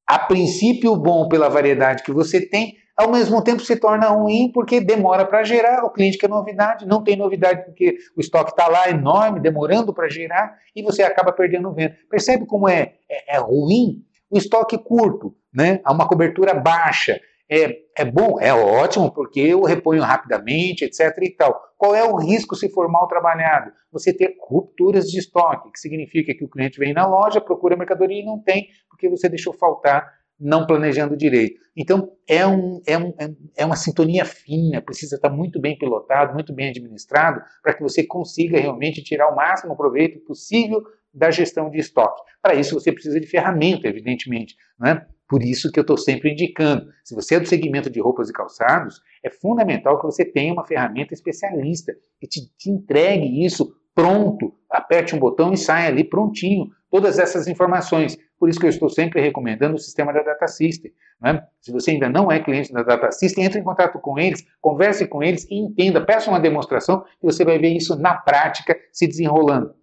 a 0.06 0.18
princípio, 0.18 0.96
bom 0.96 1.28
pela 1.28 1.48
variedade 1.48 2.02
que 2.02 2.12
você 2.12 2.40
tem, 2.46 2.76
ao 2.96 3.10
mesmo 3.10 3.42
tempo 3.42 3.62
se 3.62 3.74
torna 3.76 4.08
ruim 4.08 4.50
porque 4.52 4.80
demora 4.80 5.24
para 5.24 5.42
gerar, 5.42 5.84
o 5.84 5.90
cliente 5.90 6.18
quer 6.18 6.28
novidade, 6.28 6.86
não 6.86 7.02
tem 7.02 7.16
novidade 7.16 7.64
porque 7.64 7.96
o 8.16 8.20
estoque 8.20 8.50
está 8.50 8.68
lá 8.68 8.88
enorme, 8.88 9.40
demorando 9.40 9.92
para 9.92 10.08
gerar, 10.08 10.56
e 10.76 10.82
você 10.82 11.02
acaba 11.02 11.32
perdendo 11.32 11.72
venda. 11.72 11.96
Percebe 12.08 12.46
como 12.46 12.68
é, 12.68 12.94
é, 13.10 13.36
é 13.36 13.38
ruim? 13.38 14.04
O 14.30 14.36
estoque 14.36 14.78
curto, 14.78 15.34
né? 15.52 15.80
há 15.84 15.92
uma 15.92 16.06
cobertura 16.06 16.54
baixa, 16.54 17.18
é, 17.50 17.76
é 17.98 18.04
bom, 18.04 18.40
é 18.40 18.52
ótimo, 18.52 19.12
porque 19.12 19.40
eu 19.40 19.62
reponho 19.62 20.02
rapidamente, 20.02 20.84
etc. 20.84 21.16
e 21.22 21.30
tal. 21.30 21.60
Qual 21.76 21.94
é 21.94 22.02
o 22.02 22.16
risco 22.16 22.56
se 22.56 22.70
for 22.70 22.88
mal 22.88 23.06
trabalhado? 23.06 23.70
Você 23.92 24.12
ter 24.12 24.34
rupturas 24.40 25.06
de 25.06 25.18
estoque, 25.18 25.70
que 25.70 25.78
significa 25.78 26.34
que 26.34 26.44
o 26.44 26.48
cliente 26.48 26.78
vem 26.78 26.92
na 26.92 27.06
loja, 27.06 27.40
procura 27.40 27.76
mercadoria 27.76 28.22
e 28.22 28.24
não 28.24 28.42
tem, 28.42 28.68
porque 28.88 29.08
você 29.08 29.28
deixou 29.28 29.52
faltar, 29.52 30.10
não 30.40 30.66
planejando 30.66 31.16
direito. 31.16 31.60
Então, 31.76 32.12
é, 32.28 32.46
um, 32.46 32.80
é, 32.86 32.96
um, 32.96 33.12
é 33.56 33.66
uma 33.66 33.76
sintonia 33.76 34.24
fina, 34.24 34.80
precisa 34.80 35.16
estar 35.16 35.30
muito 35.30 35.60
bem 35.60 35.76
pilotado, 35.76 36.32
muito 36.32 36.52
bem 36.52 36.70
administrado, 36.70 37.42
para 37.62 37.74
que 37.74 37.82
você 37.82 38.04
consiga 38.04 38.58
realmente 38.58 39.02
tirar 39.02 39.28
o 39.28 39.36
máximo 39.36 39.76
proveito 39.76 40.18
possível 40.20 40.82
da 41.12 41.30
gestão 41.30 41.70
de 41.70 41.78
estoque. 41.78 42.22
Para 42.42 42.54
isso, 42.54 42.74
você 42.74 42.90
precisa 42.90 43.20
de 43.20 43.26
ferramenta, 43.26 43.86
evidentemente. 43.86 44.56
Né? 44.78 45.06
Por 45.28 45.42
isso 45.42 45.72
que 45.72 45.78
eu 45.78 45.82
estou 45.82 45.96
sempre 45.96 46.32
indicando, 46.32 46.86
se 47.02 47.14
você 47.14 47.36
é 47.36 47.40
do 47.40 47.48
segmento 47.48 47.90
de 47.90 48.00
roupas 48.00 48.28
e 48.28 48.32
calçados, 48.32 49.00
é 49.22 49.30
fundamental 49.30 49.98
que 49.98 50.04
você 50.04 50.24
tenha 50.24 50.52
uma 50.52 50.66
ferramenta 50.66 51.14
especialista 51.14 51.94
que 52.20 52.26
te, 52.26 52.40
te 52.56 52.70
entregue 52.70 53.44
isso 53.44 53.74
pronto, 53.94 54.54
aperte 54.68 55.14
um 55.14 55.18
botão 55.18 55.52
e 55.52 55.56
saia 55.56 55.88
ali 55.88 56.04
prontinho, 56.04 56.68
todas 56.90 57.18
essas 57.18 57.46
informações. 57.46 58.18
Por 58.38 58.48
isso 58.48 58.58
que 58.58 58.66
eu 58.66 58.70
estou 58.70 58.88
sempre 58.88 59.20
recomendando 59.20 59.76
o 59.76 59.78
sistema 59.78 60.12
da 60.12 60.22
Data 60.22 60.46
System. 60.48 60.92
Né? 61.20 61.42
Se 61.60 61.72
você 61.72 61.92
ainda 61.92 62.08
não 62.08 62.30
é 62.30 62.40
cliente 62.40 62.72
da 62.72 62.82
Data 62.82 63.10
System, 63.12 63.44
entre 63.44 63.60
em 63.60 63.64
contato 63.64 63.98
com 64.00 64.18
eles, 64.18 64.44
converse 64.60 65.06
com 65.06 65.22
eles 65.22 65.46
e 65.48 65.54
entenda, 65.54 66.04
peça 66.04 66.28
uma 66.28 66.40
demonstração 66.40 67.04
e 67.22 67.24
você 67.24 67.44
vai 67.44 67.58
ver 67.58 67.74
isso 67.74 67.96
na 67.96 68.14
prática 68.14 68.76
se 68.92 69.06
desenrolando. 69.06 69.74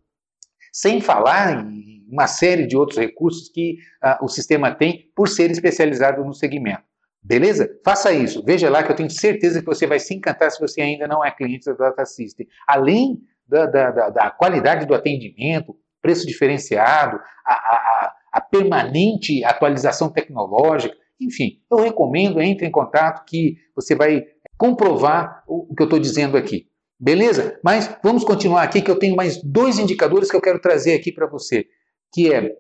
Sem 0.72 1.02
falar 1.02 1.66
em 1.66 2.01
uma 2.12 2.28
série 2.28 2.68
de 2.68 2.76
outros 2.76 3.00
recursos 3.00 3.50
que 3.50 3.78
uh, 4.04 4.24
o 4.24 4.28
sistema 4.28 4.76
tem 4.76 5.10
por 5.16 5.30
ser 5.30 5.50
especializado 5.50 6.24
no 6.24 6.34
segmento. 6.34 6.84
Beleza? 7.24 7.70
Faça 7.86 8.12
isso. 8.12 8.44
Veja 8.44 8.70
lá 8.70 8.84
que 8.84 8.92
eu 8.92 8.96
tenho 8.96 9.10
certeza 9.10 9.60
que 9.60 9.66
você 9.66 9.86
vai 9.86 10.00
se 10.00 10.14
encantar 10.14 10.52
se 10.52 10.60
você 10.60 10.82
ainda 10.82 11.08
não 11.08 11.24
é 11.24 11.32
cliente 11.32 11.66
da 11.66 11.74
Data 11.74 12.06
System. 12.06 12.48
Além 12.68 13.22
da, 13.48 13.66
da, 13.66 13.92
da, 13.92 14.10
da 14.10 14.32
qualidade 14.32 14.86
do 14.86 14.96
atendimento, 14.96 15.76
preço 16.02 16.26
diferenciado, 16.26 17.20
a, 17.46 17.54
a, 17.54 18.14
a, 18.34 18.42
permanente 18.42 19.44
atualização 19.44 20.10
tecnológica, 20.10 20.96
enfim, 21.20 21.60
eu 21.70 21.78
recomendo, 21.78 22.42
entre 22.42 22.66
em 22.66 22.72
contato 22.72 23.24
que 23.26 23.58
você 23.76 23.94
vai 23.94 24.24
comprovar 24.58 25.44
o, 25.48 25.72
o 25.72 25.76
que 25.76 25.84
eu 25.84 25.86
estou 25.86 26.00
dizendo 26.00 26.36
aqui. 26.36 26.66
Beleza? 27.00 27.60
Mas 27.64 27.96
vamos 28.04 28.24
continuar 28.24 28.64
aqui 28.64 28.82
que 28.82 28.90
eu 28.90 28.98
tenho 28.98 29.16
mais 29.16 29.42
dois 29.44 29.78
indicadores 29.78 30.30
que 30.30 30.36
eu 30.36 30.42
quero 30.42 30.60
trazer 30.60 30.96
aqui 30.96 31.12
para 31.12 31.28
você 31.28 31.68
que 32.14 32.34
é, 32.34 32.52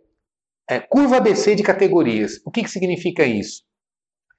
é 0.70 0.80
curva 0.80 1.18
ABC 1.18 1.56
de 1.56 1.64
categorias. 1.64 2.42
O 2.46 2.52
que, 2.52 2.64
que 2.64 2.70
significa 2.70 3.24
isso? 3.26 3.64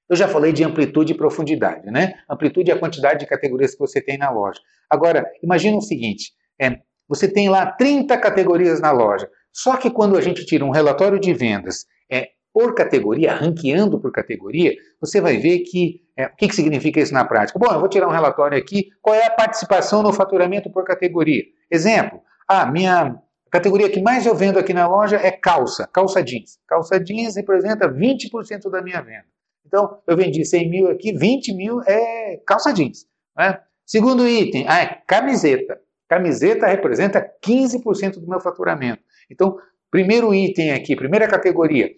Eu 0.08 0.16
já 0.16 0.28
falei 0.28 0.52
de 0.52 0.64
amplitude 0.64 1.12
e 1.12 1.16
profundidade, 1.16 1.90
né? 1.90 2.14
Amplitude 2.28 2.70
é 2.70 2.74
a 2.74 2.78
quantidade 2.78 3.20
de 3.20 3.26
categorias 3.26 3.72
que 3.72 3.78
você 3.78 4.00
tem 4.00 4.18
na 4.18 4.30
loja. 4.30 4.60
Agora, 4.90 5.24
imagina 5.42 5.76
o 5.76 5.80
seguinte: 5.80 6.32
é, 6.60 6.80
você 7.08 7.26
tem 7.26 7.48
lá 7.48 7.66
30 7.66 8.18
categorias 8.18 8.80
na 8.80 8.90
loja. 8.90 9.28
Só 9.52 9.76
que 9.76 9.90
quando 9.90 10.16
a 10.16 10.20
gente 10.20 10.44
tira 10.44 10.64
um 10.64 10.70
relatório 10.70 11.18
de 11.18 11.32
vendas 11.32 11.86
é, 12.10 12.28
por 12.52 12.74
categoria, 12.74 13.34
ranqueando 13.34 13.98
por 13.98 14.12
categoria, 14.12 14.74
você 15.00 15.20
vai 15.20 15.38
ver 15.38 15.60
que. 15.60 16.02
É, 16.14 16.26
o 16.26 16.36
que, 16.36 16.48
que 16.48 16.54
significa 16.54 17.00
isso 17.00 17.14
na 17.14 17.24
prática? 17.24 17.58
Bom, 17.58 17.72
eu 17.72 17.80
vou 17.80 17.88
tirar 17.88 18.06
um 18.06 18.12
relatório 18.12 18.58
aqui. 18.58 18.88
Qual 19.00 19.14
é 19.14 19.26
a 19.26 19.30
participação 19.30 20.02
no 20.02 20.12
faturamento 20.12 20.70
por 20.70 20.84
categoria? 20.84 21.42
Exemplo: 21.70 22.20
ah, 22.46 22.66
minha 22.66 23.16
categoria 23.52 23.90
que 23.90 24.00
mais 24.00 24.24
eu 24.24 24.34
vendo 24.34 24.58
aqui 24.58 24.72
na 24.72 24.88
loja 24.88 25.16
é 25.16 25.30
calça, 25.30 25.86
calça 25.86 26.22
jeans. 26.22 26.58
Calça 26.66 26.98
jeans 26.98 27.36
representa 27.36 27.86
20% 27.86 28.70
da 28.70 28.82
minha 28.82 29.00
venda. 29.02 29.26
Então, 29.66 29.98
eu 30.06 30.16
vendi 30.16 30.44
100 30.44 30.70
mil 30.70 30.88
aqui, 30.88 31.12
20 31.12 31.54
mil 31.54 31.82
é 31.82 32.40
calça 32.46 32.72
jeans. 32.72 33.06
Né? 33.36 33.60
Segundo 33.84 34.26
item, 34.26 34.64
ah, 34.66 34.80
é 34.80 35.02
camiseta. 35.06 35.78
Camiseta 36.08 36.66
representa 36.66 37.26
15% 37.46 38.20
do 38.20 38.26
meu 38.26 38.40
faturamento. 38.40 39.02
Então, 39.30 39.56
primeiro 39.90 40.34
item 40.34 40.72
aqui, 40.72 40.96
primeira 40.96 41.28
categoria, 41.28 41.90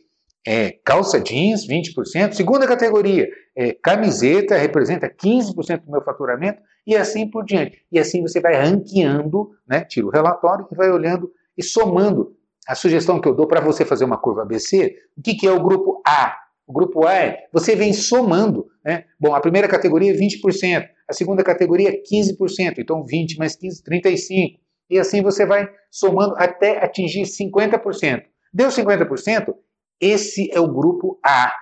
é 0.46 0.72
calça 0.84 1.20
jeans, 1.20 1.66
20%. 1.66 2.32
Segunda 2.32 2.66
categoria, 2.66 3.28
é 3.56 3.72
camiseta, 3.72 4.56
representa 4.56 5.08
15% 5.08 5.84
do 5.84 5.90
meu 5.90 6.02
faturamento, 6.02 6.60
e 6.86 6.96
assim 6.96 7.30
por 7.30 7.44
diante. 7.44 7.78
E 7.90 7.98
assim 7.98 8.20
você 8.20 8.40
vai 8.40 8.54
ranqueando, 8.54 9.50
né? 9.66 9.84
tira 9.84 10.06
o 10.06 10.10
relatório 10.10 10.66
e 10.70 10.76
vai 10.76 10.90
olhando 10.90 11.32
e 11.56 11.62
somando. 11.62 12.36
A 12.66 12.74
sugestão 12.74 13.20
que 13.20 13.28
eu 13.28 13.34
dou 13.34 13.46
para 13.46 13.60
você 13.60 13.84
fazer 13.84 14.04
uma 14.04 14.18
curva 14.18 14.42
ABC, 14.42 14.96
o 15.16 15.22
que, 15.22 15.34
que 15.34 15.46
é 15.46 15.52
o 15.52 15.62
grupo 15.62 16.00
A? 16.06 16.34
O 16.66 16.72
grupo 16.72 17.06
A 17.06 17.14
é, 17.14 17.46
você 17.52 17.76
vem 17.76 17.92
somando. 17.92 18.66
Né? 18.84 19.04
Bom, 19.20 19.34
a 19.34 19.40
primeira 19.40 19.68
categoria 19.68 20.12
é 20.12 20.16
20%, 20.16 20.88
a 21.08 21.12
segunda 21.12 21.44
categoria 21.44 21.90
é 21.90 22.02
15%, 22.02 22.78
então 22.78 23.04
20 23.04 23.38
mais 23.38 23.54
15, 23.54 23.82
35%. 23.82 24.58
E 24.90 24.98
assim 24.98 25.22
você 25.22 25.46
vai 25.46 25.68
somando 25.90 26.34
até 26.36 26.82
atingir 26.82 27.22
50%. 27.22 28.22
Deu 28.52 28.68
50%? 28.68 29.54
Esse 30.00 30.50
é 30.52 30.60
o 30.60 30.68
grupo 30.68 31.18
A. 31.24 31.52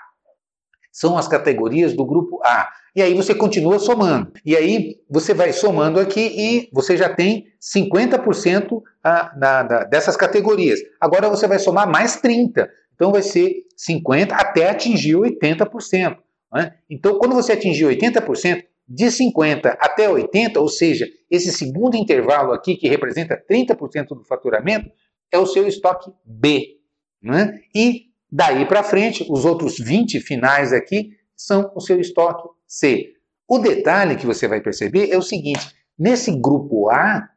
São 0.90 1.16
as 1.16 1.26
categorias 1.26 1.94
do 1.94 2.04
grupo 2.04 2.40
A. 2.44 2.68
E 2.94 3.00
aí 3.00 3.14
você 3.14 3.34
continua 3.34 3.78
somando. 3.78 4.32
E 4.44 4.54
aí 4.54 5.00
você 5.08 5.32
vai 5.32 5.52
somando 5.52 5.98
aqui 5.98 6.20
e 6.20 6.68
você 6.72 6.96
já 6.96 7.08
tem 7.08 7.46
50% 7.60 8.82
a, 9.02 9.22
da, 9.34 9.62
da, 9.62 9.84
dessas 9.84 10.16
categorias. 10.16 10.80
Agora 11.00 11.28
você 11.28 11.46
vai 11.46 11.58
somar 11.58 11.90
mais 11.90 12.20
30%. 12.20 12.68
Então 12.94 13.10
vai 13.10 13.22
ser 13.22 13.64
50% 13.76 14.32
até 14.32 14.68
atingir 14.68 15.14
80%. 15.16 16.16
Né? 16.52 16.74
Então, 16.88 17.18
quando 17.18 17.34
você 17.34 17.52
atingir 17.52 17.84
80%, 17.86 18.62
de 18.86 19.06
50% 19.06 19.76
até 19.80 20.08
80%, 20.08 20.56
ou 20.56 20.68
seja, 20.68 21.08
esse 21.30 21.50
segundo 21.50 21.96
intervalo 21.96 22.52
aqui, 22.52 22.76
que 22.76 22.88
representa 22.88 23.42
30% 23.50 24.08
do 24.08 24.24
faturamento, 24.24 24.90
é 25.32 25.38
o 25.38 25.46
seu 25.46 25.66
estoque 25.66 26.10
B. 26.24 26.76
Né? 27.22 27.58
E 27.74 28.06
daí 28.30 28.66
para 28.66 28.82
frente, 28.82 29.26
os 29.30 29.44
outros 29.44 29.78
20 29.78 30.20
finais 30.20 30.72
aqui 30.72 31.10
são 31.34 31.72
o 31.74 31.80
seu 31.80 31.98
estoque 31.98 32.48
C. 32.72 33.12
O 33.46 33.58
detalhe 33.58 34.16
que 34.16 34.26
você 34.26 34.48
vai 34.48 34.62
perceber 34.62 35.10
é 35.10 35.18
o 35.18 35.22
seguinte: 35.22 35.74
nesse 35.98 36.34
grupo 36.40 36.88
A, 36.88 37.28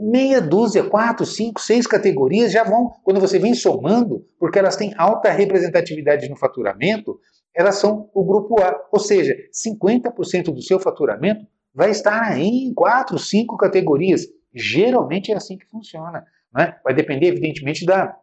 meia 0.00 0.40
dúzia, 0.40 0.82
quatro, 0.82 1.26
cinco, 1.26 1.60
seis 1.60 1.86
categorias 1.86 2.50
já 2.50 2.64
vão, 2.64 2.90
quando 3.04 3.20
você 3.20 3.38
vem 3.38 3.52
somando, 3.52 4.26
porque 4.38 4.58
elas 4.58 4.74
têm 4.74 4.94
alta 4.96 5.30
representatividade 5.30 6.26
no 6.30 6.36
faturamento, 6.36 7.20
elas 7.54 7.74
são 7.74 8.08
o 8.14 8.24
grupo 8.24 8.58
A. 8.62 8.74
Ou 8.90 8.98
seja, 8.98 9.36
50% 9.52 10.44
do 10.44 10.62
seu 10.62 10.80
faturamento 10.80 11.44
vai 11.74 11.90
estar 11.90 12.38
em 12.40 12.72
quatro, 12.72 13.18
cinco 13.18 13.58
categorias. 13.58 14.22
Geralmente 14.54 15.32
é 15.32 15.36
assim 15.36 15.58
que 15.58 15.66
funciona. 15.66 16.24
Né? 16.54 16.74
Vai 16.82 16.94
depender, 16.94 17.26
evidentemente, 17.26 17.84
da, 17.84 18.16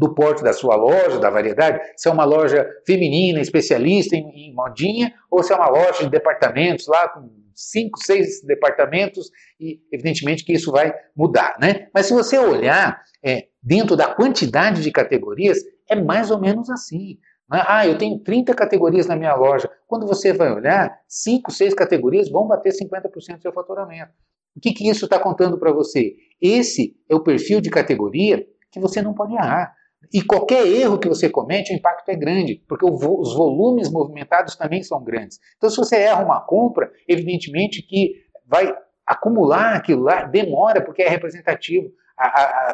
do 0.00 0.14
porte 0.14 0.42
da 0.42 0.54
sua 0.54 0.74
loja, 0.76 1.18
da 1.18 1.28
variedade, 1.28 1.78
se 1.94 2.08
é 2.08 2.10
uma 2.10 2.24
loja 2.24 2.66
feminina, 2.86 3.38
especialista 3.38 4.16
em, 4.16 4.30
em 4.30 4.54
modinha, 4.54 5.12
ou 5.30 5.42
se 5.42 5.52
é 5.52 5.56
uma 5.56 5.68
loja 5.68 6.04
de 6.04 6.08
departamentos 6.08 6.86
lá 6.86 7.06
com 7.10 7.28
cinco, 7.54 8.02
seis 8.02 8.42
departamentos, 8.42 9.30
e 9.60 9.78
evidentemente 9.92 10.42
que 10.42 10.54
isso 10.54 10.72
vai 10.72 10.90
mudar, 11.14 11.58
né? 11.60 11.88
Mas 11.92 12.06
se 12.06 12.14
você 12.14 12.38
olhar 12.38 13.02
é, 13.22 13.48
dentro 13.62 13.94
da 13.94 14.14
quantidade 14.14 14.82
de 14.82 14.90
categorias, 14.90 15.58
é 15.86 15.94
mais 15.94 16.30
ou 16.30 16.40
menos 16.40 16.70
assim. 16.70 17.18
Né? 17.50 17.62
Ah, 17.68 17.86
eu 17.86 17.98
tenho 17.98 18.18
30 18.20 18.54
categorias 18.54 19.06
na 19.06 19.16
minha 19.16 19.34
loja. 19.34 19.70
Quando 19.86 20.06
você 20.06 20.32
vai 20.32 20.50
olhar, 20.50 20.98
5, 21.06 21.52
6 21.52 21.74
categorias 21.74 22.30
vão 22.30 22.48
bater 22.48 22.72
50% 22.72 23.36
do 23.36 23.42
seu 23.42 23.52
faturamento. 23.52 24.12
O 24.56 24.60
que, 24.60 24.72
que 24.72 24.88
isso 24.88 25.04
está 25.04 25.18
contando 25.18 25.58
para 25.58 25.72
você? 25.72 26.14
Esse 26.40 26.96
é 27.06 27.14
o 27.14 27.22
perfil 27.22 27.60
de 27.60 27.68
categoria 27.68 28.46
que 28.72 28.80
você 28.80 29.02
não 29.02 29.12
pode 29.12 29.34
errar. 29.34 29.74
E 30.12 30.22
qualquer 30.22 30.66
erro 30.66 30.98
que 30.98 31.08
você 31.08 31.28
comete, 31.28 31.72
o 31.72 31.76
impacto 31.76 32.08
é 32.08 32.16
grande, 32.16 32.62
porque 32.68 32.84
os 32.84 33.34
volumes 33.34 33.90
movimentados 33.90 34.56
também 34.56 34.82
são 34.82 35.02
grandes. 35.02 35.38
Então, 35.56 35.70
se 35.70 35.76
você 35.76 35.96
erra 35.96 36.24
uma 36.24 36.40
compra, 36.40 36.90
evidentemente 37.06 37.82
que 37.82 38.14
vai 38.46 38.74
acumular 39.06 39.76
aquilo 39.76 40.02
lá, 40.02 40.24
demora, 40.24 40.82
porque 40.82 41.02
é 41.02 41.08
representativo 41.08 41.90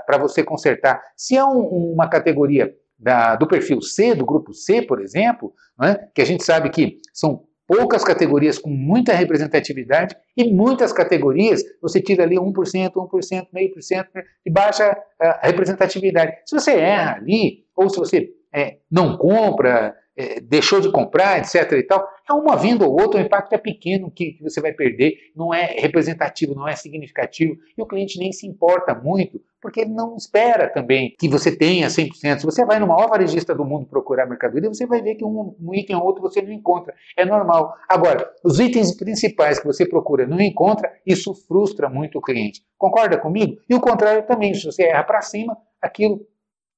para 0.06 0.18
você 0.18 0.42
consertar. 0.42 1.00
Se 1.16 1.36
é 1.36 1.44
um, 1.44 1.92
uma 1.92 2.08
categoria 2.08 2.74
da, 2.98 3.36
do 3.36 3.46
perfil 3.46 3.80
C, 3.80 4.14
do 4.14 4.24
grupo 4.24 4.52
C, 4.52 4.82
por 4.82 5.00
exemplo, 5.00 5.52
né, 5.78 6.08
que 6.14 6.22
a 6.22 6.24
gente 6.24 6.44
sabe 6.44 6.70
que 6.70 6.98
são 7.12 7.44
poucas 7.66 8.04
categorias 8.04 8.58
com 8.58 8.70
muita 8.70 9.12
representatividade 9.12 10.16
e 10.36 10.44
muitas 10.44 10.92
categorias 10.92 11.62
você 11.82 12.00
tira 12.00 12.22
ali 12.22 12.36
1%, 12.36 12.52
1%, 12.52 13.46
meio 13.52 13.72
por 13.72 13.82
cento 13.82 14.10
de 14.44 14.52
baixa 14.52 14.92
uh, 14.92 15.46
representatividade. 15.46 16.32
Se 16.46 16.54
você 16.54 16.72
erra 16.72 17.16
ali, 17.16 17.64
ou 17.76 17.88
se 17.90 17.98
você 17.98 18.30
é, 18.52 18.78
não 18.90 19.16
compra, 19.16 19.94
é, 20.16 20.40
deixou 20.40 20.80
de 20.80 20.90
comprar, 20.90 21.38
etc. 21.38 21.72
e 21.72 21.82
tal, 21.82 22.08
é 22.28 22.32
uma 22.32 22.56
venda 22.56 22.86
ou 22.86 22.92
outra, 22.92 23.20
o 23.20 23.24
impacto 23.24 23.52
é 23.52 23.58
pequeno 23.58 24.10
que, 24.10 24.32
que, 24.32 24.42
você 24.42 24.60
vai 24.60 24.72
perder, 24.72 25.30
não 25.34 25.52
é 25.52 25.76
representativo, 25.78 26.54
não 26.54 26.66
é 26.66 26.74
significativo, 26.74 27.56
e 27.76 27.82
o 27.82 27.86
cliente 27.86 28.18
nem 28.18 28.32
se 28.32 28.46
importa 28.46 28.94
muito, 28.94 29.40
porque 29.60 29.80
ele 29.80 29.90
não 29.90 30.16
espera 30.16 30.68
também 30.68 31.14
que 31.18 31.28
você 31.28 31.54
tenha 31.54 31.88
100%. 31.88 32.38
Se 32.38 32.44
você 32.44 32.64
vai 32.64 32.78
no 32.78 32.86
maior 32.86 33.08
varejista 33.08 33.54
do 33.54 33.64
mundo 33.64 33.86
procurar 33.86 34.26
mercadoria, 34.26 34.68
você 34.68 34.86
vai 34.86 35.02
ver 35.02 35.16
que 35.16 35.24
um, 35.24 35.54
um 35.60 35.74
item 35.74 35.96
ou 35.96 36.04
outro 36.04 36.22
você 36.22 36.40
não 36.40 36.52
encontra, 36.52 36.94
é 37.16 37.24
normal. 37.24 37.74
Agora, 37.88 38.32
os 38.44 38.58
itens 38.58 38.96
principais 38.96 39.58
que 39.58 39.66
você 39.66 39.86
procura 39.86 40.26
não 40.26 40.40
encontra, 40.40 40.92
isso 41.04 41.34
frustra 41.34 41.88
muito 41.88 42.18
o 42.18 42.22
cliente. 42.22 42.62
Concorda 42.78 43.18
comigo? 43.18 43.58
E 43.68 43.74
o 43.74 43.80
contrário 43.80 44.26
também, 44.26 44.54
se 44.54 44.64
você 44.64 44.84
erra 44.84 45.04
para 45.04 45.20
cima, 45.20 45.56
aquilo, 45.80 46.20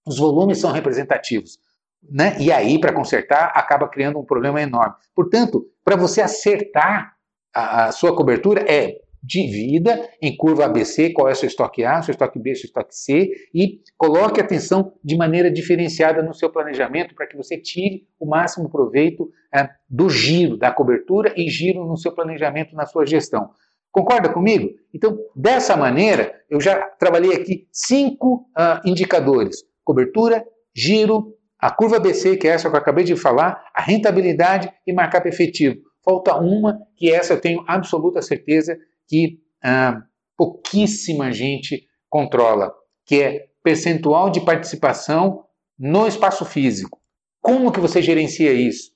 os 0.06 0.18
volumes 0.18 0.58
são 0.58 0.72
representativos. 0.72 1.58
Né? 2.02 2.36
E 2.38 2.52
aí, 2.52 2.80
para 2.80 2.92
consertar, 2.92 3.52
acaba 3.54 3.88
criando 3.88 4.18
um 4.18 4.24
problema 4.24 4.60
enorme. 4.60 4.94
Portanto, 5.14 5.66
para 5.84 5.96
você 5.96 6.20
acertar 6.20 7.14
a, 7.54 7.86
a, 7.86 7.92
sua 7.92 8.14
cobertura, 8.14 8.64
é 8.70 8.96
divida 9.22 10.08
em 10.22 10.36
curva 10.36 10.64
ABC 10.64 11.10
qual 11.10 11.28
é 11.28 11.34
seu 11.34 11.48
estoque 11.48 11.84
A, 11.84 12.00
seu 12.02 12.12
estoque 12.12 12.38
B, 12.38 12.54
seu 12.54 12.66
estoque 12.66 12.94
C 12.94 13.30
e 13.52 13.80
coloque 13.96 14.40
atenção 14.40 14.92
de 15.02 15.16
maneira 15.16 15.50
diferenciada 15.50 16.22
no 16.22 16.32
seu 16.32 16.50
planejamento 16.50 17.14
para 17.14 17.26
que 17.26 17.36
você 17.36 17.58
tire 17.58 18.06
o 18.18 18.26
máximo 18.26 18.70
proveito 18.70 19.30
é, 19.52 19.68
do 19.88 20.08
giro, 20.08 20.56
da 20.56 20.70
cobertura 20.70 21.34
e 21.36 21.48
giro 21.48 21.84
no 21.84 21.96
seu 21.96 22.12
planejamento, 22.12 22.76
na 22.76 22.86
sua 22.86 23.04
gestão. 23.04 23.50
Concorda 23.90 24.28
comigo? 24.32 24.70
Então, 24.94 25.18
dessa 25.34 25.76
maneira, 25.76 26.34
eu 26.48 26.60
já 26.60 26.80
trabalhei 26.98 27.34
aqui 27.34 27.66
cinco 27.72 28.46
uh, 28.56 28.88
indicadores: 28.88 29.64
cobertura, 29.82 30.44
giro, 30.74 31.34
a 31.58 31.70
curva 31.70 31.98
BC, 31.98 32.36
que 32.36 32.46
é 32.46 32.52
essa 32.52 32.70
que 32.70 32.76
eu 32.76 32.80
acabei 32.80 33.04
de 33.04 33.16
falar, 33.16 33.64
a 33.74 33.82
rentabilidade 33.82 34.70
e 34.86 34.92
markup 34.92 35.28
efetivo. 35.28 35.76
Falta 36.04 36.36
uma, 36.36 36.78
que 36.96 37.10
essa 37.10 37.34
eu 37.34 37.40
tenho 37.40 37.64
absoluta 37.66 38.22
certeza 38.22 38.76
que 39.08 39.38
ah, 39.62 40.00
pouquíssima 40.36 41.32
gente 41.32 41.84
controla, 42.08 42.72
que 43.04 43.20
é 43.20 43.46
percentual 43.62 44.30
de 44.30 44.40
participação 44.40 45.44
no 45.78 46.06
espaço 46.06 46.44
físico. 46.44 46.98
Como 47.40 47.72
que 47.72 47.80
você 47.80 48.00
gerencia 48.00 48.52
isso? 48.52 48.92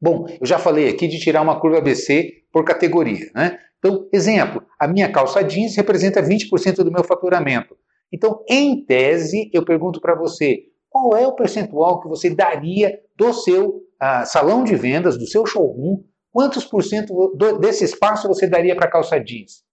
Bom, 0.00 0.26
eu 0.28 0.46
já 0.46 0.58
falei 0.58 0.88
aqui 0.88 1.08
de 1.08 1.18
tirar 1.18 1.42
uma 1.42 1.58
curva 1.58 1.80
BC 1.80 2.44
por 2.52 2.64
categoria. 2.64 3.30
Né? 3.34 3.58
Então, 3.78 4.08
exemplo, 4.12 4.62
a 4.78 4.86
minha 4.86 5.10
calça 5.10 5.42
jeans 5.42 5.74
representa 5.76 6.22
20% 6.22 6.76
do 6.76 6.92
meu 6.92 7.04
faturamento. 7.04 7.76
Então, 8.12 8.44
em 8.48 8.84
tese, 8.84 9.50
eu 9.52 9.64
pergunto 9.64 10.00
para 10.00 10.14
você, 10.14 10.60
qual 10.88 11.16
é 11.16 11.26
o 11.26 11.34
percentual 11.34 12.00
que 12.00 12.08
você 12.08 12.34
daria 12.34 13.00
do 13.16 13.32
seu 13.32 13.82
ah, 14.00 14.24
salão 14.24 14.64
de 14.64 14.74
vendas, 14.74 15.18
do 15.18 15.26
seu 15.26 15.44
showroom, 15.46 16.02
quantos 16.32 16.64
por 16.64 16.82
cento 16.82 17.34
desse 17.60 17.84
espaço 17.84 18.28
você 18.28 18.46
daria 18.46 18.74
para 18.76 18.90
calça 18.90 19.18
jeans? 19.18 19.64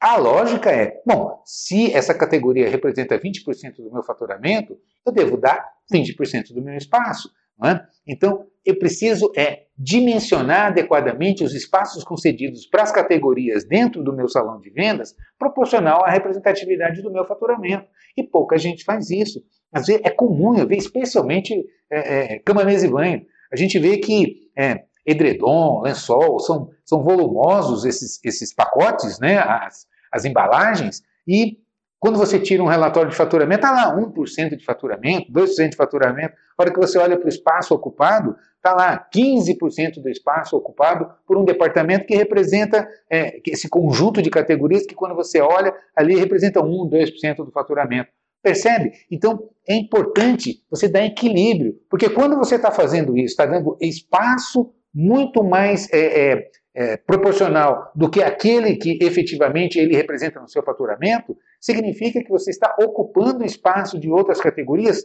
A 0.00 0.16
lógica 0.16 0.68
é, 0.70 1.00
bom, 1.06 1.40
se 1.44 1.92
essa 1.94 2.12
categoria 2.12 2.68
representa 2.68 3.16
20% 3.16 3.76
do 3.76 3.92
meu 3.92 4.02
faturamento, 4.02 4.76
eu 5.06 5.12
devo 5.12 5.36
dar 5.36 5.64
20% 5.92 6.52
do 6.52 6.60
meu 6.60 6.74
espaço. 6.74 7.30
É? 7.64 7.80
Então, 8.04 8.44
eu 8.64 8.76
preciso 8.76 9.30
é 9.36 9.66
dimensionar 9.78 10.66
adequadamente 10.66 11.44
os 11.44 11.54
espaços 11.54 12.02
concedidos 12.02 12.66
para 12.66 12.82
as 12.82 12.90
categorias 12.90 13.64
dentro 13.64 14.02
do 14.02 14.12
meu 14.12 14.28
salão 14.28 14.60
de 14.60 14.70
vendas, 14.70 15.14
proporcional 15.38 16.04
à 16.04 16.10
representatividade 16.10 17.02
do 17.02 17.12
meu 17.12 17.24
faturamento. 17.24 17.86
E 18.16 18.24
pouca 18.24 18.58
gente 18.58 18.84
faz 18.84 19.10
isso. 19.10 19.40
Às 19.72 19.86
vezes 19.86 20.02
é 20.04 20.10
comum 20.10 20.56
eu 20.56 20.66
ver, 20.66 20.76
especialmente 20.76 21.54
é, 21.90 22.34
é, 22.34 22.38
cama, 22.40 22.64
mesa 22.64 22.86
e 22.86 22.90
banho. 22.90 23.22
A 23.52 23.56
gente 23.56 23.78
vê 23.78 23.98
que 23.98 24.50
é, 24.56 24.84
edredom, 25.06 25.82
lençol, 25.82 26.38
são, 26.38 26.70
são 26.84 27.02
volumosos 27.02 27.84
esses, 27.84 28.20
esses 28.24 28.54
pacotes, 28.54 29.18
né, 29.18 29.38
as, 29.38 29.86
as 30.10 30.24
embalagens, 30.24 31.02
e 31.26 31.58
quando 32.02 32.18
você 32.18 32.40
tira 32.40 32.60
um 32.60 32.66
relatório 32.66 33.10
de 33.10 33.16
faturamento, 33.16 33.64
está 33.64 33.70
lá 33.70 33.96
1% 33.96 34.56
de 34.56 34.64
faturamento, 34.64 35.32
2% 35.32 35.68
de 35.68 35.76
faturamento. 35.76 36.34
A 36.58 36.62
hora 36.62 36.72
que 36.72 36.80
você 36.80 36.98
olha 36.98 37.16
para 37.16 37.26
o 37.26 37.28
espaço 37.28 37.72
ocupado, 37.72 38.34
está 38.56 38.74
lá 38.74 39.08
15% 39.14 40.02
do 40.02 40.08
espaço 40.08 40.56
ocupado 40.56 41.08
por 41.24 41.38
um 41.38 41.44
departamento 41.44 42.04
que 42.04 42.16
representa 42.16 42.88
é, 43.08 43.40
esse 43.46 43.68
conjunto 43.68 44.20
de 44.20 44.30
categorias 44.30 44.84
que, 44.84 44.96
quando 44.96 45.14
você 45.14 45.40
olha, 45.40 45.72
ali 45.94 46.16
representa 46.16 46.60
1, 46.60 46.90
2% 46.90 47.36
do 47.36 47.52
faturamento. 47.52 48.10
Percebe? 48.42 48.92
Então 49.10 49.48
é 49.66 49.74
importante 49.74 50.64
você 50.68 50.88
dar 50.88 51.04
equilíbrio, 51.04 51.80
porque 51.88 52.10
quando 52.10 52.36
você 52.36 52.56
está 52.56 52.70
fazendo 52.70 53.16
isso, 53.16 53.32
está 53.32 53.46
dando 53.46 53.76
espaço 53.80 54.74
muito 54.92 55.44
mais 55.44 55.88
é, 55.92 56.32
é, 56.32 56.50
é, 56.74 56.96
proporcional 56.96 57.92
do 57.94 58.10
que 58.10 58.22
aquele 58.22 58.76
que 58.76 58.98
efetivamente 59.00 59.78
ele 59.78 59.94
representa 59.94 60.40
no 60.40 60.48
seu 60.48 60.62
faturamento, 60.62 61.36
significa 61.60 62.22
que 62.22 62.28
você 62.28 62.50
está 62.50 62.74
ocupando 62.80 63.44
espaço 63.44 63.98
de 63.98 64.10
outras 64.10 64.40
categorias 64.40 65.04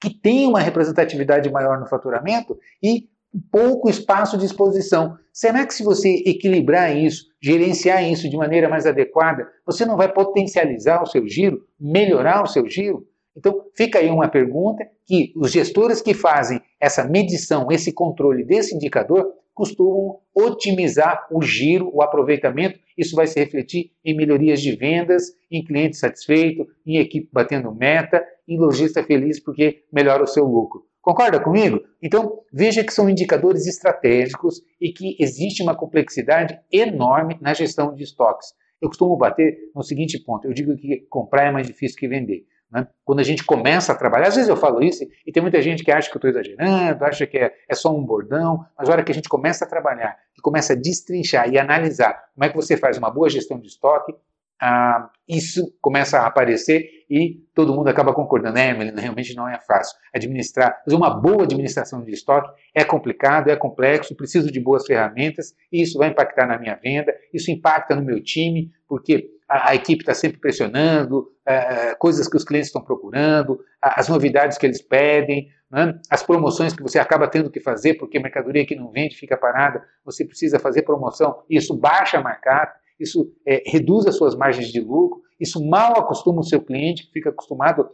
que 0.00 0.10
têm 0.10 0.46
uma 0.46 0.60
representatividade 0.60 1.50
maior 1.50 1.80
no 1.80 1.86
faturamento 1.86 2.56
e 2.80 3.08
pouco 3.50 3.88
espaço 3.88 4.36
de 4.38 4.46
exposição. 4.46 5.16
Será 5.32 5.66
que 5.66 5.74
se 5.74 5.82
você 5.82 6.22
equilibrar 6.26 6.96
isso, 6.96 7.26
gerenciar 7.40 8.02
isso 8.10 8.28
de 8.28 8.36
maneira 8.36 8.68
mais 8.68 8.86
adequada, 8.86 9.46
você 9.64 9.84
não 9.84 9.96
vai 9.96 10.12
potencializar 10.12 11.02
o 11.02 11.06
seu 11.06 11.26
giro, 11.26 11.64
melhorar 11.78 12.42
o 12.42 12.46
seu 12.46 12.68
giro? 12.68 13.06
Então, 13.36 13.62
fica 13.76 14.00
aí 14.00 14.10
uma 14.10 14.28
pergunta 14.28 14.84
que 15.06 15.32
os 15.36 15.52
gestores 15.52 16.02
que 16.02 16.12
fazem 16.12 16.60
essa 16.80 17.04
medição, 17.04 17.68
esse 17.70 17.92
controle 17.92 18.44
desse 18.44 18.74
indicador, 18.74 19.32
costumam 19.54 20.18
otimizar 20.34 21.26
o 21.30 21.42
giro, 21.42 21.90
o 21.92 22.02
aproveitamento. 22.02 22.78
Isso 22.96 23.14
vai 23.14 23.26
se 23.26 23.38
refletir 23.38 23.90
em 24.04 24.16
melhorias 24.16 24.60
de 24.60 24.74
vendas, 24.74 25.32
em 25.50 25.64
cliente 25.64 25.96
satisfeito, 25.96 26.66
em 26.86 26.98
equipe 26.98 27.28
batendo 27.32 27.74
meta, 27.74 28.24
em 28.46 28.58
lojista 28.58 29.02
feliz 29.02 29.40
porque 29.42 29.82
melhora 29.92 30.22
o 30.22 30.28
seu 30.28 30.44
lucro. 30.44 30.82
Concorda 31.08 31.40
comigo? 31.40 31.80
Então, 32.02 32.42
veja 32.52 32.84
que 32.84 32.92
são 32.92 33.08
indicadores 33.08 33.66
estratégicos 33.66 34.60
e 34.78 34.92
que 34.92 35.16
existe 35.18 35.62
uma 35.62 35.74
complexidade 35.74 36.60
enorme 36.70 37.38
na 37.40 37.54
gestão 37.54 37.94
de 37.94 38.04
estoques. 38.04 38.48
Eu 38.78 38.90
costumo 38.90 39.16
bater 39.16 39.56
no 39.74 39.82
seguinte 39.82 40.22
ponto: 40.22 40.46
eu 40.46 40.52
digo 40.52 40.76
que 40.76 41.06
comprar 41.08 41.46
é 41.46 41.50
mais 41.50 41.66
difícil 41.66 41.98
que 41.98 42.06
vender. 42.06 42.44
Né? 42.70 42.86
Quando 43.06 43.20
a 43.20 43.22
gente 43.22 43.42
começa 43.42 43.90
a 43.90 43.94
trabalhar, 43.94 44.28
às 44.28 44.34
vezes 44.34 44.50
eu 44.50 44.56
falo 44.56 44.82
isso 44.82 45.02
e 45.26 45.32
tem 45.32 45.42
muita 45.42 45.62
gente 45.62 45.82
que 45.82 45.90
acha 45.90 46.10
que 46.10 46.14
eu 46.14 46.18
estou 46.18 46.28
exagerando, 46.28 47.02
acha 47.02 47.26
que 47.26 47.38
é, 47.38 47.54
é, 47.66 47.74
só 47.74 47.90
um 47.90 48.04
bordão, 48.04 48.66
mas 48.78 48.90
a 48.90 48.92
hora 48.92 49.02
que 49.02 49.10
a 49.10 49.14
gente 49.14 49.30
começa 49.30 49.64
a 49.64 49.68
trabalhar, 49.68 50.14
começa 50.42 50.74
a 50.74 50.76
destrinchar 50.76 51.48
e 51.50 51.58
analisar 51.58 52.22
como 52.34 52.44
é 52.44 52.50
que 52.50 52.56
você 52.56 52.76
faz 52.76 52.98
uma 52.98 53.10
boa 53.10 53.30
gestão 53.30 53.58
de 53.58 53.68
estoque, 53.68 54.14
ah, 54.60 55.10
isso 55.28 55.72
começa 55.80 56.18
a 56.18 56.26
aparecer 56.26 57.04
e 57.08 57.42
todo 57.54 57.74
mundo 57.74 57.88
acaba 57.88 58.12
concordando. 58.12 58.58
É, 58.58 58.72
Melina, 58.74 59.00
realmente 59.00 59.34
não 59.34 59.48
é 59.48 59.58
fácil. 59.60 59.96
Administrar, 60.12 60.82
fazer 60.84 60.96
uma 60.96 61.10
boa 61.10 61.44
administração 61.44 62.02
de 62.02 62.12
estoque 62.12 62.50
é 62.74 62.84
complicado, 62.84 63.48
é 63.48 63.56
complexo, 63.56 64.16
preciso 64.16 64.50
de 64.50 64.60
boas 64.60 64.86
ferramentas 64.86 65.54
e 65.72 65.82
isso 65.82 65.98
vai 65.98 66.08
impactar 66.08 66.46
na 66.46 66.58
minha 66.58 66.74
venda, 66.74 67.14
isso 67.32 67.50
impacta 67.50 67.94
no 67.94 68.02
meu 68.02 68.22
time, 68.22 68.70
porque 68.88 69.30
a, 69.48 69.70
a 69.70 69.74
equipe 69.74 70.02
está 70.02 70.14
sempre 70.14 70.38
pressionando, 70.38 71.30
é, 71.46 71.94
coisas 71.94 72.28
que 72.28 72.36
os 72.36 72.44
clientes 72.44 72.68
estão 72.68 72.82
procurando, 72.82 73.60
as 73.80 74.08
novidades 74.08 74.58
que 74.58 74.66
eles 74.66 74.82
pedem, 74.82 75.48
né? 75.70 75.98
as 76.10 76.22
promoções 76.22 76.74
que 76.74 76.82
você 76.82 76.98
acaba 76.98 77.28
tendo 77.28 77.50
que 77.50 77.60
fazer, 77.60 77.94
porque 77.94 78.18
mercadoria 78.18 78.66
que 78.66 78.74
não 78.74 78.90
vende 78.90 79.16
fica 79.16 79.36
parada, 79.36 79.82
você 80.04 80.24
precisa 80.24 80.58
fazer 80.58 80.82
promoção, 80.82 81.42
isso 81.48 81.76
baixa 81.76 82.18
a 82.18 82.22
markup, 82.22 82.72
isso 82.98 83.32
é, 83.46 83.62
reduz 83.66 84.06
as 84.06 84.16
suas 84.16 84.34
margens 84.34 84.68
de 84.68 84.80
lucro, 84.80 85.20
isso 85.38 85.64
mal 85.64 85.92
acostuma 85.98 86.40
o 86.40 86.44
seu 86.44 86.60
cliente, 86.60 87.06
que 87.06 87.12
fica 87.12 87.30
acostumado 87.30 87.88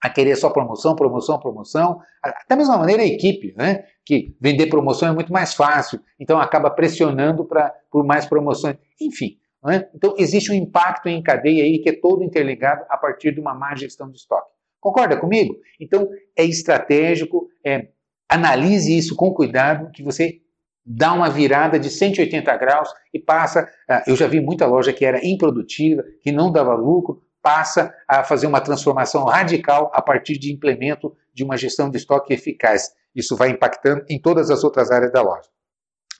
a 0.00 0.08
querer 0.08 0.36
só 0.36 0.50
promoção, 0.50 0.94
promoção, 0.94 1.38
promoção. 1.38 2.00
Da 2.48 2.56
mesma 2.56 2.78
maneira 2.78 3.02
a 3.02 3.06
equipe, 3.06 3.52
né? 3.56 3.84
que 4.04 4.34
vender 4.40 4.68
promoção 4.68 5.08
é 5.08 5.12
muito 5.12 5.32
mais 5.32 5.54
fácil, 5.54 6.00
então 6.18 6.40
acaba 6.40 6.70
pressionando 6.70 7.44
pra, 7.44 7.74
por 7.90 8.04
mais 8.04 8.24
promoções. 8.24 8.76
Enfim, 9.00 9.38
né? 9.62 9.88
então 9.94 10.14
existe 10.16 10.50
um 10.50 10.54
impacto 10.54 11.08
em 11.08 11.22
cadeia 11.22 11.64
aí 11.64 11.78
que 11.80 11.90
é 11.90 12.00
todo 12.00 12.24
interligado 12.24 12.86
a 12.88 12.96
partir 12.96 13.34
de 13.34 13.40
uma 13.40 13.54
má 13.54 13.74
gestão 13.74 14.10
de 14.10 14.16
estoque. 14.16 14.50
Concorda 14.80 15.16
comigo? 15.18 15.56
Então 15.80 16.08
é 16.36 16.44
estratégico, 16.44 17.48
é, 17.66 17.88
analise 18.28 18.96
isso 18.96 19.16
com 19.16 19.34
cuidado, 19.34 19.90
que 19.92 20.02
você 20.02 20.40
dá 20.88 21.12
uma 21.12 21.28
virada 21.28 21.78
de 21.78 21.90
180 21.90 22.56
graus 22.56 22.88
e 23.12 23.18
passa. 23.18 23.68
Ah, 23.88 24.02
eu 24.06 24.16
já 24.16 24.26
vi 24.26 24.40
muita 24.40 24.66
loja 24.66 24.92
que 24.92 25.04
era 25.04 25.20
improdutiva, 25.22 26.02
que 26.22 26.32
não 26.32 26.50
dava 26.50 26.74
lucro, 26.74 27.22
passa 27.42 27.94
a 28.08 28.24
fazer 28.24 28.46
uma 28.46 28.60
transformação 28.60 29.24
radical 29.24 29.90
a 29.94 30.00
partir 30.00 30.38
de 30.38 30.52
implemento 30.52 31.14
de 31.34 31.44
uma 31.44 31.56
gestão 31.56 31.90
de 31.90 31.98
estoque 31.98 32.32
eficaz. 32.32 32.90
Isso 33.14 33.36
vai 33.36 33.50
impactando 33.50 34.04
em 34.08 34.18
todas 34.20 34.50
as 34.50 34.64
outras 34.64 34.90
áreas 34.90 35.12
da 35.12 35.20
loja. 35.20 35.48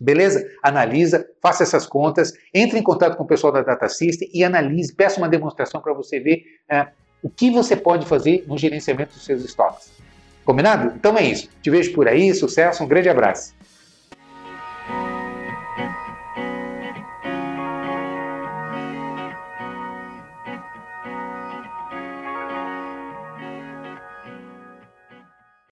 Beleza? 0.01 0.47
Analisa, 0.63 1.27
faça 1.43 1.63
essas 1.63 1.87
contas, 1.87 2.33
entre 2.55 2.79
em 2.79 2.83
contato 2.83 3.17
com 3.17 3.25
o 3.25 3.27
pessoal 3.27 3.53
da 3.53 3.63
Data 3.63 3.89
System 3.89 4.31
e 4.33 4.45
analise, 4.45 4.95
peça 4.95 5.19
uma 5.19 5.29
demonstração 5.29 5.81
para 5.81 5.93
você 5.93 6.21
ver 6.21 6.45
é, 6.71 6.87
o 7.21 7.29
que 7.29 7.51
você 7.51 7.75
pode 7.75 8.07
fazer 8.07 8.45
no 8.47 8.57
gerenciamento 8.57 9.15
dos 9.15 9.25
seus 9.25 9.45
estoques. 9.45 9.91
Combinado? 10.45 10.95
Então 10.95 11.19
é 11.19 11.25
isso. 11.25 11.49
Te 11.61 11.69
vejo 11.69 11.93
por 11.93 12.07
aí, 12.07 12.33
sucesso, 12.33 12.85
um 12.85 12.87
grande 12.87 13.09
abraço. 13.09 13.58